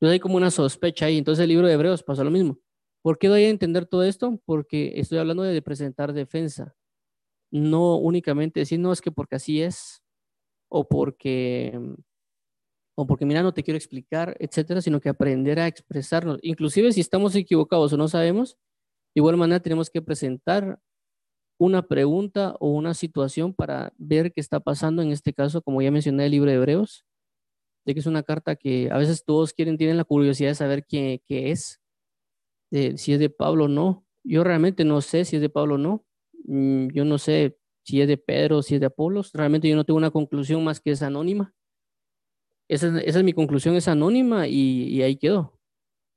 Entonces 0.00 0.14
hay 0.14 0.20
como 0.20 0.36
una 0.36 0.50
sospecha 0.50 1.06
ahí. 1.06 1.18
Entonces 1.18 1.42
el 1.44 1.50
libro 1.50 1.66
de 1.68 1.74
Hebreos 1.74 2.02
pasa 2.02 2.24
lo 2.24 2.30
mismo. 2.30 2.58
¿Por 3.02 3.18
qué 3.18 3.28
doy 3.28 3.44
a 3.44 3.50
entender 3.50 3.86
todo 3.86 4.02
esto? 4.04 4.40
Porque 4.44 4.94
estoy 4.96 5.18
hablando 5.18 5.42
de 5.42 5.62
presentar 5.62 6.12
defensa. 6.12 6.74
No 7.52 7.96
únicamente 7.96 8.60
decir, 8.60 8.80
no, 8.80 8.92
es 8.92 9.00
que 9.00 9.12
porque 9.12 9.36
así 9.36 9.62
es 9.62 10.02
o 10.68 10.88
porque 10.88 11.78
o 12.94 13.06
porque 13.06 13.24
mira, 13.24 13.42
no 13.42 13.54
te 13.54 13.62
quiero 13.62 13.76
explicar, 13.78 14.36
etcétera, 14.38 14.82
sino 14.82 15.00
que 15.00 15.08
aprender 15.08 15.58
a 15.60 15.66
expresarnos. 15.66 16.38
Inclusive 16.42 16.92
si 16.92 17.00
estamos 17.00 17.34
equivocados 17.34 17.92
o 17.92 17.96
no 17.96 18.08
sabemos, 18.08 18.56
de 19.14 19.20
igual 19.20 19.36
manera 19.36 19.60
tenemos 19.60 19.90
que 19.90 20.02
presentar 20.02 20.78
una 21.58 21.82
pregunta 21.82 22.56
o 22.60 22.70
una 22.70 22.94
situación 22.94 23.54
para 23.54 23.92
ver 23.96 24.32
qué 24.32 24.40
está 24.40 24.60
pasando. 24.60 25.02
En 25.02 25.12
este 25.12 25.32
caso, 25.32 25.62
como 25.62 25.80
ya 25.80 25.90
mencioné, 25.90 26.26
el 26.26 26.32
libro 26.32 26.50
de 26.50 26.56
Hebreos, 26.56 27.04
de 27.84 27.94
que 27.94 28.00
es 28.00 28.06
una 28.06 28.22
carta 28.22 28.56
que 28.56 28.90
a 28.90 28.98
veces 28.98 29.24
todos 29.24 29.52
quieren, 29.52 29.78
tienen 29.78 29.96
la 29.96 30.04
curiosidad 30.04 30.50
de 30.50 30.54
saber 30.54 30.86
qué 30.86 31.20
es, 31.28 31.80
si 32.70 33.12
es 33.12 33.18
de 33.18 33.30
Pablo 33.30 33.64
o 33.64 33.68
no. 33.68 34.04
Yo 34.24 34.44
realmente 34.44 34.84
no 34.84 35.00
sé 35.00 35.24
si 35.24 35.36
es 35.36 35.42
de 35.42 35.48
Pablo 35.50 35.74
o 35.74 35.78
no. 35.78 36.04
Mm, 36.44 36.88
yo 36.88 37.04
no 37.04 37.18
sé 37.18 37.58
si 37.84 38.00
es 38.00 38.08
de 38.08 38.16
Pedro, 38.16 38.62
si 38.62 38.74
es 38.74 38.80
de 38.80 38.86
Apolos. 38.86 39.32
Realmente 39.32 39.68
yo 39.68 39.76
no 39.76 39.84
tengo 39.84 39.98
una 39.98 40.10
conclusión 40.10 40.64
más 40.64 40.80
que 40.80 40.92
es 40.92 41.02
anónima. 41.02 41.54
Esa, 42.68 43.00
es 43.00 43.22
mi 43.22 43.32
conclusión, 43.32 43.74
es 43.76 43.88
anónima 43.88 44.48
y, 44.48 45.02
ahí 45.02 45.16
quedó. 45.16 45.58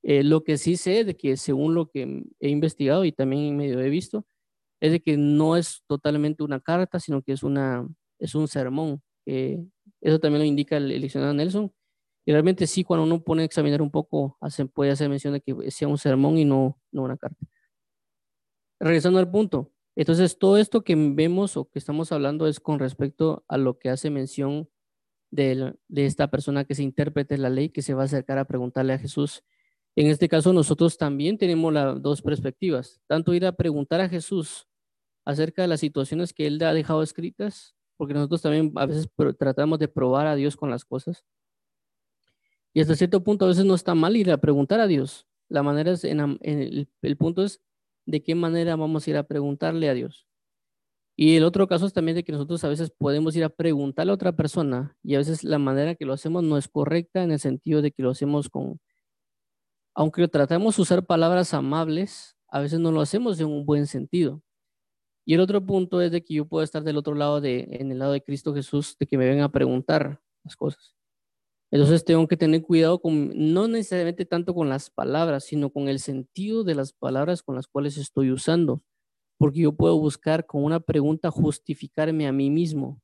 Eh, 0.04 0.24
lo 0.24 0.44
que 0.44 0.58
sí 0.58 0.78
sé 0.78 1.04
de 1.04 1.18
que 1.18 1.36
según 1.38 1.74
lo 1.74 1.90
que 1.90 2.24
he 2.40 2.50
investigado 2.50 3.06
y 3.06 3.12
también 3.12 3.58
medio 3.58 3.80
he 3.82 3.90
visto, 3.90 4.26
es 4.80 4.92
de 4.92 5.02
que 5.02 5.18
no 5.18 5.58
es 5.58 5.84
totalmente 5.88 6.44
una 6.44 6.60
carta, 6.60 7.00
sino 7.00 7.22
que 7.22 7.34
es, 7.34 7.44
una, 7.44 7.88
es 8.20 8.36
un 8.36 8.48
sermón. 8.48 9.02
eso 9.26 10.20
también 10.20 10.40
lo 10.40 10.46
indica 10.46 10.78
el, 10.78 11.02
diccionario 11.02 11.34
Nelson. 11.34 11.74
Y 12.28 12.32
realmente 12.32 12.68
sí, 12.68 12.84
cuando 12.84 13.06
uno 13.06 13.24
pone 13.24 13.44
a 13.44 13.46
examinar 13.46 13.82
un 13.82 13.92
poco, 13.92 14.38
hace, 14.42 14.66
puede 14.66 14.92
hacer 14.92 15.10
mención 15.10 15.34
de 15.34 15.42
que 15.42 15.72
sea 15.72 15.88
un 15.88 15.98
sermón 15.98 16.38
y 16.38 16.46
no, 16.46 16.80
no 16.92 17.04
una 17.04 17.18
carta. 17.18 17.46
Regresando 18.80 19.20
al 19.20 19.30
punto. 19.30 19.72
Entonces, 19.96 20.38
todo 20.38 20.58
esto 20.58 20.84
que 20.84 20.96
vemos 20.96 21.56
o 21.56 21.70
que 21.70 21.80
estamos 21.80 22.12
hablando 22.12 22.48
es 22.48 22.60
con 22.60 22.80
respecto 22.80 23.46
a 23.48 23.58
lo 23.58 23.80
que 23.80 23.90
hace 23.90 24.10
mención 24.10 24.70
de, 25.32 25.76
esta 25.96 26.30
persona 26.30 26.66
que 26.66 26.76
se 26.76 26.84
interprete 26.84 27.38
la 27.38 27.50
ley, 27.50 27.70
que 27.70 27.82
se 27.82 27.94
va 27.94 28.04
a 28.04 28.06
acercar 28.06 28.38
a 28.38 28.46
preguntarle 28.46 28.94
a 28.94 29.00
Jesús. 29.00 29.44
En 29.96 30.08
este 30.08 30.28
caso, 30.28 30.54
nosotros 30.54 30.98
también 30.98 31.38
tenemos 31.38 31.74
las 31.74 32.02
dos 32.02 32.22
perspectivas, 32.22 33.02
tanto 33.08 33.34
ir 33.34 33.46
a 33.46 33.54
preguntar 33.54 34.02
a 34.02 34.10
Jesús 34.10 34.68
acerca 35.26 35.62
de 35.62 35.68
las 35.68 35.80
situaciones 35.80 36.34
que 36.34 36.48
Él 36.48 36.62
ha 36.64 36.74
dejado 36.74 37.02
escritas, 37.02 37.76
porque 37.98 38.14
nosotros 38.14 38.42
también 38.42 38.72
a 38.76 38.86
veces 38.86 39.10
tratamos 39.40 39.80
de 39.80 39.88
probar 39.88 40.28
a 40.28 40.36
Dios 40.36 40.56
con 40.58 40.70
las 40.70 40.86
cosas. 40.86 41.24
Y 42.74 42.82
hasta 42.82 42.96
cierto 42.96 43.24
punto 43.24 43.46
a 43.46 43.48
veces 43.48 43.66
no 43.66 43.74
está 43.74 43.96
mal 43.96 44.18
ir 44.18 44.30
a 44.32 44.38
preguntar 44.38 44.82
a 44.82 44.88
Dios. 44.88 45.28
La 45.48 45.64
manera 45.64 45.92
es, 45.92 46.04
en, 46.04 46.20
el, 46.42 46.90
el 47.02 47.18
punto 47.18 47.44
es 47.44 47.62
de 48.06 48.22
qué 48.22 48.36
manera 48.36 48.76
vamos 48.76 49.08
a 49.08 49.10
ir 49.10 49.18
a 49.18 49.24
preguntarle 49.24 49.90
a 49.90 49.94
Dios. 49.94 50.28
Y 51.17 51.38
el 51.38 51.45
otro 51.45 51.67
caso 51.67 51.86
es 51.86 51.93
también 51.93 52.15
de 52.15 52.23
que 52.23 52.34
nosotros 52.34 52.63
a 52.65 52.67
veces 52.67 52.91
podemos 52.91 53.36
ir 53.38 53.45
a 53.45 53.49
preguntarle 53.49 54.12
a 54.12 54.15
otra 54.15 54.34
persona 54.34 54.97
y 55.01 55.15
a 55.15 55.19
veces 55.19 55.45
la 55.45 55.60
manera 55.60 55.95
que 55.95 56.06
lo 56.06 56.13
hacemos 56.13 56.43
no 56.43 56.58
es 56.58 56.67
correcta 56.67 57.23
en 57.23 57.32
el 57.32 57.39
sentido 57.39 57.82
de 57.82 57.91
que 57.91 58.04
lo 58.04 58.10
hacemos 58.10 58.49
con, 58.49 58.80
aunque 59.95 60.28
tratamos 60.28 60.75
de 60.75 60.82
usar 60.82 61.06
palabras 61.06 61.54
amables, 61.54 62.36
a 62.49 62.60
veces 62.60 62.80
no 62.80 62.91
lo 62.91 62.99
hacemos 62.99 63.39
en 63.39 63.47
un 63.47 63.65
buen 63.65 63.88
sentido. 63.88 64.41
Y 65.25 65.36
el 65.36 65.39
otro 65.39 65.65
punto 65.65 66.01
es 66.01 66.12
de 66.12 66.23
que 66.23 66.36
yo 66.36 66.47
puedo 66.47 66.63
estar 66.63 66.84
del 66.84 66.97
otro 66.97 67.15
lado 67.15 67.41
de, 67.41 67.67
en 67.80 67.91
el 67.91 67.99
lado 67.99 68.12
de 68.12 68.21
Cristo 68.21 68.54
Jesús, 68.54 68.97
de 68.99 69.08
que 69.08 69.17
me 69.17 69.25
vengan 69.25 69.45
a 69.45 69.51
preguntar 69.51 70.21
las 70.43 70.56
cosas. 70.56 70.95
Entonces 71.71 72.06
tengo 72.06 72.28
que 72.28 72.38
tener 72.38 72.62
cuidado 72.62 73.01
con, 73.01 73.32
no 73.54 73.67
necesariamente 73.67 74.25
tanto 74.25 74.54
con 74.54 74.69
las 74.69 74.89
palabras, 74.89 75.45
sino 75.45 75.71
con 75.71 75.88
el 75.88 75.99
sentido 75.99 76.63
de 76.63 76.75
las 76.75 76.93
palabras 76.93 77.41
con 77.41 77.56
las 77.56 77.67
cuales 77.67 77.97
estoy 77.97 78.32
usando 78.32 78.84
porque 79.38 79.62
yo 79.62 79.74
puedo 79.74 79.98
buscar 80.00 80.45
con 80.45 80.63
una 80.63 80.80
pregunta 80.80 81.32
justificarme 81.32 82.28
a 82.28 82.32
mí 82.32 82.50
mismo. 82.50 83.02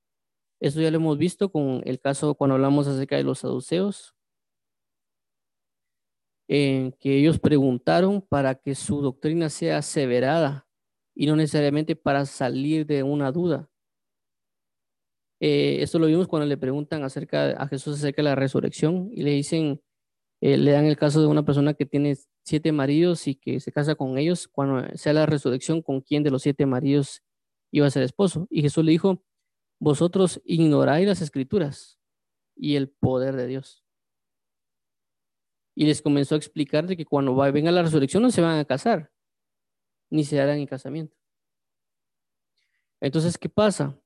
Eso 0.60 0.80
ya 0.80 0.92
lo 0.92 0.98
hemos 0.98 1.18
visto 1.18 1.52
con 1.52 1.82
el 1.86 2.00
caso 2.00 2.36
cuando 2.36 2.56
hablamos 2.56 2.88
acerca 2.88 3.18
de 3.18 3.24
los 3.24 3.40
saduceos, 3.40 4.16
en 6.48 6.92
que 7.00 7.18
ellos 7.18 7.40
preguntaron 7.40 8.22
para 8.22 8.56
que 8.56 8.76
su 8.76 9.02
doctrina 9.02 9.50
sea 9.50 9.78
aseverada 9.78 10.68
y 11.16 11.26
no 11.26 11.36
necesariamente 11.36 11.96
para 11.96 12.26
salir 12.26 12.86
de 12.86 13.04
una 13.04 13.32
duda. 13.32 13.70
Eh, 15.40 15.82
esto 15.82 15.98
lo 15.98 16.06
vimos 16.06 16.28
cuando 16.28 16.46
le 16.46 16.58
preguntan 16.58 17.04
acerca 17.04 17.52
a 17.52 17.68
Jesús 17.68 17.96
acerca 17.96 18.22
de 18.22 18.30
la 18.30 18.36
resurrección 18.36 19.10
y 19.12 19.24
le 19.24 19.32
dicen, 19.32 19.82
eh, 20.42 20.58
le 20.58 20.72
dan 20.72 20.86
el 20.86 20.98
caso 20.98 21.20
de 21.22 21.28
una 21.28 21.44
persona 21.44 21.74
que 21.74 21.86
tiene 21.86 22.16
siete 22.44 22.72
maridos 22.72 23.28
y 23.28 23.36
que 23.36 23.60
se 23.60 23.72
casa 23.72 23.96
con 23.96 24.18
ellos, 24.18 24.48
cuando 24.48 24.96
sea 24.98 25.14
la 25.14 25.26
resurrección, 25.26 25.82
¿con 25.82 26.02
quién 26.02 26.24
de 26.24 26.32
los 26.32 26.42
siete 26.42 26.66
maridos 26.66 27.24
iba 27.72 27.88
a 27.88 27.92
ser 27.92 28.04
esposo? 28.04 28.48
Y 28.50 28.62
Jesús 28.62 28.84
le 28.84 28.92
dijo, 28.92 29.24
vosotros 29.80 30.42
ignoráis 30.46 31.08
las 31.08 31.22
escrituras 31.22 32.00
y 32.56 32.76
el 32.76 32.90
poder 32.90 33.36
de 33.36 33.48
Dios. 33.48 33.84
Y 35.76 35.86
les 35.86 36.02
comenzó 36.02 36.36
a 36.36 36.38
explicar 36.38 36.86
de 36.86 36.98
que 36.98 37.06
cuando 37.06 37.36
venga 37.36 37.72
la 37.72 37.82
resurrección 37.82 38.24
no 38.24 38.32
se 38.32 38.42
van 38.42 38.60
a 38.60 38.66
casar, 38.66 39.12
ni 40.10 40.24
se 40.24 40.40
harán 40.40 40.60
en 40.60 40.68
casamiento. 40.68 41.16
Entonces, 43.00 43.38
¿qué 43.38 43.50
pasa? 43.50 43.98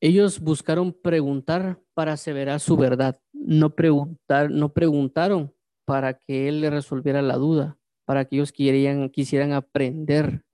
Ellos 0.00 0.40
buscaron 0.40 0.92
preguntar 0.92 1.80
para 1.94 2.12
aseverar 2.12 2.60
su 2.60 2.76
verdad, 2.76 3.20
no, 3.32 3.74
preguntar, 3.74 4.50
no 4.50 4.72
preguntaron 4.72 5.54
para 5.86 6.14
que 6.18 6.48
Él 6.48 6.60
le 6.60 6.68
resolviera 6.68 7.22
la 7.22 7.36
duda, 7.36 7.78
para 8.04 8.26
que 8.26 8.36
ellos 8.36 8.52
querían, 8.52 9.08
quisieran 9.08 9.52
aprender. 9.52 10.44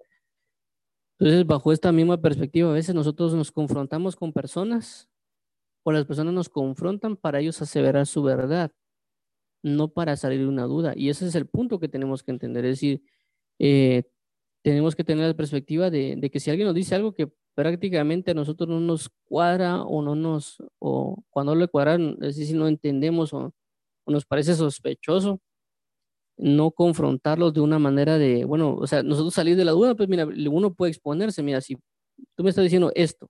Entonces, 1.18 1.46
bajo 1.46 1.72
esta 1.72 1.90
misma 1.90 2.20
perspectiva, 2.20 2.70
a 2.70 2.74
veces 2.74 2.94
nosotros 2.94 3.34
nos 3.34 3.50
confrontamos 3.50 4.14
con 4.14 4.32
personas 4.32 5.08
o 5.84 5.92
las 5.92 6.04
personas 6.04 6.34
nos 6.34 6.48
confrontan 6.48 7.16
para 7.16 7.40
ellos 7.40 7.60
aseverar 7.62 8.06
su 8.06 8.22
verdad. 8.22 8.72
no 9.64 9.88
para 9.88 10.16
salir 10.16 10.40
de 10.40 10.48
una 10.48 10.64
duda. 10.64 10.92
Y 10.96 11.08
ese 11.08 11.26
es 11.26 11.36
el 11.36 11.46
punto 11.46 11.78
que 11.78 11.88
tenemos 11.88 12.22
que 12.24 12.32
entender. 12.32 12.64
Es 12.64 12.78
decir, 12.78 13.02
eh, 13.60 14.04
tenemos 14.62 14.96
que 14.96 15.04
tener 15.04 15.26
la 15.28 15.34
perspectiva 15.34 15.90
de, 15.90 16.30
que 16.32 16.40
si 16.40 16.50
alguien 16.50 16.66
nos 16.66 16.74
dice 16.74 16.94
algo 16.96 17.14
que 17.14 17.32
prácticamente 17.54 18.32
a 18.32 18.34
nosotros 18.34 18.68
no 18.68 18.80
nos 18.80 19.10
cuadra 19.24 19.82
o 19.82 20.02
no 20.02 20.16
nos, 20.16 20.58
o 20.80 21.22
cuando 21.30 21.54
le 21.54 21.68
cuadran, 21.68 22.16
es 22.22 22.36
decir, 22.36 22.56
no 22.56 22.68
entendemos 22.68 23.32
o, 23.34 23.54
nos 24.06 24.24
parece 24.26 24.54
sospechoso, 24.54 25.40
no 26.36 26.70
confrontarlos 26.72 27.54
de 27.54 27.60
una 27.60 27.78
manera 27.78 28.18
de, 28.18 28.44
bueno, 28.44 28.74
o 28.74 28.86
sea, 28.86 29.02
nosotros 29.02 29.34
salir 29.34 29.56
de 29.56 29.64
la 29.64 29.72
duda, 29.72 29.94
pues 29.94 30.08
mira, 30.08 30.26
uno 30.50 30.74
puede 30.74 30.90
exponerse, 30.90 31.42
mira, 31.42 31.60
si 31.60 31.76
tú 32.36 32.44
me 32.44 32.50
estás 32.50 32.64
diciendo 32.64 32.90
esto, 32.94 33.28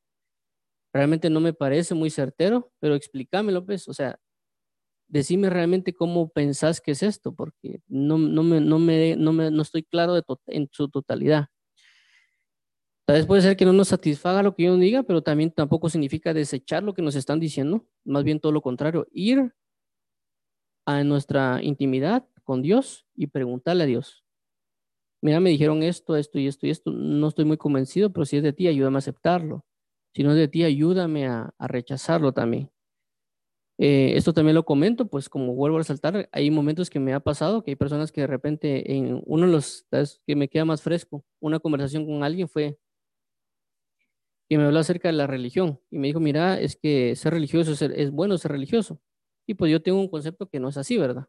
realmente 0.92 1.30
no 1.30 1.40
me 1.40 1.52
parece 1.52 1.94
muy 1.94 2.10
certero, 2.10 2.70
pero 2.80 2.94
explícamelo, 2.94 3.64
pues, 3.64 3.88
o 3.88 3.94
sea, 3.94 4.18
decime 5.08 5.50
realmente 5.50 5.94
cómo 5.94 6.30
pensás 6.30 6.80
que 6.80 6.92
es 6.92 7.02
esto, 7.02 7.34
porque 7.34 7.80
no, 7.88 8.18
no, 8.18 8.42
me, 8.42 8.60
no, 8.60 8.78
me, 8.78 9.16
no, 9.16 9.32
me, 9.32 9.50
no 9.50 9.62
estoy 9.62 9.82
claro 9.84 10.20
en 10.46 10.68
su 10.72 10.88
totalidad. 10.88 11.46
Tal 13.06 13.16
vez 13.16 13.26
puede 13.26 13.42
ser 13.42 13.56
que 13.56 13.64
no 13.64 13.72
nos 13.72 13.88
satisfaga 13.88 14.42
lo 14.42 14.54
que 14.54 14.64
yo 14.64 14.76
diga, 14.76 15.02
pero 15.02 15.22
también 15.22 15.50
tampoco 15.50 15.88
significa 15.88 16.32
desechar 16.32 16.82
lo 16.84 16.94
que 16.94 17.02
nos 17.02 17.16
están 17.16 17.40
diciendo, 17.40 17.84
más 18.04 18.22
bien 18.24 18.40
todo 18.40 18.52
lo 18.52 18.62
contrario, 18.62 19.06
ir 19.12 19.52
a 20.84 21.04
nuestra 21.04 21.60
intimidad 21.62 22.26
con 22.44 22.62
Dios 22.62 23.06
y 23.14 23.28
preguntarle 23.28 23.84
a 23.84 23.86
Dios. 23.86 24.24
Mira, 25.22 25.38
me 25.38 25.50
dijeron 25.50 25.82
esto, 25.84 26.16
esto 26.16 26.38
y 26.40 26.48
esto 26.48 26.66
y 26.66 26.70
esto, 26.70 26.90
no 26.90 27.28
estoy 27.28 27.44
muy 27.44 27.56
convencido, 27.56 28.12
pero 28.12 28.24
si 28.26 28.38
es 28.38 28.42
de 28.42 28.52
ti, 28.52 28.66
ayúdame 28.66 28.96
a 28.96 28.98
aceptarlo. 28.98 29.64
Si 30.14 30.24
no 30.24 30.32
es 30.32 30.36
de 30.36 30.48
ti, 30.48 30.64
ayúdame 30.64 31.28
a, 31.28 31.54
rechazarlo 31.60 32.32
también. 32.32 32.70
Eh, 33.78 34.16
esto 34.16 34.32
también 34.32 34.54
lo 34.54 34.64
comento, 34.64 35.06
pues 35.08 35.28
como 35.28 35.54
vuelvo 35.54 35.76
a 35.76 35.80
resaltar, 35.80 36.28
hay 36.32 36.50
momentos 36.50 36.90
que 36.90 37.00
me 37.00 37.14
ha 37.14 37.20
pasado 37.20 37.62
que 37.62 37.72
hay 37.72 37.76
personas 37.76 38.12
que 38.12 38.20
de 38.20 38.26
repente 38.26 38.92
en 38.96 39.22
uno 39.26 39.46
de 39.46 39.52
los 39.52 39.86
que 40.26 40.36
me 40.36 40.48
queda 40.48 40.64
más 40.64 40.82
fresco, 40.82 41.24
una 41.40 41.58
conversación 41.58 42.04
con 42.04 42.22
alguien 42.22 42.48
fue 42.48 42.78
que 44.48 44.58
me 44.58 44.64
habló 44.64 44.80
acerca 44.80 45.08
de 45.08 45.14
la 45.14 45.26
religión 45.26 45.80
y 45.90 45.98
me 45.98 46.08
dijo, 46.08 46.20
mira, 46.20 46.60
es 46.60 46.76
que 46.76 47.16
ser 47.16 47.32
religioso 47.32 47.72
es 47.72 48.10
bueno 48.10 48.36
ser 48.38 48.52
religioso. 48.52 49.00
Y 49.46 49.54
pues 49.54 49.70
yo 49.72 49.82
tengo 49.82 50.00
un 50.00 50.08
concepto 50.08 50.46
que 50.46 50.60
no 50.60 50.68
es 50.68 50.76
así, 50.76 50.98
¿verdad? 50.98 51.26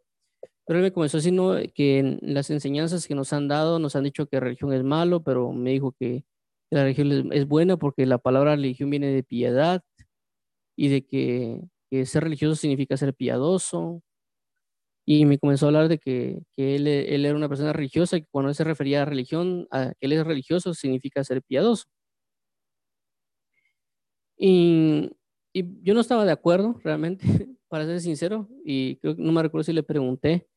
Pero 0.66 0.80
él 0.80 0.84
me 0.84 0.94
comenzó 0.94 1.18
decir 1.18 1.34
que 1.74 2.00
en 2.00 2.20
las 2.22 2.50
enseñanzas 2.50 3.08
que 3.08 3.16
nos 3.16 3.34
han 3.34 3.48
dado 3.48 3.80
nos 3.80 3.96
han 3.96 4.04
dicho 4.06 4.28
que 4.28 4.40
religión 4.40 4.74
es 4.74 4.84
malo, 4.84 5.24
pero 5.24 5.52
me 5.52 5.72
dijo 5.72 5.94
que 5.94 6.26
la 6.72 6.84
religión 6.84 7.32
es 7.34 7.48
buena 7.48 7.78
porque 7.78 8.06
la 8.06 8.18
palabra 8.18 8.56
religión 8.56 8.90
viene 8.90 9.08
de 9.08 9.24
piedad 9.24 9.84
y 10.76 10.90
de 10.90 11.06
que 11.06 11.62
que 11.94 12.08
ser 12.08 12.24
religioso 12.24 12.56
significa 12.56 12.98
ser 12.98 13.14
piadoso. 13.14 14.02
Y 15.06 15.26
me 15.26 15.38
comenzó 15.38 15.68
a 15.68 15.70
hablar 15.70 15.90
de 15.90 16.00
que, 16.00 16.42
que 16.56 16.76
él, 16.76 16.88
él, 16.88 17.26
era 17.26 17.36
una 17.36 17.50
persona 17.50 17.72
religiosa 17.72 18.18
y 18.18 18.22
que 18.22 18.28
cuando 18.32 18.50
él 18.50 18.56
se 18.56 18.64
refería 18.64 19.04
a 19.04 19.06
religión, 19.06 19.68
a 19.70 19.94
que 20.00 20.08
él 20.08 20.14
es 20.14 20.26
religioso, 20.26 20.74
significa 20.74 21.24
ser 21.24 21.44
piadoso. 21.44 21.86
Y, 24.38 25.12
y 25.54 25.84
yo 25.84 25.94
no 25.94 26.02
estaba 26.02 26.26
de 26.26 26.32
acuerdo, 26.32 26.80
realmente, 26.84 27.24
para 27.74 27.88
ser 27.88 28.02
sincero, 28.02 28.48
y 28.64 28.98
creo 28.98 29.16
que 29.16 29.24
no 29.24 29.32
me 29.32 29.42
recuerdo 29.42 29.64
si 29.64 29.74
le 29.74 29.82
pregunté. 29.82 30.48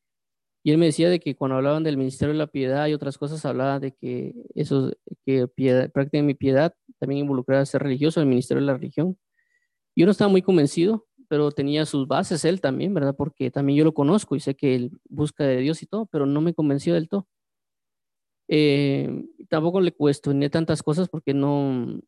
Y 0.63 0.69
él 0.69 0.77
me 0.77 0.85
decía 0.85 1.09
de 1.09 1.19
que 1.19 1.35
cuando 1.35 1.57
hablaban 1.57 1.83
del 1.83 1.97
ministerio 1.97 2.31
de 2.31 2.37
la 2.37 2.45
piedad 2.45 2.85
y 2.85 2.93
otras 2.93 3.17
cosas, 3.17 3.43
hablaba 3.43 3.79
de 3.79 3.95
que 3.95 4.35
eso, 4.53 4.93
que 5.25 5.47
piedad, 5.47 5.91
práctica 5.91 6.21
mi 6.21 6.35
piedad 6.35 6.75
también 6.99 7.21
involucraba 7.21 7.65
ser 7.65 7.81
religioso, 7.81 8.21
el 8.21 8.27
ministerio 8.27 8.61
de 8.61 8.67
la 8.67 8.75
religión. 8.75 9.17
Yo 9.95 10.05
no 10.05 10.11
estaba 10.11 10.29
muy 10.29 10.43
convencido, 10.43 11.07
pero 11.27 11.51
tenía 11.51 11.87
sus 11.87 12.07
bases 12.07 12.45
él 12.45 12.61
también, 12.61 12.93
¿verdad? 12.93 13.15
Porque 13.17 13.49
también 13.49 13.79
yo 13.79 13.83
lo 13.83 13.95
conozco 13.95 14.35
y 14.35 14.39
sé 14.39 14.53
que 14.53 14.75
él 14.75 14.91
busca 15.09 15.43
de 15.43 15.57
Dios 15.57 15.81
y 15.81 15.87
todo, 15.87 16.05
pero 16.05 16.27
no 16.27 16.39
me 16.41 16.53
convenció 16.53 16.93
del 16.93 17.09
todo. 17.09 17.27
Eh, 18.47 19.25
tampoco 19.49 19.81
le 19.81 19.91
cuestioné 19.91 20.51
tantas 20.51 20.83
cosas 20.83 21.09
porque 21.09 21.33
no, 21.33 21.99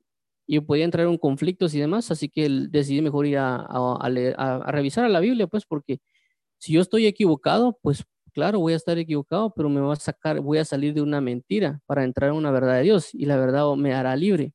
yo 0.55 0.65
podía 0.65 0.85
entrar 0.85 1.07
en 1.07 1.17
conflictos 1.17 1.73
y 1.75 1.79
demás, 1.79 2.11
así 2.11 2.29
que 2.29 2.49
decidí 2.69 3.01
mejor 3.01 3.27
ir 3.27 3.37
a, 3.37 3.57
a, 3.57 4.71
revisar 4.71 5.05
a 5.05 5.09
la 5.09 5.19
Biblia, 5.19 5.47
pues 5.47 5.65
porque 5.65 5.99
si 6.59 6.73
yo 6.73 6.81
estoy 6.81 7.05
equivocado, 7.07 7.77
pues 7.81 8.05
claro, 8.33 8.59
voy 8.59 8.73
a 8.73 8.77
estar 8.77 8.97
equivocado, 8.97 9.53
pero 9.55 9.69
me 9.69 9.81
va 9.81 9.93
a 9.93 9.95
sacar, 9.97 10.41
voy 10.41 10.59
a 10.59 10.65
salir 10.65 10.93
de 10.93 11.01
una 11.01 11.21
mentira 11.21 11.81
para 11.85 12.03
entrar 12.03 12.31
en 12.31 12.37
una 12.37 12.51
verdad 12.51 12.77
de 12.77 12.83
Dios 12.83 13.13
y 13.13 13.25
la 13.25 13.37
verdad 13.37 13.73
me 13.75 13.93
hará 13.93 14.15
libre. 14.15 14.53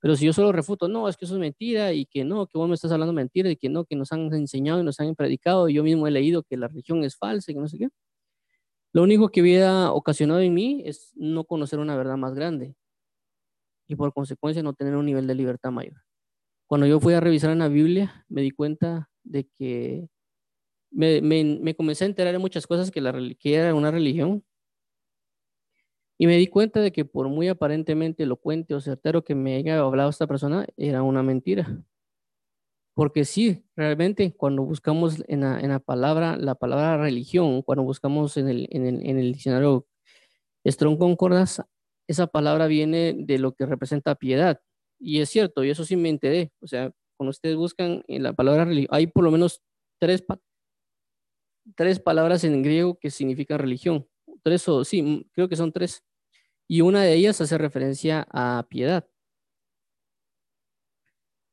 Pero 0.00 0.16
si 0.16 0.26
yo 0.26 0.32
solo 0.32 0.52
refuto, 0.52 0.88
no, 0.88 1.08
es 1.08 1.16
que 1.16 1.24
eso 1.26 1.34
es 1.34 1.40
mentira 1.40 1.92
y 1.92 2.06
que 2.06 2.24
no, 2.24 2.46
que 2.46 2.58
vos 2.58 2.68
me 2.68 2.74
estás 2.74 2.92
hablando 2.92 3.12
mentira 3.12 3.50
y 3.50 3.56
que 3.56 3.68
no, 3.68 3.84
que 3.84 3.96
nos 3.96 4.12
han 4.12 4.32
enseñado 4.34 4.80
y 4.80 4.84
nos 4.84 5.00
han 5.00 5.14
predicado 5.14 5.68
y 5.68 5.74
yo 5.74 5.84
mismo 5.84 6.06
he 6.08 6.10
leído 6.10 6.42
que 6.42 6.56
la 6.56 6.68
religión 6.68 7.04
es 7.04 7.16
falsa 7.16 7.52
y 7.52 7.54
que 7.54 7.60
no 7.60 7.68
sé 7.68 7.78
qué. 7.78 7.88
Lo 8.92 9.02
único 9.02 9.30
que 9.30 9.42
hubiera 9.42 9.92
ocasionado 9.92 10.40
en 10.40 10.54
mí 10.54 10.82
es 10.84 11.12
no 11.16 11.44
conocer 11.44 11.78
una 11.78 11.96
verdad 11.96 12.16
más 12.16 12.34
grande 12.34 12.74
y 13.88 13.96
por 13.96 14.12
consecuencia 14.12 14.62
no 14.62 14.74
tener 14.74 14.96
un 14.96 15.06
nivel 15.06 15.26
de 15.26 15.34
libertad 15.34 15.70
mayor. 15.70 16.02
Cuando 16.66 16.86
yo 16.86 17.00
fui 17.00 17.14
a 17.14 17.20
revisar 17.20 17.50
en 17.50 17.58
la 17.58 17.68
Biblia, 17.68 18.24
me 18.28 18.42
di 18.42 18.50
cuenta 18.50 19.10
de 19.24 19.48
que 19.58 20.08
me, 20.90 21.20
me, 21.22 21.74
comencé 21.74 22.04
a 22.04 22.08
enterar 22.08 22.32
de 22.32 22.38
muchas 22.38 22.66
cosas 22.66 22.90
que, 22.90 23.00
la, 23.00 23.12
que 23.38 23.54
era 23.54 23.74
una 23.74 23.90
religión 23.90 24.44
y 26.18 26.26
me 26.26 26.36
di 26.36 26.46
cuenta 26.46 26.80
de 26.80 26.92
que 26.92 27.04
por 27.04 27.28
muy 27.28 27.48
aparentemente 27.48 28.22
elocuente 28.22 28.74
o 28.74 28.80
certero 28.80 29.24
que 29.24 29.34
me 29.34 29.56
haya 29.56 29.80
hablado 29.80 30.10
esta 30.10 30.26
persona, 30.26 30.66
era 30.76 31.02
una 31.02 31.22
mentira. 31.22 31.82
Porque 32.94 33.24
sí, 33.24 33.64
realmente 33.74 34.34
cuando 34.36 34.62
buscamos 34.62 35.22
en 35.26 35.40
la, 35.40 35.78
palabra, 35.80 36.36
la 36.36 36.54
palabra 36.54 36.98
religión, 36.98 37.62
cuando 37.62 37.82
buscamos 37.82 38.36
en 38.36 38.48
el, 38.48 38.68
en 38.70 38.86
el, 38.86 39.06
en 39.06 39.18
el 39.18 39.32
diccionario 39.32 39.86
Strong 40.64 40.98
Concordas, 40.98 41.62
esa 42.08 42.26
palabra 42.26 42.66
viene 42.66 43.14
de 43.16 43.38
lo 43.38 43.52
que 43.52 43.66
representa 43.66 44.14
piedad. 44.14 44.60
Y 44.98 45.20
es 45.20 45.30
cierto, 45.30 45.64
y 45.64 45.70
eso 45.70 45.84
sí 45.84 45.96
me 45.96 46.08
enteré. 46.08 46.52
O 46.60 46.66
sea, 46.66 46.92
cuando 47.16 47.30
ustedes 47.30 47.56
buscan 47.56 48.04
en 48.08 48.22
la 48.22 48.32
palabra 48.32 48.64
religión, 48.64 48.88
hay 48.92 49.06
por 49.06 49.24
lo 49.24 49.30
menos 49.30 49.62
tres, 49.98 50.24
tres 51.76 52.00
palabras 52.00 52.44
en 52.44 52.62
griego 52.62 52.98
que 52.98 53.10
significan 53.10 53.58
religión. 53.58 54.06
Tres 54.42 54.68
o 54.68 54.84
sí, 54.84 55.26
creo 55.32 55.48
que 55.48 55.56
son 55.56 55.72
tres 55.72 56.02
y 56.68 56.80
una 56.80 57.02
de 57.02 57.14
ellas 57.14 57.40
hace 57.40 57.58
referencia 57.58 58.26
a 58.30 58.66
piedad. 58.68 59.06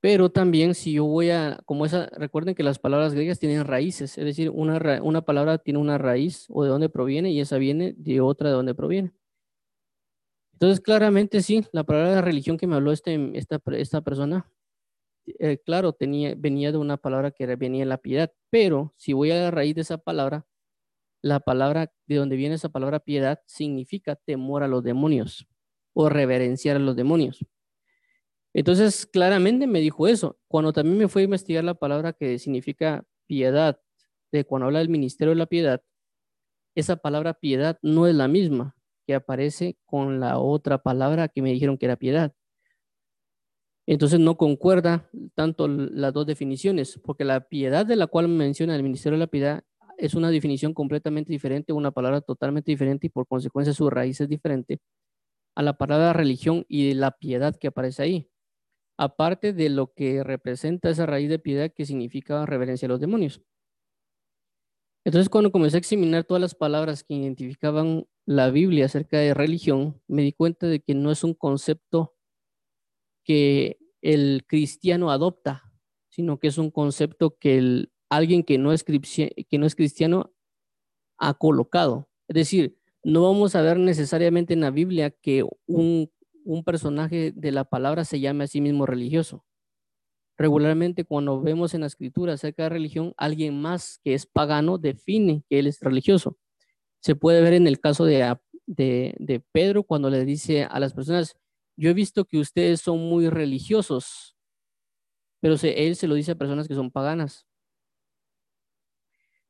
Pero 0.02 0.32
también 0.32 0.76
si 0.76 0.94
yo 0.94 1.04
voy 1.04 1.30
a, 1.30 1.60
como 1.66 1.86
esa, 1.86 2.06
recuerden 2.14 2.56
que 2.56 2.64
las 2.64 2.80
palabras 2.80 3.14
griegas 3.14 3.38
tienen 3.38 3.66
raíces, 3.66 4.18
es 4.18 4.24
decir, 4.24 4.50
una, 4.50 5.02
una 5.04 5.22
palabra 5.22 5.58
tiene 5.58 5.80
una 5.80 5.98
raíz 5.98 6.46
o 6.50 6.64
de 6.64 6.70
dónde 6.70 6.88
proviene 6.88 7.32
y 7.32 7.42
esa 7.42 7.58
viene 7.58 7.94
de 7.98 8.22
otra 8.22 8.48
de 8.48 8.56
dónde 8.56 8.74
proviene. 8.76 9.12
Entonces, 10.60 10.82
claramente 10.82 11.42
sí, 11.42 11.64
la 11.72 11.86
palabra 11.86 12.16
de 12.16 12.22
religión 12.22 12.58
que 12.58 12.68
me 12.68 12.76
habló 12.76 12.92
este, 12.92 13.32
esta, 13.38 13.62
esta 13.78 14.02
persona, 14.02 14.52
eh, 15.26 15.58
claro, 15.66 15.94
tenía, 15.94 16.36
venía 16.38 16.74
de 16.74 16.78
una 16.78 16.98
palabra 16.98 17.32
que 17.32 17.46
venía 17.56 17.86
la 17.86 17.98
piedad, 17.98 18.34
pero 18.50 18.94
si 18.98 19.14
voy 19.14 19.32
a 19.32 19.36
la 19.36 19.52
raíz 19.52 19.76
de 19.76 19.82
esa 19.82 20.00
palabra, 20.00 20.46
la 21.22 21.40
palabra, 21.40 21.94
de 22.08 22.16
donde 22.18 22.36
viene 22.36 22.56
esa 22.56 22.68
palabra 22.68 23.00
piedad, 23.00 23.40
significa 23.46 24.18
temor 24.18 24.62
a 24.62 24.68
los 24.68 24.84
demonios 24.84 25.48
o 25.94 26.10
reverenciar 26.10 26.76
a 26.76 26.80
los 26.80 26.98
demonios. 26.98 27.46
Entonces, 28.54 29.06
claramente 29.06 29.66
me 29.66 29.80
dijo 29.80 30.10
eso. 30.10 30.40
Cuando 30.50 30.74
también 30.74 30.98
me 30.98 31.08
fue 31.08 31.22
a 31.22 31.26
investigar 31.26 31.64
la 31.64 31.76
palabra 31.76 32.12
que 32.12 32.38
significa 32.38 33.06
piedad, 33.28 33.80
de 34.34 34.44
cuando 34.44 34.66
habla 34.66 34.80
del 34.80 34.90
ministerio 34.90 35.30
de 35.30 35.40
la 35.40 35.46
piedad, 35.46 35.82
esa 36.76 36.98
palabra 36.98 37.34
piedad 37.34 37.80
no 37.82 38.08
es 38.08 38.16
la 38.16 38.28
misma 38.28 38.76
que 39.10 39.16
aparece 39.16 39.76
con 39.88 40.20
la 40.20 40.38
otra 40.38 40.84
palabra 40.84 41.30
que 41.30 41.42
me 41.42 41.52
dijeron 41.52 41.80
que 41.80 41.88
era 41.88 41.96
piedad. 41.96 42.32
Entonces 43.88 44.20
no 44.20 44.38
concuerda 44.38 45.10
tanto 45.34 45.68
las 45.68 46.14
dos 46.14 46.28
definiciones, 46.28 47.00
porque 47.04 47.26
la 47.26 47.48
piedad 47.48 47.88
de 47.88 47.96
la 47.96 48.06
cual 48.06 48.28
menciona 48.28 48.76
el 48.76 48.84
ministerio 48.84 49.18
de 49.18 49.26
la 49.26 49.32
piedad 49.32 49.64
es 49.98 50.14
una 50.14 50.30
definición 50.30 50.76
completamente 50.76 51.32
diferente, 51.34 51.74
una 51.74 51.90
palabra 51.90 52.22
totalmente 52.22 52.70
diferente 52.70 53.08
y 53.08 53.10
por 53.10 53.26
consecuencia 53.26 53.74
su 53.74 53.90
raíz 53.90 54.22
es 54.22 54.30
diferente 54.30 54.78
a 55.56 55.64
la 55.64 55.74
palabra 55.74 56.14
religión 56.14 56.64
y 56.70 56.94
la 56.94 57.10
piedad 57.10 57.56
que 57.56 57.70
aparece 57.70 58.04
ahí. 58.04 58.30
Aparte 58.96 59.54
de 59.54 59.70
lo 59.70 59.92
que 59.92 60.24
representa 60.24 60.92
esa 60.92 61.08
raíz 61.08 61.30
de 61.30 61.40
piedad 61.40 61.72
que 61.76 61.88
significa 61.88 62.46
reverencia 62.46 62.86
a 62.86 62.90
los 62.90 63.00
demonios. 63.00 63.42
Entonces, 65.10 65.30
cuando 65.30 65.52
comencé 65.52 65.76
a 65.76 65.80
examinar 65.80 66.24
todas 66.24 66.40
las 66.40 66.54
palabras 66.54 67.04
que 67.04 67.16
identificaban 67.16 68.06
la 68.28 68.52
Biblia 68.52 68.86
acerca 68.86 69.18
de 69.18 69.34
religión, 69.34 70.00
me 70.08 70.22
di 70.22 70.34
cuenta 70.34 70.68
de 70.68 70.82
que 70.82 70.94
no 70.94 71.10
es 71.10 71.24
un 71.24 71.34
concepto 71.34 72.14
que 73.24 73.80
el 74.04 74.44
cristiano 74.46 75.10
adopta, 75.10 75.64
sino 76.10 76.38
que 76.40 76.48
es 76.48 76.60
un 76.60 76.70
concepto 76.70 77.40
que 77.40 77.88
alguien 78.08 78.44
que 78.44 78.60
no 78.60 78.72
es, 78.72 78.84
que 78.84 79.58
no 79.58 79.66
es 79.66 79.74
cristiano 79.74 80.32
ha 81.18 81.34
colocado. 81.34 82.08
Es 82.28 82.36
decir, 82.36 82.78
no 83.04 83.24
vamos 83.24 83.56
a 83.56 83.64
ver 83.64 83.80
necesariamente 83.80 84.54
en 84.54 84.62
la 84.62 84.70
Biblia 84.70 85.10
que 85.10 85.44
un, 85.66 86.12
un 86.46 86.64
personaje 86.64 87.32
de 87.36 87.52
la 87.52 87.64
palabra 87.64 88.06
se 88.06 88.20
llame 88.20 88.44
a 88.44 88.48
sí 88.48 88.62
mismo 88.62 88.86
religioso. 88.86 89.44
Regularmente 90.40 91.04
cuando 91.04 91.42
vemos 91.42 91.74
en 91.74 91.82
la 91.82 91.88
escritura 91.88 92.34
acerca 92.34 92.64
de 92.64 92.70
religión, 92.70 93.14
alguien 93.18 93.62
más 93.62 94.00
que 94.04 94.14
es 94.14 94.26
pagano 94.26 94.78
define 94.78 95.44
que 95.50 95.60
él 95.60 95.68
es 95.68 95.82
religioso. 95.82 96.38
Se 97.02 97.14
puede 97.14 97.42
ver 97.42 97.54
en 97.54 97.68
el 97.68 97.82
caso 97.82 98.06
de, 98.06 98.38
de, 98.66 99.44
Pedro 99.52 99.84
cuando 99.84 100.10
le 100.10 100.24
dice 100.24 100.64
a 100.64 100.80
las 100.80 100.94
personas, 100.94 101.38
yo 101.76 101.90
he 101.90 101.94
visto 101.94 102.24
que 102.24 102.40
ustedes 102.40 102.80
son 102.80 103.00
muy 103.00 103.28
religiosos, 103.28 104.38
pero 105.42 105.56
él 105.62 105.96
se 105.98 106.08
lo 106.08 106.16
dice 106.16 106.32
a 106.32 106.36
personas 106.36 106.70
que 106.70 106.76
son 106.76 106.90
paganas. 106.90 107.46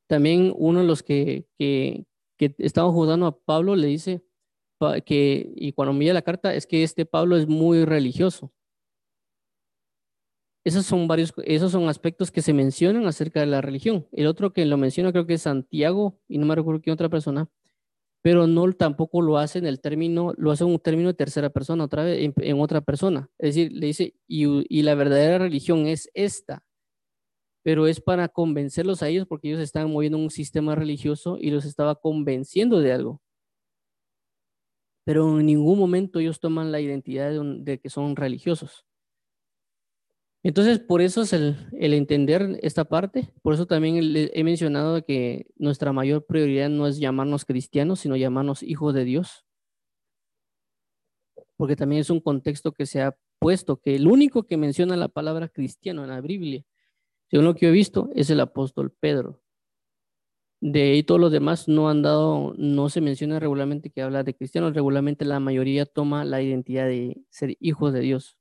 También 0.08 0.52
uno 0.58 0.80
de 0.80 0.88
los 0.88 1.04
que, 1.04 1.46
que, 1.60 2.06
juzgando 2.76 3.28
a 3.28 3.38
Pablo 3.38 3.76
le 3.76 3.88
dice 3.88 4.24
que, 5.06 5.54
y 5.56 5.72
cuando 5.74 5.94
mira 5.94 6.16
la 6.16 6.24
carta, 6.24 6.56
es 6.56 6.66
que 6.66 6.82
este 6.82 7.06
Pablo 7.06 7.38
es 7.38 7.48
muy 7.48 7.86
religioso. 7.86 8.52
Esos 10.70 10.86
son 10.86 11.08
varios, 11.08 11.34
esos 11.46 11.72
son 11.72 11.90
aspectos 11.90 12.30
que 12.30 12.44
se 12.44 12.54
mencionan 12.54 13.08
acerca 13.08 13.40
de 13.40 13.48
la 13.48 13.60
religión. 13.60 14.06
El 14.12 14.28
otro 14.28 14.54
que 14.54 14.64
lo 14.66 14.78
menciona 14.78 15.12
creo 15.12 15.26
que 15.26 15.34
es 15.34 15.42
Santiago, 15.42 16.20
y 16.28 16.38
no 16.38 16.46
me 16.46 16.54
recuerdo 16.54 16.80
quién 16.80 16.94
otra 16.94 17.10
persona, 17.10 17.50
pero 18.22 18.46
no 18.46 18.72
tampoco 18.74 19.24
lo 19.24 19.40
hace 19.40 19.58
en 19.58 19.66
el 19.66 19.82
término, 19.82 20.36
lo 20.38 20.52
hace 20.52 20.66
en 20.66 20.70
un 20.70 20.78
término 20.78 21.08
de 21.08 21.16
tercera 21.16 21.50
persona, 21.50 21.86
otra 21.86 22.04
vez 22.04 22.32
en, 22.36 22.62
otra 22.62 22.82
persona. 22.82 23.32
Es 23.40 23.56
decir, 23.56 23.72
le 23.74 23.88
dice, 23.88 24.14
y, 24.28 24.84
la 24.84 24.94
verdadera 24.94 25.40
religión 25.40 25.88
es 25.88 26.08
esta, 26.14 26.64
pero 27.64 27.88
es 27.88 28.00
para 28.00 28.28
convencerlos 28.30 29.02
a 29.02 29.08
ellos 29.10 29.26
porque 29.28 29.48
ellos 29.50 29.62
estaban 29.62 29.92
moviendo 29.92 30.20
un 30.20 30.30
sistema 30.30 30.76
religioso 30.76 31.40
y 31.42 31.50
los 31.50 31.66
estaba 31.66 31.96
convenciendo 31.96 32.80
de 32.80 32.94
algo. 32.94 33.22
Pero 35.04 35.40
en 35.40 35.48
ningún 35.48 35.80
momento 35.80 36.20
ellos 36.20 36.40
toman 36.40 36.72
la 36.72 36.80
identidad 36.80 37.32
de 37.32 37.80
que 37.80 37.90
son 37.90 38.16
religiosos. 38.16 38.86
Entonces, 40.42 40.80
por 40.80 41.02
eso 41.02 41.24
es 41.24 41.34
el, 41.34 41.58
entender 41.74 42.60
esta 42.62 42.86
parte, 42.86 43.30
por 43.42 43.54
eso 43.54 43.66
también 43.66 44.00
he 44.16 44.44
mencionado 44.44 45.04
que 45.04 45.48
nuestra 45.58 45.92
mayor 45.92 46.26
prioridad 46.26 46.70
no 46.70 46.88
es 46.88 46.98
llamarnos 46.98 47.44
cristianos, 47.44 48.00
sino 48.00 48.16
llamarnos 48.16 48.64
hijos 48.64 48.94
de 48.94 49.04
Dios. 49.04 49.46
Porque 51.58 51.76
también 51.76 52.02
es 52.02 52.10
un 52.10 52.22
contexto 52.22 52.72
que 52.72 52.86
se 52.86 53.02
ha 53.02 53.18
puesto, 53.38 53.82
que 53.82 53.96
el 53.96 54.08
único 54.08 54.44
que 54.44 54.56
menciona 54.56 54.96
la 54.96 55.10
palabra 55.10 55.50
cristiano 55.50 56.04
en 56.04 56.10
la 56.10 56.22
Biblia, 56.22 56.64
según 57.30 57.46
lo 57.46 57.56
que 57.56 57.68
he 57.68 57.72
visto, 57.72 58.10
es 58.16 58.30
el 58.30 58.40
apóstol 58.40 58.94
Pedro. 58.98 59.42
De 60.62 60.92
ahí 60.94 61.04
todos 61.04 61.22
los 61.22 61.32
demás 61.32 61.68
no 61.68 61.90
han 61.90 62.02
dado, 62.02 62.54
no 62.58 62.90
se 62.90 63.02
menciona 63.02 63.40
regularmente 63.40 63.90
que 63.90 64.02
habla 64.02 64.24
de 64.24 64.36
cristianos, 64.36 64.74
regularmente 64.74 65.26
la 65.26 65.40
mayoría 65.40 65.86
toma 65.86 66.26
la 66.26 66.42
identidad 66.42 66.86
de 66.88 67.24
ser 67.30 67.58
hijos 67.60 67.94
de 67.94 68.02
Dios. 68.02 68.39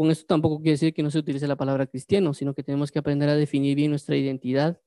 Con 0.00 0.10
esto 0.10 0.24
tampoco 0.24 0.62
quiere 0.62 0.70
decir 0.70 0.94
que 0.94 1.02
no 1.02 1.10
se 1.10 1.18
utilice 1.18 1.46
la 1.46 1.56
palabra 1.56 1.86
cristiano, 1.86 2.32
sino 2.32 2.54
que 2.54 2.62
tenemos 2.62 2.90
que 2.90 2.98
aprender 2.98 3.28
a 3.28 3.36
definir 3.36 3.76
bien 3.76 3.90
nuestra 3.90 4.16
identidad 4.16 4.80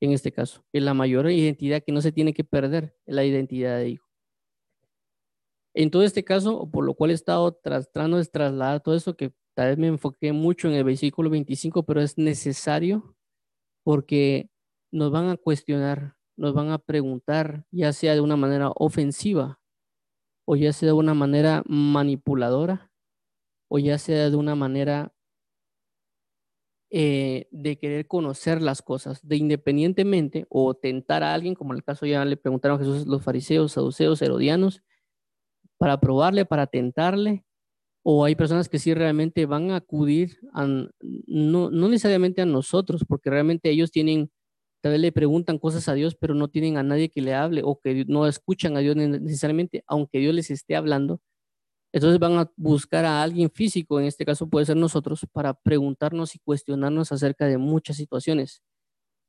en 0.00 0.10
este 0.10 0.32
caso. 0.32 0.64
Es 0.72 0.82
la 0.82 0.92
mayor 0.92 1.30
identidad 1.30 1.84
que 1.84 1.92
no 1.92 2.00
se 2.00 2.10
tiene 2.10 2.34
que 2.34 2.42
perder, 2.42 2.96
es 3.06 3.14
la 3.14 3.24
identidad 3.24 3.78
de 3.78 3.90
hijo. 3.90 4.08
En 5.72 5.92
todo 5.92 6.02
este 6.02 6.24
caso, 6.24 6.68
por 6.68 6.84
lo 6.84 6.94
cual 6.94 7.12
he 7.12 7.14
estado 7.14 7.52
tratando 7.52 8.16
de 8.16 8.24
trasladar 8.24 8.80
todo 8.80 8.96
eso, 8.96 9.16
que 9.16 9.32
tal 9.54 9.68
vez 9.68 9.78
me 9.78 9.86
enfoqué 9.86 10.32
mucho 10.32 10.66
en 10.66 10.74
el 10.74 10.82
versículo 10.82 11.30
25, 11.30 11.84
pero 11.84 12.00
es 12.00 12.18
necesario 12.18 13.14
porque 13.84 14.50
nos 14.90 15.12
van 15.12 15.28
a 15.28 15.36
cuestionar, 15.36 16.16
nos 16.36 16.54
van 16.54 16.70
a 16.70 16.78
preguntar, 16.78 17.66
ya 17.70 17.92
sea 17.92 18.14
de 18.14 18.20
una 18.20 18.34
manera 18.34 18.72
ofensiva 18.74 19.60
o 20.44 20.56
ya 20.56 20.72
sea 20.72 20.88
de 20.88 20.92
una 20.94 21.14
manera 21.14 21.62
manipuladora, 21.68 22.89
o 23.70 23.78
ya 23.78 23.98
sea 23.98 24.30
de 24.30 24.36
una 24.36 24.56
manera 24.56 25.14
eh, 26.90 27.46
de 27.52 27.78
querer 27.78 28.08
conocer 28.08 28.60
las 28.60 28.82
cosas, 28.82 29.20
de 29.26 29.36
independientemente 29.36 30.44
o 30.48 30.74
tentar 30.74 31.22
a 31.22 31.32
alguien, 31.32 31.54
como 31.54 31.72
en 31.72 31.76
el 31.78 31.84
caso 31.84 32.04
ya 32.04 32.24
le 32.24 32.36
preguntaron 32.36 32.76
a 32.76 32.84
Jesús 32.84 33.06
los 33.06 33.22
fariseos, 33.22 33.72
saduceos, 33.72 34.20
herodianos, 34.22 34.82
para 35.78 36.00
probarle, 36.00 36.44
para 36.44 36.66
tentarle, 36.66 37.44
o 38.02 38.24
hay 38.24 38.34
personas 38.34 38.68
que 38.68 38.80
sí 38.80 38.92
realmente 38.92 39.46
van 39.46 39.70
a 39.70 39.76
acudir, 39.76 40.40
no, 41.28 41.70
no 41.70 41.88
necesariamente 41.88 42.42
a 42.42 42.46
nosotros, 42.46 43.04
porque 43.06 43.30
realmente 43.30 43.70
ellos 43.70 43.92
tienen, 43.92 44.32
tal 44.80 44.92
vez 44.92 45.00
le 45.00 45.12
preguntan 45.12 45.58
cosas 45.58 45.88
a 45.88 45.94
Dios, 45.94 46.16
pero 46.16 46.34
no 46.34 46.48
tienen 46.48 46.76
a 46.76 46.82
nadie 46.82 47.08
que 47.08 47.22
le 47.22 47.34
hable 47.34 47.62
o 47.64 47.78
que 47.78 48.04
no 48.08 48.26
escuchan 48.26 48.76
a 48.76 48.80
Dios 48.80 48.96
necesariamente, 48.96 49.84
aunque 49.86 50.18
Dios 50.18 50.34
les 50.34 50.50
esté 50.50 50.74
hablando, 50.74 51.20
entonces 51.92 52.18
van 52.18 52.34
a 52.34 52.50
buscar 52.56 53.04
a 53.04 53.22
alguien 53.22 53.50
físico, 53.50 53.98
en 53.98 54.06
este 54.06 54.24
caso 54.24 54.48
puede 54.48 54.66
ser 54.66 54.76
nosotros, 54.76 55.26
para 55.32 55.54
preguntarnos 55.54 56.34
y 56.34 56.38
cuestionarnos 56.38 57.10
acerca 57.12 57.46
de 57.46 57.58
muchas 57.58 57.96
situaciones. 57.96 58.62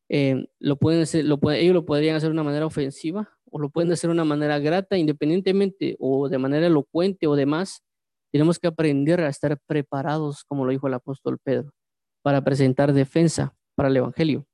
Eh, 0.09 0.47
lo 0.59 0.75
pueden 0.77 1.01
hacer, 1.03 1.25
lo 1.25 1.39
ellos 1.51 1.73
lo 1.73 1.85
podrían 1.85 2.17
hacer 2.17 2.29
de 2.29 2.33
una 2.33 2.43
manera 2.43 2.65
ofensiva 2.65 3.29
o 3.49 3.59
lo 3.59 3.69
pueden 3.69 3.91
hacer 3.91 4.09
de 4.09 4.13
una 4.13 4.25
manera 4.25 4.59
grata, 4.59 4.97
independientemente 4.97 5.95
o 5.99 6.29
de 6.29 6.37
manera 6.37 6.67
elocuente 6.67 7.27
o 7.27 7.35
demás. 7.35 7.83
Tenemos 8.31 8.59
que 8.59 8.67
aprender 8.67 9.21
a 9.21 9.29
estar 9.29 9.57
preparados, 9.65 10.43
como 10.43 10.65
lo 10.65 10.71
dijo 10.71 10.87
el 10.87 10.93
apóstol 10.93 11.39
Pedro, 11.43 11.71
para 12.23 12.43
presentar 12.43 12.93
defensa 12.93 13.55
para 13.75 13.89
el 13.89 13.97
Evangelio. 13.97 14.45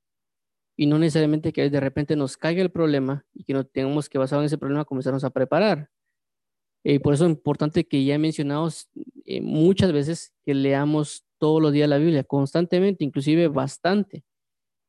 Y 0.78 0.86
no 0.86 1.00
necesariamente 1.00 1.52
que 1.52 1.70
de 1.70 1.80
repente 1.80 2.16
nos 2.16 2.38
caiga 2.38 2.62
el 2.62 2.72
problema 2.72 3.26
y 3.34 3.44
que 3.44 3.54
no 3.54 3.66
tengamos 3.66 4.10
que 4.10 4.20
basado 4.20 4.44
en 4.44 4.46
ese 4.46 4.60
problema 4.60 4.86
comenzarnos 4.86 5.24
a 5.24 5.32
preparar, 5.32 5.90
eh, 6.90 7.02
por 7.02 7.14
eso 7.14 7.26
es 7.26 7.32
importante 7.32 7.86
que 7.86 8.06
ya 8.06 8.16
he 8.16 8.18
mencionado 8.18 8.70
eh, 9.26 9.42
muchas 9.42 9.92
veces 9.92 10.34
que 10.46 10.54
leamos 10.54 11.26
todos 11.38 11.62
los 11.62 11.74
días 11.74 11.90
la 11.90 11.98
Biblia, 11.98 12.24
constantemente, 12.24 13.04
inclusive 13.04 13.50
bastante. 13.50 14.24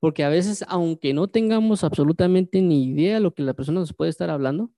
Porque 0.01 0.23
a 0.23 0.29
veces, 0.29 0.65
aunque 0.69 1.13
no 1.13 1.27
tengamos 1.27 1.83
absolutamente 1.83 2.63
ni 2.63 2.85
idea 2.85 3.15
de 3.15 3.21
lo 3.21 3.35
que 3.35 3.43
la 3.43 3.53
persona 3.53 3.81
nos 3.81 3.95
puede 3.95 4.11
estar 4.11 4.31
hablando, 4.31 4.71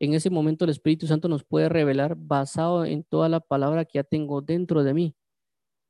en 0.00 0.12
ese 0.12 0.28
momento 0.28 0.66
el 0.66 0.70
Espíritu 0.72 1.06
Santo 1.06 1.28
nos 1.28 1.44
puede 1.44 1.70
revelar 1.70 2.14
basado 2.18 2.84
en 2.84 3.04
toda 3.04 3.30
la 3.30 3.40
palabra 3.40 3.86
que 3.86 3.92
ya 3.94 4.04
tengo 4.04 4.42
dentro 4.42 4.84
de 4.84 4.92
mí. 4.92 5.16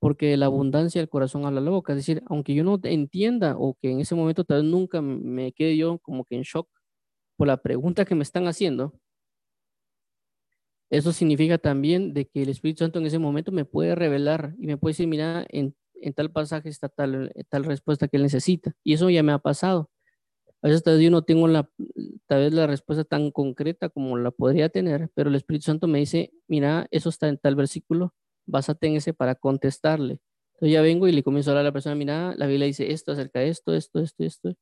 Porque 0.01 0.37
la 0.37 0.47
abundancia 0.47 1.01
del 1.01 1.09
corazón 1.09 1.47
habla 1.47 1.61
la 1.61 1.71
boca. 1.73 1.95
Es 1.95 1.99
decir, 1.99 2.23
aunque 2.27 2.55
yo 2.55 2.62
no 2.62 2.79
entienda 2.85 3.57
o 3.59 3.75
que 3.75 3.91
en 3.91 3.99
ese 3.99 4.14
momento 4.14 4.45
tal 4.45 4.62
vez 4.62 4.71
nunca 4.71 5.03
me 5.03 5.51
quede 5.53 5.77
yo 5.77 5.99
como 5.99 6.25
que 6.25 6.37
en 6.37 6.43
shock 6.43 6.68
por 7.37 7.49
la 7.49 7.57
pregunta 7.57 8.05
que 8.05 8.14
me 8.14 8.23
están 8.23 8.47
haciendo, 8.47 8.99
eso 10.91 11.12
significa 11.12 11.57
también 11.59 12.12
de 12.14 12.26
que 12.26 12.43
el 12.43 12.49
Espíritu 12.49 12.84
Santo 12.84 12.99
en 12.99 13.07
ese 13.07 13.18
momento 13.18 13.53
me 13.53 13.64
puede 13.64 13.95
revelar 13.95 14.55
y 14.59 14.66
me 14.66 14.76
puede 14.76 14.93
decir, 14.93 15.07
mira, 15.07 15.47
en, 15.49 15.74
tal 16.14 16.32
pasaje 16.32 16.68
está 16.68 16.88
tal, 16.88 17.32
tal 17.49 17.64
respuesta 17.64 18.09
que 18.09 18.16
él 18.16 18.24
necesita. 18.24 18.72
Y 18.82 18.95
eso 18.95 19.09
ya 19.09 19.22
me 19.22 19.32
ha 19.32 19.38
pasado. 19.38 19.91
A 20.62 20.68
veces 20.68 20.82
tal 20.82 20.95
vez 20.97 21.05
yo 21.05 21.11
no 21.11 21.22
tengo 21.22 21.49
la, 21.49 21.70
tal 22.26 22.41
vez 22.41 22.53
la 22.53 22.66
respuesta 22.66 23.05
tan 23.05 23.30
concreta 23.30 23.88
como 23.88 24.18
la 24.18 24.30
podría 24.30 24.68
tener, 24.68 25.11
pero 25.14 25.30
el 25.30 25.36
Espíritu 25.36 25.64
Santo 25.66 25.86
me 25.86 26.01
dice, 26.01 26.32
mira, 26.49 26.86
eso 26.91 27.09
está 27.09 27.28
en 27.28 27.38
tal 27.38 27.55
versículo, 27.55 28.14
básate 28.47 28.88
en 28.88 28.97
ese 28.97 29.14
para 29.14 29.36
contestarle. 29.36 30.18
Entonces 30.55 30.74
ya 30.74 30.82
vengo 30.82 31.09
y 31.09 31.12
le 31.12 31.22
comienzo 31.22 31.51
a 31.51 31.53
hablar 31.53 31.62
a 31.66 31.68
la 31.68 31.72
persona, 31.72 31.95
mira, 31.95 32.34
la 32.36 32.47
Biblia 32.47 32.66
dice 32.66 32.93
esto 32.93 33.12
acerca 33.12 33.41
de 33.41 33.49
esto, 33.49 33.74
esto, 33.74 34.01
esto, 34.01 34.24
esto 34.24 34.57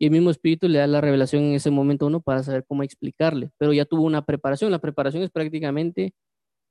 y 0.00 0.06
el 0.06 0.12
mismo 0.12 0.30
espíritu 0.30 0.66
le 0.66 0.78
da 0.78 0.86
la 0.86 1.02
revelación 1.02 1.44
en 1.44 1.54
ese 1.54 1.70
momento 1.70 2.06
a 2.06 2.08
uno 2.08 2.22
para 2.22 2.42
saber 2.42 2.64
cómo 2.66 2.82
explicarle, 2.82 3.50
pero 3.58 3.74
ya 3.74 3.84
tuvo 3.84 4.04
una 4.04 4.24
preparación. 4.24 4.70
La 4.70 4.78
preparación 4.78 5.22
es 5.22 5.30
prácticamente 5.30 6.14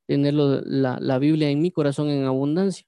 tener 0.08 0.34
la, 0.34 1.20
Biblia 1.20 1.50
en 1.52 1.62
mi 1.62 1.70
corazón 1.70 2.10
en 2.10 2.26
abundancia. 2.26 2.88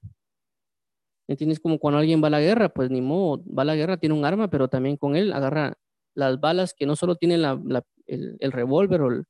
¿Entiendes? 1.28 1.60
Como 1.60 1.78
cuando 1.78 2.00
alguien 2.00 2.20
va 2.20 2.26
a 2.26 2.30
la 2.30 2.40
guerra, 2.40 2.70
pues 2.70 2.90
ni 2.90 3.00
modo, 3.00 3.44
va 3.46 3.62
a 3.62 3.66
la 3.66 3.76
guerra, 3.76 3.98
tiene 3.98 4.16
un 4.16 4.24
arma, 4.24 4.50
pero 4.50 4.66
también 4.66 4.96
con 4.96 5.14
él 5.14 5.32
agarra 5.32 5.74
las 6.16 6.40
balas 6.40 6.74
que 6.74 6.86
no 6.86 6.96
solo 6.96 7.16
el, 7.20 8.36
el 8.40 8.52
revólver 8.52 9.00
o 9.02 9.12
el, 9.12 9.24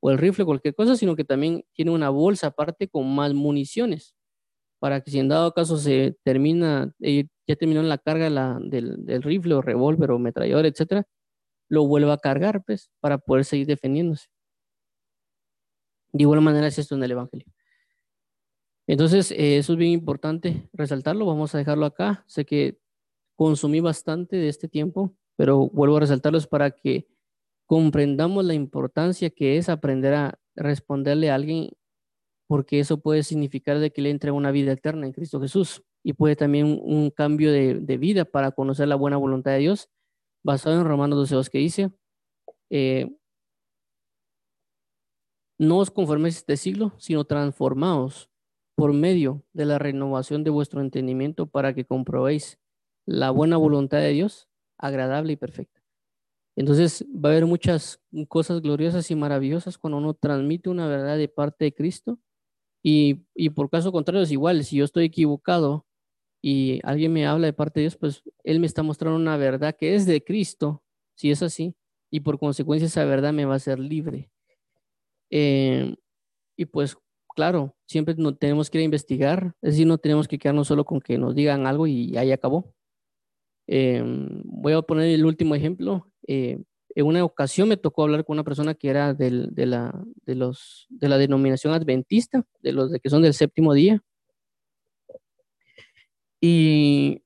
o 0.00 0.10
el 0.10 0.18
rifle, 0.18 0.44
cualquier 0.44 0.74
cosa, 0.74 0.96
sino 0.96 1.14
que 1.14 1.24
también 1.24 1.64
tiene 1.72 1.92
una 1.92 2.10
bolsa 2.10 2.48
aparte 2.48 2.88
con 2.88 3.14
más 3.14 3.32
municiones 3.32 4.17
para 4.78 5.00
que 5.00 5.10
si 5.10 5.18
en 5.18 5.28
dado 5.28 5.52
caso 5.52 5.76
se 5.78 6.16
termina, 6.24 6.92
eh, 7.00 7.26
ya 7.46 7.56
terminó 7.56 7.82
la 7.82 7.98
carga 7.98 8.58
del, 8.60 9.22
rifle 9.22 9.54
o 9.54 9.62
revólver 9.62 10.10
o 10.12 10.18
metrallador, 10.18 10.66
etcétera, 10.66 11.04
lo 11.68 11.86
vuelva 11.86 12.14
a 12.14 12.18
cargar, 12.18 12.62
pues, 12.64 12.90
para 13.00 13.18
poder 13.18 13.44
seguir 13.44 13.66
defendiéndose. 13.66 14.28
De 16.12 16.22
igual 16.22 16.40
manera 16.40 16.66
es 16.66 16.78
esto 16.78 16.94
en 16.94 17.02
el 17.02 17.12
Evangelio. 17.12 17.46
Entonces, 18.86 19.30
eh, 19.32 19.58
eso 19.58 19.74
es 19.74 19.78
bien 19.78 19.92
importante 19.92 20.68
resaltarlo. 20.72 21.26
Vamos 21.26 21.54
a 21.54 21.58
dejarlo 21.58 21.84
acá. 21.86 22.24
Sé 22.26 22.46
que 22.46 22.78
consumí 23.36 23.80
bastante 23.80 24.36
de 24.36 24.48
este 24.48 24.68
tiempo, 24.68 25.14
pero 25.36 25.68
vuelvo 25.68 25.98
a 25.98 26.00
resaltarlos 26.00 26.46
para 26.46 26.70
que 26.70 27.06
comprendamos 27.66 28.44
la 28.44 28.54
importancia 28.54 29.30
que 29.30 29.58
es 29.58 29.68
aprender 29.68 30.14
a 30.14 30.38
responderle 30.56 31.30
a 31.30 31.34
alguien 31.34 31.70
porque 32.48 32.80
eso 32.80 32.98
puede 32.98 33.22
significar 33.22 33.78
de 33.78 33.92
que 33.92 34.02
le 34.02 34.10
entre 34.10 34.30
una 34.32 34.50
vida 34.50 34.72
eterna 34.72 35.06
en 35.06 35.12
Cristo 35.12 35.40
Jesús 35.40 35.84
y 36.02 36.14
puede 36.14 36.34
también 36.34 36.80
un, 36.82 37.10
cambio 37.10 37.52
de, 37.52 37.96
vida 37.98 38.24
para 38.24 38.52
conocer 38.52 38.88
la 38.88 38.96
buena 38.96 39.18
voluntad 39.18 39.52
de 39.52 39.58
Dios, 39.58 39.90
basado 40.42 40.80
en 40.80 40.86
Romanos 40.86 41.30
12, 41.30 41.50
que 41.50 41.58
dice, 41.58 41.90
eh, 42.70 43.14
no 45.58 45.78
os 45.78 45.90
conforméis 45.90 46.38
este 46.38 46.56
siglo, 46.56 46.94
sino 46.96 47.24
transformaos 47.24 48.30
por 48.74 48.94
medio 48.94 49.44
de 49.52 49.66
la 49.66 49.78
renovación 49.78 50.42
de 50.42 50.50
vuestro 50.50 50.80
entendimiento 50.80 51.46
para 51.46 51.74
que 51.74 51.84
comprobéis 51.84 52.58
la 53.06 53.30
buena 53.30 53.56
voluntad 53.58 53.98
de 53.98 54.10
Dios, 54.10 54.48
agradable 54.78 55.32
y 55.32 55.36
perfecta. 55.36 55.82
Entonces 56.56 57.04
va 57.12 57.28
a 57.28 57.32
haber 57.32 57.46
muchas 57.46 58.00
cosas 58.28 58.62
gloriosas 58.62 59.10
y 59.10 59.16
maravillosas 59.16 59.76
cuando 59.76 59.98
uno 59.98 60.14
transmite 60.14 60.70
una 60.70 60.86
verdad 60.86 61.18
de 61.18 61.28
parte 61.28 61.66
de 61.66 61.74
Cristo 61.74 62.18
y, 62.82 63.20
y 63.34 63.50
por 63.50 63.70
caso 63.70 63.92
contrario 63.92 64.22
es 64.22 64.32
igual, 64.32 64.64
si 64.64 64.76
yo 64.76 64.84
estoy 64.84 65.04
equivocado 65.06 65.86
y 66.42 66.80
alguien 66.84 67.12
me 67.12 67.26
habla 67.26 67.46
de 67.46 67.52
parte 67.52 67.80
de 67.80 67.84
Dios, 67.84 67.96
pues 67.96 68.22
Él 68.44 68.60
me 68.60 68.66
está 68.66 68.82
mostrando 68.82 69.18
una 69.18 69.36
verdad 69.36 69.76
que 69.76 69.94
es 69.94 70.06
de 70.06 70.22
Cristo, 70.22 70.82
si 71.14 71.30
es 71.30 71.42
así, 71.42 71.74
y 72.10 72.20
por 72.20 72.38
consecuencia 72.38 72.86
esa 72.86 73.04
verdad 73.04 73.32
me 73.32 73.44
va 73.44 73.54
a 73.54 73.56
hacer 73.56 73.78
libre. 73.78 74.30
Eh, 75.30 75.94
y 76.56 76.64
pues 76.66 76.96
claro, 77.34 77.76
siempre 77.86 78.14
no, 78.18 78.34
tenemos 78.36 78.70
que 78.70 78.82
investigar, 78.82 79.54
es 79.62 79.74
decir, 79.74 79.86
no 79.86 79.98
tenemos 79.98 80.26
que 80.26 80.38
quedarnos 80.38 80.68
solo 80.68 80.84
con 80.84 81.00
que 81.00 81.18
nos 81.18 81.34
digan 81.34 81.66
algo 81.66 81.86
y 81.86 82.16
ahí 82.16 82.32
acabó. 82.32 82.74
Eh, 83.68 84.02
voy 84.44 84.72
a 84.72 84.82
poner 84.82 85.10
el 85.10 85.24
último 85.24 85.54
ejemplo. 85.54 86.10
Eh, 86.26 86.60
en 87.00 87.06
una 87.06 87.24
ocasión 87.24 87.68
me 87.68 87.76
tocó 87.76 88.02
hablar 88.02 88.24
con 88.24 88.34
una 88.34 88.44
persona 88.44 88.74
que 88.74 88.88
era 88.88 89.14
del, 89.14 89.54
de, 89.54 89.66
la, 89.66 90.04
de, 90.26 90.34
los, 90.34 90.86
de 90.90 91.08
la 91.08 91.16
denominación 91.16 91.72
adventista, 91.72 92.44
de 92.60 92.72
los 92.72 92.90
de 92.90 92.98
que 92.98 93.08
son 93.08 93.22
del 93.22 93.34
séptimo 93.34 93.72
día. 93.72 94.02
Y, 96.40 97.22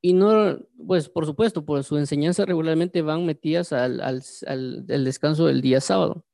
y 0.00 0.12
no, 0.12 0.58
pues 0.86 1.08
por 1.08 1.26
supuesto, 1.26 1.64
por 1.64 1.82
su 1.82 1.98
enseñanza 1.98 2.44
regularmente 2.44 3.02
van 3.02 3.26
metidas 3.26 3.72
al, 3.72 4.00
al, 4.00 4.22
al, 4.46 5.04
descanso 5.04 5.46
del 5.46 5.60
día 5.60 5.80
sábado. 5.80 6.24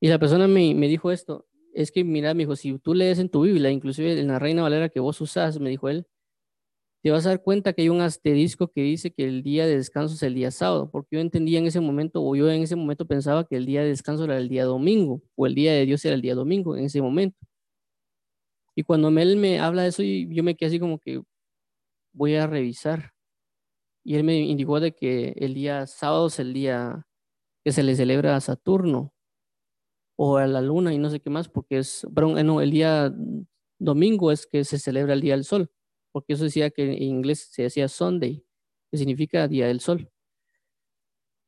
Y 0.00 0.08
la 0.08 0.18
persona 0.18 0.48
me, 0.48 0.74
me, 0.74 0.88
dijo 0.88 1.12
esto, 1.12 1.46
es 1.74 1.92
que 1.92 2.02
mira, 2.02 2.34
me 2.34 2.40
dijo, 2.42 2.56
si 2.56 2.76
tú 2.80 2.92
lees 2.92 3.20
en 3.20 3.28
tu 3.28 3.42
Biblia, 3.42 3.70
inclusive 3.70 4.18
en 4.18 4.26
la 4.28 4.40
Reina 4.40 4.62
Valera 4.62 4.88
que 4.88 4.98
vos 4.98 5.20
usás, 5.20 5.60
me 5.60 5.70
dijo 5.70 5.88
él, 5.88 6.08
te 7.04 7.10
vas 7.10 7.26
a 7.26 7.28
dar 7.28 7.42
cuenta 7.42 7.74
que 7.74 7.82
hay 7.82 7.90
un 7.90 8.00
asterisco 8.00 8.68
que 8.68 8.80
dice 8.80 9.12
que 9.12 9.24
el 9.26 9.42
día 9.42 9.66
de 9.66 9.76
descanso 9.76 10.14
es 10.14 10.22
el 10.22 10.34
día 10.34 10.50
sábado, 10.50 10.90
porque 10.90 11.16
yo 11.16 11.20
entendía 11.20 11.58
en 11.58 11.66
ese 11.66 11.78
momento, 11.78 12.24
o 12.24 12.34
yo 12.34 12.50
en 12.50 12.62
ese 12.62 12.76
momento 12.76 13.06
pensaba 13.06 13.44
que 13.46 13.56
el 13.56 13.66
día 13.66 13.82
de 13.82 13.88
descanso 13.88 14.24
era 14.24 14.38
el 14.38 14.48
día 14.48 14.64
domingo, 14.64 15.20
o 15.36 15.46
el 15.46 15.54
día 15.54 15.74
de 15.74 15.84
Dios 15.84 16.02
era 16.06 16.14
el 16.14 16.22
día 16.22 16.34
domingo 16.34 16.78
en 16.78 16.86
ese 16.86 17.02
momento. 17.02 17.36
Y 18.74 18.84
cuando 18.84 19.08
él 19.08 19.36
me 19.36 19.60
habla 19.60 19.82
de 19.82 19.88
eso, 19.88 20.02
yo 20.02 20.42
me 20.42 20.56
quedé 20.56 20.68
así 20.68 20.80
como 20.80 20.98
que, 20.98 21.22
voy 22.14 22.36
a 22.36 22.46
revisar. 22.46 23.12
Y 24.02 24.14
él 24.14 24.24
me 24.24 24.38
indicó 24.40 24.80
de 24.80 24.92
que 24.94 25.34
el 25.36 25.52
día 25.52 25.86
sábado 25.86 26.28
es 26.28 26.38
el 26.38 26.54
día 26.54 27.06
que 27.62 27.72
se 27.72 27.82
le 27.82 27.96
celebra 27.96 28.34
a 28.34 28.40
Saturno 28.40 29.12
o 30.16 30.38
a 30.38 30.46
la 30.46 30.62
luna 30.62 30.94
y 30.94 30.98
no 30.98 31.10
sé 31.10 31.20
qué 31.20 31.28
más, 31.28 31.50
porque 31.50 31.80
es, 31.80 32.06
perdón, 32.14 32.46
no, 32.46 32.62
el 32.62 32.70
día 32.70 33.14
domingo 33.78 34.32
es 34.32 34.46
que 34.46 34.64
se 34.64 34.78
celebra 34.78 35.12
el 35.12 35.20
día 35.20 35.34
del 35.34 35.44
sol, 35.44 35.70
porque 36.14 36.34
eso 36.34 36.44
decía 36.44 36.70
que 36.70 36.84
en 36.84 37.02
inglés 37.02 37.48
se 37.50 37.62
decía 37.64 37.88
Sunday, 37.88 38.44
que 38.88 38.98
significa 38.98 39.48
día 39.48 39.66
del 39.66 39.80
sol. 39.80 40.08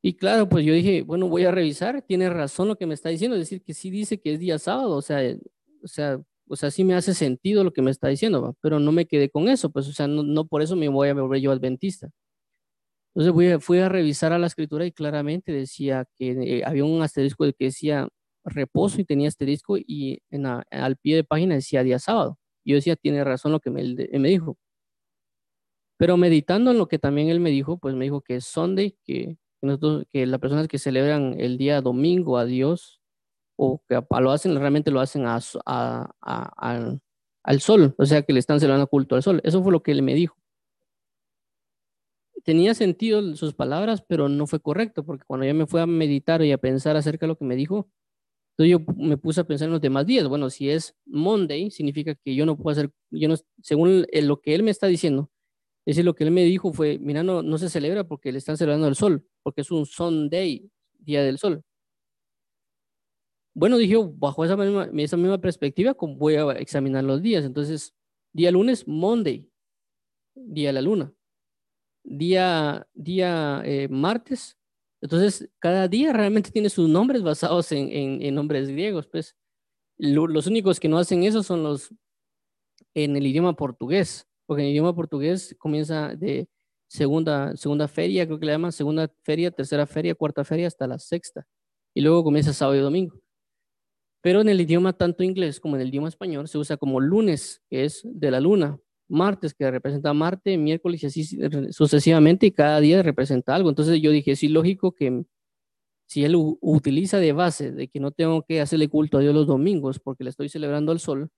Y 0.01 0.15
claro, 0.17 0.49
pues 0.49 0.65
yo 0.65 0.73
dije, 0.73 1.03
bueno, 1.03 1.29
voy 1.29 1.45
a 1.45 1.51
revisar, 1.51 2.01
tiene 2.01 2.29
razón 2.29 2.67
lo 2.67 2.75
que 2.77 2.85
me 2.85 2.93
está 2.93 3.07
diciendo, 3.07 3.37
es 3.37 3.43
decir, 3.43 3.63
que 3.63 3.73
sí 3.73 3.89
dice 3.89 4.19
que 4.19 4.33
es 4.33 4.39
día 4.39 4.59
sábado, 4.59 4.91
o 4.97 5.01
sea, 5.01 5.21
o 5.81 5.87
sea, 5.87 6.21
o 6.49 6.55
sea, 6.57 6.69
sí 6.69 6.83
me 6.83 6.95
hace 6.95 7.13
sentido 7.13 7.63
lo 7.63 7.71
que 7.71 7.81
me 7.81 7.91
está 7.91 8.09
diciendo, 8.09 8.57
pero 8.61 8.77
no 8.77 8.91
me 8.91 9.05
quedé 9.05 9.29
con 9.29 9.47
eso, 9.47 9.69
pues, 9.69 9.87
o 9.87 9.93
sea, 9.93 10.07
no, 10.07 10.45
por 10.47 10.61
eso 10.61 10.75
me 10.75 10.89
voy 10.89 11.07
a 11.07 11.13
volver 11.13 11.39
yo 11.39 11.51
adventista. 11.53 12.09
Entonces 13.15 13.63
fui 13.63 13.79
a, 13.79 13.89
revisar 13.89 14.33
a 14.33 14.37
la 14.39 14.47
escritura 14.47 14.85
y 14.85 14.91
claramente 14.91 15.53
decía 15.53 16.05
que 16.17 16.59
eh, 16.59 16.63
había 16.65 16.83
un 16.83 17.01
asterisco 17.01 17.45
que 17.45 17.65
decía 17.65 18.09
reposo 18.43 18.99
y 19.01 19.05
tenía 19.05 19.29
asterisco 19.29 19.77
y 19.77 20.19
en 20.29 20.45
al 20.45 20.97
pie 20.97 21.15
de 21.15 21.23
página 21.23 21.55
decía 21.55 21.83
día 21.83 21.99
sábado. 21.99 22.37
Yo 22.67 22.75
decía, 22.75 22.95
tiene 22.95 23.23
razón 23.23 23.51
lo 23.53 23.59
que 23.59 23.69
me, 23.69 23.83
me 23.83 24.29
dijo. 24.29 24.57
Pero 25.97 26.17
meditando 26.17 26.71
en 26.71 26.77
lo 26.77 26.87
que 26.87 26.99
también 26.99 27.29
él 27.29 27.39
me 27.39 27.49
dijo, 27.49 27.77
pues 27.79 27.95
me 27.95 28.05
dijo 28.05 28.21
que 28.21 28.35
es 28.35 28.45
Sunday, 28.45 28.97
que, 29.03 29.37
que, 29.59 29.67
nosotros, 29.67 30.05
que 30.11 30.25
las 30.25 30.39
personas 30.39 30.67
que 30.67 30.77
celebran 30.77 31.39
el 31.39 31.57
día 31.57 31.81
domingo 31.81 32.37
a 32.37 32.45
Dios 32.45 33.01
o 33.57 33.81
que 33.87 33.99
lo 34.19 34.31
hacen, 34.31 34.55
realmente 34.59 34.91
lo 34.91 34.99
hacen 34.99 35.25
a, 35.25 35.39
al 37.43 37.61
sol, 37.61 37.95
o 37.97 38.05
sea 38.05 38.21
que 38.21 38.33
le 38.33 38.39
están 38.39 38.59
celebrando 38.59 38.87
culto 38.87 39.15
al 39.15 39.23
sol. 39.23 39.41
Eso 39.43 39.63
fue 39.63 39.71
lo 39.71 39.81
que 39.81 39.91
él 39.91 40.03
me 40.03 40.13
dijo. 40.13 40.37
Tenía 42.43 42.73
sentido 42.75 43.35
sus 43.35 43.53
palabras, 43.53 44.03
pero 44.07 44.29
no 44.29 44.47
fue 44.47 44.59
correcto, 44.59 45.03
porque 45.03 45.25
cuando 45.25 45.45
yo 45.45 45.53
me 45.53 45.65
fui 45.65 45.81
a 45.81 45.85
meditar 45.87 46.41
y 46.43 46.51
a 46.51 46.57
pensar 46.57 46.95
acerca 46.95 47.25
de 47.25 47.29
lo 47.29 47.37
que 47.37 47.45
me 47.45 47.55
dijo, 47.55 47.89
entonces 48.57 48.71
yo 48.71 48.93
me 48.95 49.17
puse 49.17 49.41
a 49.41 49.43
pensar 49.43 49.67
en 49.67 49.73
los 49.73 49.81
demás 49.81 50.07
días. 50.07 50.27
Bueno, 50.27 50.49
si 50.49 50.69
es 50.71 50.95
Monday, 51.05 51.69
significa 51.69 52.15
que 52.15 52.33
yo 52.33 52.43
no 52.43 52.57
puedo 52.57 52.71
hacer, 52.71 52.91
yo 53.11 53.29
no, 53.29 53.35
según 53.61 54.07
lo 54.11 54.41
que 54.41 54.55
él 54.55 54.63
me 54.63 54.71
está 54.71 54.87
diciendo, 54.87 55.29
es 55.85 55.95
decir, 55.95 56.05
lo 56.05 56.15
que 56.15 56.23
él 56.23 56.31
me 56.31 56.43
dijo 56.43 56.73
fue, 56.73 56.97
mira, 56.97 57.21
no, 57.21 57.43
no 57.43 57.57
se 57.59 57.69
celebra 57.69 58.03
porque 58.05 58.31
le 58.31 58.39
están 58.39 58.57
celebrando 58.57 58.87
el 58.87 58.95
sol, 58.95 59.25
porque 59.43 59.61
es 59.61 59.69
un 59.69 59.85
Sunday, 59.85 60.69
día 60.97 61.23
del 61.23 61.37
sol. 61.37 61.63
Bueno, 63.53 63.77
dije, 63.77 63.95
bajo 64.15 64.43
esa 64.43 64.57
misma, 64.57 64.89
esa 64.97 65.17
misma 65.17 65.37
perspectiva, 65.37 65.95
voy 65.99 66.35
a 66.35 66.51
examinar 66.53 67.03
los 67.03 67.21
días. 67.21 67.45
Entonces, 67.45 67.95
día 68.33 68.51
lunes, 68.51 68.87
Monday, 68.87 69.49
día 70.35 70.69
de 70.69 70.73
la 70.73 70.81
luna. 70.81 71.13
Día, 72.03 72.87
día 72.93 73.61
eh, 73.65 73.87
martes. 73.87 74.57
Entonces, 75.01 75.49
cada 75.59 75.87
día 75.87 76.13
realmente 76.13 76.51
tiene 76.51 76.69
sus 76.69 76.89
nombres 76.89 77.21
basados 77.21 77.71
en, 77.71 78.21
en, 78.21 78.35
nombres 78.35 78.69
griegos. 78.69 79.07
Pues 79.07 79.35
los 79.97 80.47
únicos 80.47 80.79
que 80.79 80.87
no 80.89 80.97
hacen 80.97 81.23
eso 81.23 81.43
son 81.43 81.63
los 81.63 81.93
en 82.93 83.15
el 83.15 83.27
idioma 83.27 83.55
portugués, 83.55 84.27
porque 84.45 84.63
en 84.63 84.67
el 84.67 84.73
idioma 84.73 84.95
portugués 84.95 85.55
comienza 85.59 86.15
de 86.15 86.49
segunda, 86.87 87.55
segunda 87.55 87.87
feria, 87.87 88.25
creo 88.25 88.39
que 88.39 88.45
le 88.45 88.53
llaman 88.53 88.71
segunda 88.71 89.11
feria, 89.23 89.51
tercera 89.51 89.85
feria, 89.85 90.15
cuarta 90.15 90.43
feria, 90.43 90.67
hasta 90.67 90.87
la 90.87 90.97
sexta. 90.97 91.45
Y 91.93 92.01
luego 92.01 92.23
comienza 92.23 92.53
sábado 92.53 92.77
y 92.77 92.81
domingo. 92.81 93.19
Pero 94.21 94.41
en 94.41 94.49
el 94.49 94.61
idioma 94.61 94.93
tanto 94.93 95.23
inglés 95.23 95.59
como 95.59 95.75
en 95.75 95.83
el 95.83 95.89
idioma 95.89 96.09
español 96.09 96.47
se 96.47 96.57
usa 96.57 96.77
como 96.77 96.99
lunes, 96.99 97.61
que 97.69 97.85
es 97.85 98.01
de 98.03 98.31
la 98.31 98.39
luna, 98.39 98.79
martes, 99.09 99.53
que 99.53 99.69
representa 99.71 100.13
Marte, 100.13 100.57
miércoles 100.57 101.03
y 101.03 101.07
así 101.07 101.23
sucesivamente, 101.71 102.47
y 102.47 102.51
cada 102.51 102.79
día 102.79 103.01
representa 103.03 103.55
algo. 103.55 103.69
Entonces 103.69 104.01
yo 104.01 104.11
dije, 104.11 104.35
sí, 104.35 104.47
lógico 104.49 104.93
que 104.93 105.25
si 106.07 106.23
él 106.23 106.35
utiliza 106.61 107.19
de 107.19 107.33
base 107.33 107.71
de 107.71 107.89
que 107.89 107.99
no 107.99 108.11
tengo 108.11 108.43
que 108.43 108.61
hacerle 108.61 108.87
culto 108.87 109.17
a 109.17 109.21
Dios 109.21 109.33
los 109.35 109.47
domingos 109.47 109.99
porque 109.99 110.23
le 110.23 110.29
estoy 110.29 110.49
celebrando 110.49 110.91
al 110.91 110.99
sol, 110.99 111.29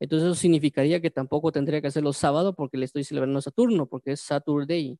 entonces 0.00 0.26
eso 0.26 0.34
significaría 0.34 1.00
que 1.00 1.10
tampoco 1.10 1.52
tendría 1.52 1.80
que 1.80 1.88
hacerlo 1.88 2.12
sábado 2.12 2.54
porque 2.54 2.78
le 2.78 2.84
estoy 2.84 3.04
celebrando 3.04 3.38
a 3.38 3.42
Saturno, 3.42 3.86
porque 3.86 4.12
es 4.12 4.20
Saturday. 4.20 4.98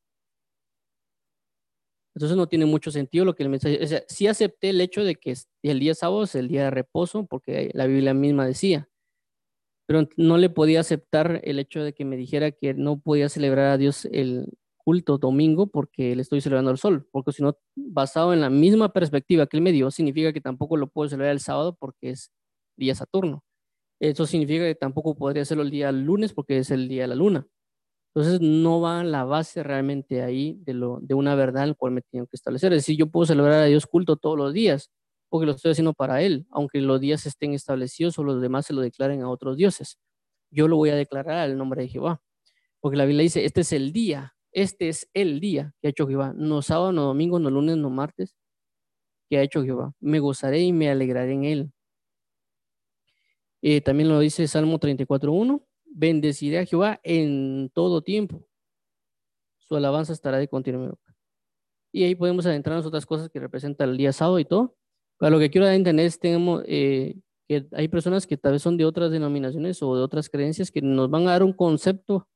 Entonces 2.15 2.35
no 2.35 2.47
tiene 2.47 2.65
mucho 2.65 2.89
sentido 2.89 3.25
lo 3.25 3.35
que 3.35 3.43
el 3.43 3.49
mensaje, 3.49 3.83
o 3.83 3.87
sea, 3.87 4.03
sí 4.07 4.25
acepté 4.25 4.69
el 4.69 4.81
hecho 4.81 5.03
de 5.03 5.15
que 5.15 5.35
el 5.61 5.79
día 5.79 5.93
sábado 5.93 6.23
es 6.23 6.33
el 6.33 6.47
día 6.47 6.63
de 6.65 6.71
reposo, 6.71 7.27
porque 7.27 7.69
la 7.73 7.85
Biblia 7.85 8.15
misma 8.15 8.47
decía, 8.47 8.89
pero 9.87 10.07
no 10.17 10.37
le 10.37 10.49
podía 10.49 10.81
aceptar 10.81 11.41
el 11.43 11.59
hecho 11.59 11.81
de 11.81 11.93
que 11.93 12.05
me 12.05 12.17
dijera 12.17 12.51
que 12.51 12.73
no 12.73 12.99
podía 12.99 13.29
celebrar 13.29 13.67
a 13.67 13.77
Dios 13.77 14.05
el 14.11 14.53
culto 14.75 15.17
domingo 15.17 15.67
porque 15.67 16.15
le 16.15 16.21
estoy 16.21 16.41
celebrando 16.41 16.71
el 16.71 16.77
sol, 16.77 17.07
porque 17.11 17.31
si 17.31 17.41
no, 17.41 17.57
basado 17.75 18.33
en 18.33 18.41
la 18.41 18.49
misma 18.49 18.93
perspectiva 18.93 19.47
que 19.47 19.57
él 19.57 19.63
me 19.63 19.71
dio, 19.71 19.89
significa 19.89 20.33
que 20.33 20.41
tampoco 20.41 20.77
lo 20.77 20.87
puedo 20.87 21.09
celebrar 21.09 21.31
el 21.31 21.39
sábado 21.39 21.75
porque 21.79 22.11
es 22.11 22.31
día 22.77 22.95
Saturno. 22.95 23.43
Eso 23.99 24.25
significa 24.27 24.65
que 24.65 24.75
tampoco 24.75 25.15
podría 25.15 25.43
hacerlo 25.43 25.63
el 25.63 25.71
día 25.71 25.91
lunes 25.91 26.33
porque 26.33 26.57
es 26.59 26.69
el 26.71 26.89
día 26.89 27.03
de 27.03 27.07
la 27.07 27.15
luna. 27.15 27.47
Entonces 28.13 28.41
no 28.41 28.81
va 28.81 29.03
la 29.03 29.23
base 29.25 29.63
realmente 29.63 30.21
ahí 30.21 30.57
de, 30.63 30.73
lo, 30.73 30.99
de 31.01 31.13
una 31.15 31.35
verdad 31.35 31.63
en 31.63 31.69
la 31.69 31.75
cual 31.75 31.93
me 31.93 32.01
tengo 32.01 32.27
que 32.27 32.35
establecer. 32.35 32.73
Es 32.73 32.79
decir, 32.79 32.97
yo 32.97 33.07
puedo 33.07 33.25
celebrar 33.25 33.61
a 33.61 33.65
Dios 33.65 33.85
culto 33.87 34.17
todos 34.17 34.37
los 34.37 34.53
días 34.53 34.91
porque 35.29 35.45
lo 35.45 35.53
estoy 35.53 35.71
haciendo 35.71 35.93
para 35.93 36.21
Él, 36.21 36.45
aunque 36.51 36.81
los 36.81 36.99
días 37.01 37.25
estén 37.25 37.53
establecidos 37.53 38.17
o 38.19 38.23
los 38.23 38.41
demás 38.41 38.65
se 38.65 38.73
lo 38.73 38.81
declaren 38.81 39.21
a 39.21 39.29
otros 39.29 39.57
dioses. 39.57 39.99
Yo 40.49 40.67
lo 40.67 40.77
voy 40.77 40.89
a 40.89 40.95
declarar 40.95 41.37
al 41.39 41.57
nombre 41.57 41.83
de 41.83 41.89
Jehová, 41.89 42.21
porque 42.79 42.97
la 42.97 43.05
Biblia 43.05 43.23
dice, 43.23 43.45
este 43.45 43.61
es 43.61 43.71
el 43.73 43.91
día, 43.91 44.35
este 44.51 44.89
es 44.89 45.09
el 45.13 45.39
día 45.39 45.73
que 45.81 45.87
ha 45.87 45.91
hecho 45.91 46.07
Jehová, 46.07 46.33
no 46.35 46.61
sábado, 46.61 46.91
no 46.91 47.03
domingo, 47.03 47.39
no 47.39 47.49
lunes, 47.49 47.77
no 47.77 47.89
martes, 47.89 48.35
que 49.29 49.37
ha 49.37 49.41
hecho 49.41 49.63
Jehová. 49.63 49.93
Me 49.99 50.19
gozaré 50.19 50.61
y 50.61 50.73
me 50.73 50.89
alegraré 50.89 51.33
en 51.33 51.43
Él. 51.43 51.71
Eh, 53.61 53.81
también 53.81 54.09
lo 54.09 54.19
dice 54.19 54.47
Salmo 54.47 54.79
34.1 54.79 55.67
bendeciré 55.97 56.59
a 56.59 56.65
Jehová 56.65 56.99
en 57.03 57.71
todo 57.73 58.01
tiempo. 58.01 58.45
Su 59.57 59.75
alabanza 59.75 60.13
estará 60.13 60.37
de 60.37 60.47
continuo. 60.47 60.97
Y 61.91 62.03
ahí 62.03 62.15
podemos 62.15 62.45
adentrarnos 62.45 62.85
otras 62.85 63.05
cosas 63.05 63.29
que 63.29 63.39
representan 63.39 63.89
el 63.89 63.97
día 63.97 64.13
sábado 64.13 64.39
y 64.39 64.45
todo. 64.45 64.75
Pero 65.19 65.31
lo 65.31 65.39
que 65.39 65.49
quiero 65.49 65.67
entender 65.67 66.05
es 66.05 66.19
tenemos, 66.19 66.63
eh, 66.67 67.15
que 67.47 67.67
hay 67.73 67.87
personas 67.87 68.27
que 68.27 68.37
tal 68.37 68.53
vez 68.53 68.61
son 68.61 68.77
de 68.77 68.85
otras 68.85 69.11
denominaciones 69.11 69.81
o 69.81 69.95
de 69.95 70.01
otras 70.03 70.29
creencias 70.29 70.71
que 70.71 70.81
nos 70.81 71.09
van 71.09 71.27
a 71.27 71.31
dar 71.31 71.43
un 71.43 71.53
concepto 71.53 72.27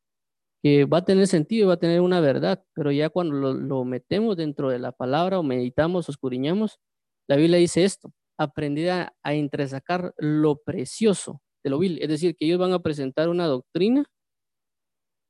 que 0.64 0.86
va 0.86 1.00
a 1.00 1.06
tener 1.06 1.28
sentido, 1.28 1.70
va 1.70 1.76
a 1.76 1.78
tener 1.80 2.02
una 2.02 2.20
verdad, 2.22 2.64
pero 2.76 2.92
ya 2.92 3.10
cuando 3.10 3.54
lo, 3.54 3.86
metemos 3.86 4.38
dentro 4.38 4.70
de 4.70 4.80
la 4.80 4.92
palabra 4.92 5.40
o 5.40 5.44
meditamos 5.44 6.08
o 6.08 6.12
escudriñamos, 6.12 6.80
la 7.28 7.36
Biblia 7.36 7.58
dice 7.58 7.84
esto, 7.84 8.14
aprender 8.38 8.92
a, 8.92 9.16
a 9.24 9.34
entresacar 9.34 10.14
lo 10.18 10.58
precioso 10.58 11.42
de 11.64 11.70
lo 11.72 11.80
vil. 11.80 12.00
Es 12.02 12.10
decir, 12.10 12.36
que 12.36 12.46
ellos 12.46 12.60
van 12.60 12.74
a 12.74 12.80
presentar 12.80 13.30
una 13.30 13.48
doctrina 13.48 14.06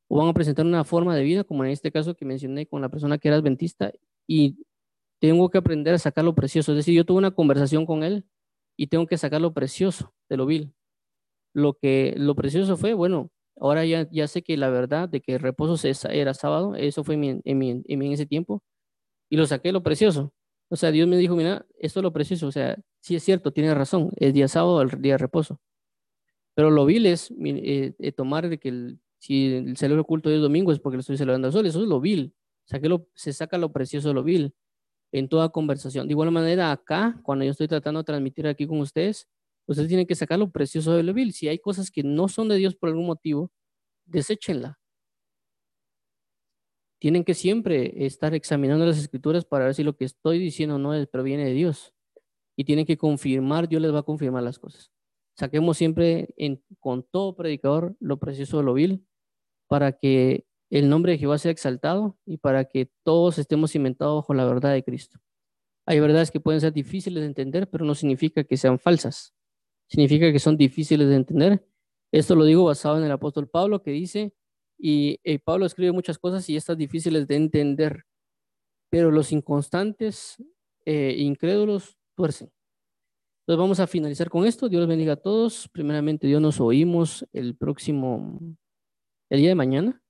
o 0.09 0.17
van 0.17 0.27
a 0.27 0.33
presentar 0.33 0.65
una 0.65 0.83
forma 0.83 1.15
de 1.15 1.23
vida, 1.23 1.43
como 1.45 1.63
en 1.63 1.71
este 1.71 1.91
caso 1.91 2.15
que 2.15 2.25
mencioné 2.25 2.67
con 2.67 2.81
la 2.81 2.89
persona 2.89 3.17
que 3.17 3.29
era 3.29 3.37
adventista, 3.37 3.93
y 4.27 4.57
tengo 5.22 5.49
que 5.49 5.59
aprender 5.59 5.93
a 5.93 5.99
sacar 5.99 6.26
lo 6.26 6.36
precioso. 6.36 6.72
Es 6.72 6.78
decir, 6.78 6.95
yo 6.95 7.05
tuve 7.05 7.19
una 7.19 7.32
conversación 7.32 7.86
con 7.86 8.03
él 8.03 8.26
y 8.76 8.88
tengo 8.88 9.05
que 9.07 9.17
sacar 9.17 9.39
lo 9.39 9.53
precioso 9.53 10.13
de 10.30 10.38
lo 10.38 10.47
vil. 10.47 10.74
Lo 11.53 11.76
que 11.76 12.15
lo 12.17 12.36
precioso 12.36 12.76
fue, 12.76 12.93
bueno, 12.93 13.32
ahora 13.57 13.86
ya, 13.86 14.09
ya 14.11 14.28
sé 14.28 14.41
que 14.41 14.57
la 14.57 14.69
verdad 14.69 15.09
de 15.09 15.22
que 15.22 15.36
el 15.36 15.39
reposo 15.39 15.76
era 16.09 16.34
sábado, 16.34 16.76
eso 16.76 17.03
fue 17.03 17.15
en, 17.15 17.41
en, 17.45 17.84
en 17.86 18.01
ese 18.11 18.26
tiempo, 18.26 18.63
y 19.30 19.38
lo 19.38 19.45
saqué 19.45 19.72
lo 19.72 19.84
precioso. 19.84 20.34
O 20.69 20.76
sea, 20.76 20.91
Dios 20.91 21.07
me 21.07 21.17
dijo, 21.17 21.36
mira, 21.36 21.65
esto 21.80 21.99
es 21.99 22.03
lo 22.03 22.13
precioso, 22.13 22.47
o 22.47 22.51
sea, 22.51 22.78
sí 23.01 23.15
es 23.15 23.24
cierto, 23.24 23.51
tiene 23.51 23.74
razón, 23.76 24.11
es 24.17 24.34
día 24.34 24.47
sábado, 24.47 24.82
el 24.82 25.01
día 25.01 25.13
de 25.15 25.17
reposo. 25.19 25.59
Pero 26.55 26.72
lo 26.72 26.86
vil 26.86 27.05
es 27.05 27.32
eh, 27.45 27.93
eh, 27.99 28.11
tomar 28.11 28.49
de 28.49 28.57
que 28.57 28.69
el, 28.69 28.99
si 29.19 29.53
el 29.53 29.78
celebro 29.78 30.03
oculto 30.03 30.30
es 30.32 30.41
domingo 30.41 30.72
es 30.72 30.80
porque 30.80 30.97
lo 30.97 31.01
estoy 31.01 31.17
celebrando 31.17 31.47
al 31.47 31.53
sol, 31.53 31.65
eso 31.65 31.82
es 31.82 31.88
lo 31.88 31.99
vil. 32.01 32.34
O 32.65 32.67
sea, 32.69 32.80
que 32.80 32.89
lo, 32.89 33.07
se 33.15 33.34
saca 33.34 33.57
lo 33.57 33.72
precioso 33.72 34.07
de 34.07 34.13
lo 34.15 34.24
vil 34.24 34.55
en 35.12 35.28
toda 35.28 35.49
conversación. 35.49 36.07
De 36.07 36.14
igual 36.14 36.32
manera, 36.32 36.72
acá, 36.72 37.20
cuando 37.24 37.45
yo 37.45 37.51
estoy 37.51 37.68
tratando 37.68 37.99
de 37.99 38.05
transmitir 38.05 38.47
aquí 38.47 38.68
con 38.68 38.80
ustedes, 38.80 39.28
ustedes 39.66 39.88
tienen 39.88 40.07
que 40.07 40.16
sacar 40.16 40.39
lo 40.39 40.51
precioso 40.51 40.93
de 40.95 41.03
lo 41.03 41.14
vil. 41.14 41.34
Si 41.34 41.47
hay 41.47 41.59
cosas 41.59 41.91
que 41.91 42.03
no 42.03 42.28
son 42.28 42.47
de 42.47 42.55
Dios 42.55 42.76
por 42.76 42.89
algún 42.89 43.05
motivo, 43.05 43.51
deséchenla. 44.05 44.80
Tienen 46.99 47.24
que 47.24 47.34
siempre 47.34 48.05
estar 48.05 48.34
examinando 48.36 48.86
las 48.86 48.97
escrituras 48.97 49.43
para 49.43 49.66
ver 49.66 49.74
si 49.74 49.84
lo 49.84 49.95
que 49.95 50.05
estoy 50.05 50.38
diciendo 50.38 50.78
no 50.78 50.93
es, 50.93 51.07
pero 51.07 51.24
viene 51.24 51.45
de 51.45 51.53
Dios. 51.53 51.93
Y 52.55 52.64
tienen 52.64 52.86
que 52.86 52.97
confirmar, 52.97 53.68
Dios 53.68 53.82
les 53.82 53.93
va 53.93 53.99
a 53.99 54.03
confirmar 54.03 54.43
las 54.43 54.59
cosas. 54.59 54.91
Saquemos 55.36 55.78
siempre 55.78 56.34
en, 56.38 56.64
con 56.80 57.03
todo 57.03 57.36
predicador 57.36 57.95
lo 57.99 58.20
precioso 58.20 58.57
de 58.57 58.64
lo 58.64 58.74
vil 58.74 59.05
para 59.68 59.93
que 59.93 60.45
el 60.72 60.89
nombre 60.89 61.11
de 61.11 61.17
Jehová 61.17 61.38
sea 61.38 61.51
exaltado 61.51 62.17
y 62.26 62.38
para 62.38 62.65
que 62.65 62.89
todos 63.03 63.38
estemos 63.38 63.72
cimentados 63.72 64.15
bajo 64.22 64.34
la 64.34 64.45
verdad 64.45 64.72
de 64.72 64.84
Cristo. 64.84 65.19
Hay 65.86 65.99
verdades 65.99 66.32
que 66.32 66.39
pueden 66.39 66.61
ser 66.61 66.72
difíciles 66.72 67.22
de 67.22 67.28
entender, 67.28 67.69
pero 67.69 67.84
no 67.84 67.93
significa 67.93 68.45
que 68.45 68.55
sean 68.55 68.80
falsas. 68.80 69.34
Significa 69.88 70.32
que 70.32 70.39
son 70.39 70.55
difíciles 70.55 71.09
de 71.09 71.15
entender. 71.15 71.67
Esto 72.13 72.36
lo 72.36 72.45
digo 72.45 72.63
basado 72.63 72.97
en 72.97 73.03
el 73.03 73.11
apóstol 73.11 73.49
Pablo 73.49 73.84
que 73.84 73.91
dice, 73.91 74.34
y 74.78 75.19
eh, 75.26 75.39
Pablo 75.39 75.65
escribe 75.65 75.91
muchas 75.91 76.17
cosas 76.17 76.49
y 76.49 76.55
estas 76.55 76.78
difíciles 76.78 77.28
de 77.28 77.36
entender, 77.36 78.05
pero 78.89 79.11
los 79.11 79.34
inconstantes, 79.34 80.41
e 80.86 81.17
incrédulos, 81.19 81.97
tuercen. 82.15 82.49
Entonces 83.41 83.59
vamos 83.59 83.80
a 83.82 83.88
finalizar 83.88 84.30
con 84.30 84.45
esto. 84.45 84.69
Dios 84.69 84.80
los 84.80 84.89
bendiga 84.89 85.13
a 85.13 85.17
todos. 85.17 85.67
Primeramente, 85.74 86.28
Dios 86.28 86.41
nos 86.41 86.61
oímos 86.61 87.28
el 87.34 87.57
próximo, 87.57 88.39
el 89.30 89.39
día 89.39 89.49
de 89.49 89.55
mañana 89.55 90.01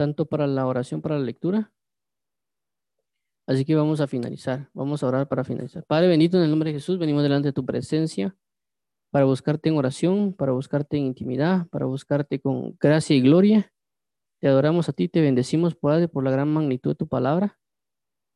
tanto 0.00 0.24
para 0.24 0.46
la 0.46 0.66
oración, 0.66 1.02
para 1.02 1.18
la 1.18 1.24
lectura. 1.26 1.74
Así 3.46 3.66
que 3.66 3.74
vamos 3.74 4.00
a 4.00 4.06
finalizar, 4.06 4.70
vamos 4.72 5.02
a 5.02 5.08
orar 5.08 5.28
para 5.28 5.44
finalizar. 5.44 5.84
Padre 5.84 6.08
bendito, 6.08 6.38
en 6.38 6.44
el 6.44 6.48
nombre 6.48 6.70
de 6.70 6.78
Jesús, 6.78 6.98
venimos 6.98 7.22
delante 7.22 7.48
de 7.48 7.52
tu 7.52 7.66
presencia 7.66 8.34
para 9.10 9.26
buscarte 9.26 9.68
en 9.68 9.76
oración, 9.76 10.32
para 10.32 10.52
buscarte 10.52 10.96
en 10.96 11.04
intimidad, 11.04 11.66
para 11.68 11.84
buscarte 11.84 12.40
con 12.40 12.78
gracia 12.80 13.14
y 13.14 13.20
gloria. 13.20 13.74
Te 14.38 14.48
adoramos 14.48 14.88
a 14.88 14.94
ti, 14.94 15.06
te 15.10 15.20
bendecimos, 15.20 15.74
Padre, 15.74 16.08
por 16.08 16.24
la 16.24 16.30
gran 16.30 16.48
magnitud 16.48 16.92
de 16.92 16.94
tu 16.94 17.06
palabra. 17.06 17.58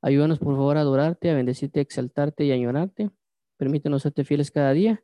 Ayúdanos, 0.02 0.40
por 0.40 0.56
favor, 0.56 0.76
a 0.76 0.82
adorarte, 0.82 1.30
a 1.30 1.34
bendecirte, 1.34 1.78
a 1.78 1.82
exaltarte 1.82 2.44
y 2.44 2.50
a 2.50 2.56
añorarte. 2.56 3.10
Permítenos 3.56 4.02
serte 4.02 4.24
fieles 4.24 4.50
cada 4.50 4.74
día 4.74 5.02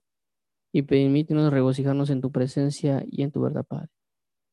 y 0.74 0.82
permítenos 0.82 1.50
regocijarnos 1.50 2.10
en 2.10 2.20
tu 2.20 2.30
presencia 2.30 3.02
y 3.06 3.22
en 3.22 3.32
tu 3.32 3.40
verdad, 3.40 3.64
Padre. 3.64 3.88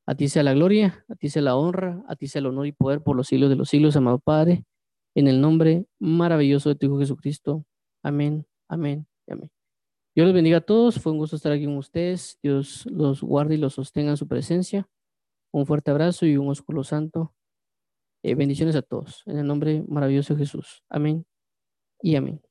A 0.08 0.16
ti 0.16 0.30
sea 0.30 0.42
la 0.42 0.54
gloria, 0.54 1.06
a 1.10 1.16
ti 1.16 1.30
sea 1.30 1.42
la 1.42 1.58
honra, 1.58 2.04
a 2.08 2.16
ti 2.16 2.28
sea 2.28 2.40
el 2.40 2.46
honor 2.46 2.66
y 2.66 2.72
poder 2.72 3.02
por 3.02 3.16
los 3.16 3.28
siglos 3.28 3.50
de 3.50 3.58
los 3.58 3.70
siglos, 3.70 3.98
amado 3.98 4.20
Padre, 4.20 4.64
en 5.16 5.28
el 5.28 5.42
nombre 5.42 5.86
maravilloso 6.00 6.70
de 6.70 6.76
tu 6.76 6.86
Hijo 6.86 7.00
Jesucristo. 7.00 7.66
Amén, 8.04 8.48
amén 8.70 9.06
y 9.28 9.34
amén. 9.34 9.52
Dios 10.16 10.26
los 10.26 10.34
bendiga 10.34 10.58
a 10.58 10.62
todos. 10.62 11.00
Fue 11.00 11.12
un 11.12 11.20
gusto 11.20 11.36
estar 11.36 11.52
aquí 11.52 11.66
con 11.66 11.78
ustedes. 11.78 12.40
Dios 12.42 12.88
los 12.88 13.22
guarde 13.22 13.56
y 13.56 13.58
los 13.58 13.74
sostenga 13.74 14.12
en 14.12 14.18
su 14.18 14.28
presencia. 14.28 14.88
Un 15.52 15.66
fuerte 15.66 15.92
abrazo 15.92 16.26
y 16.26 16.38
un 16.38 16.50
ósculo 16.50 16.84
santo. 16.84 17.36
Eh, 18.24 18.34
bendiciones 18.34 18.76
a 18.76 18.82
todos. 18.82 19.24
En 19.26 19.38
el 19.38 19.46
nombre 19.46 19.84
maravilloso 19.88 20.34
de 20.34 20.40
Jesús. 20.40 20.84
Amén 20.90 21.26
y 22.02 22.16
amén. 22.16 22.47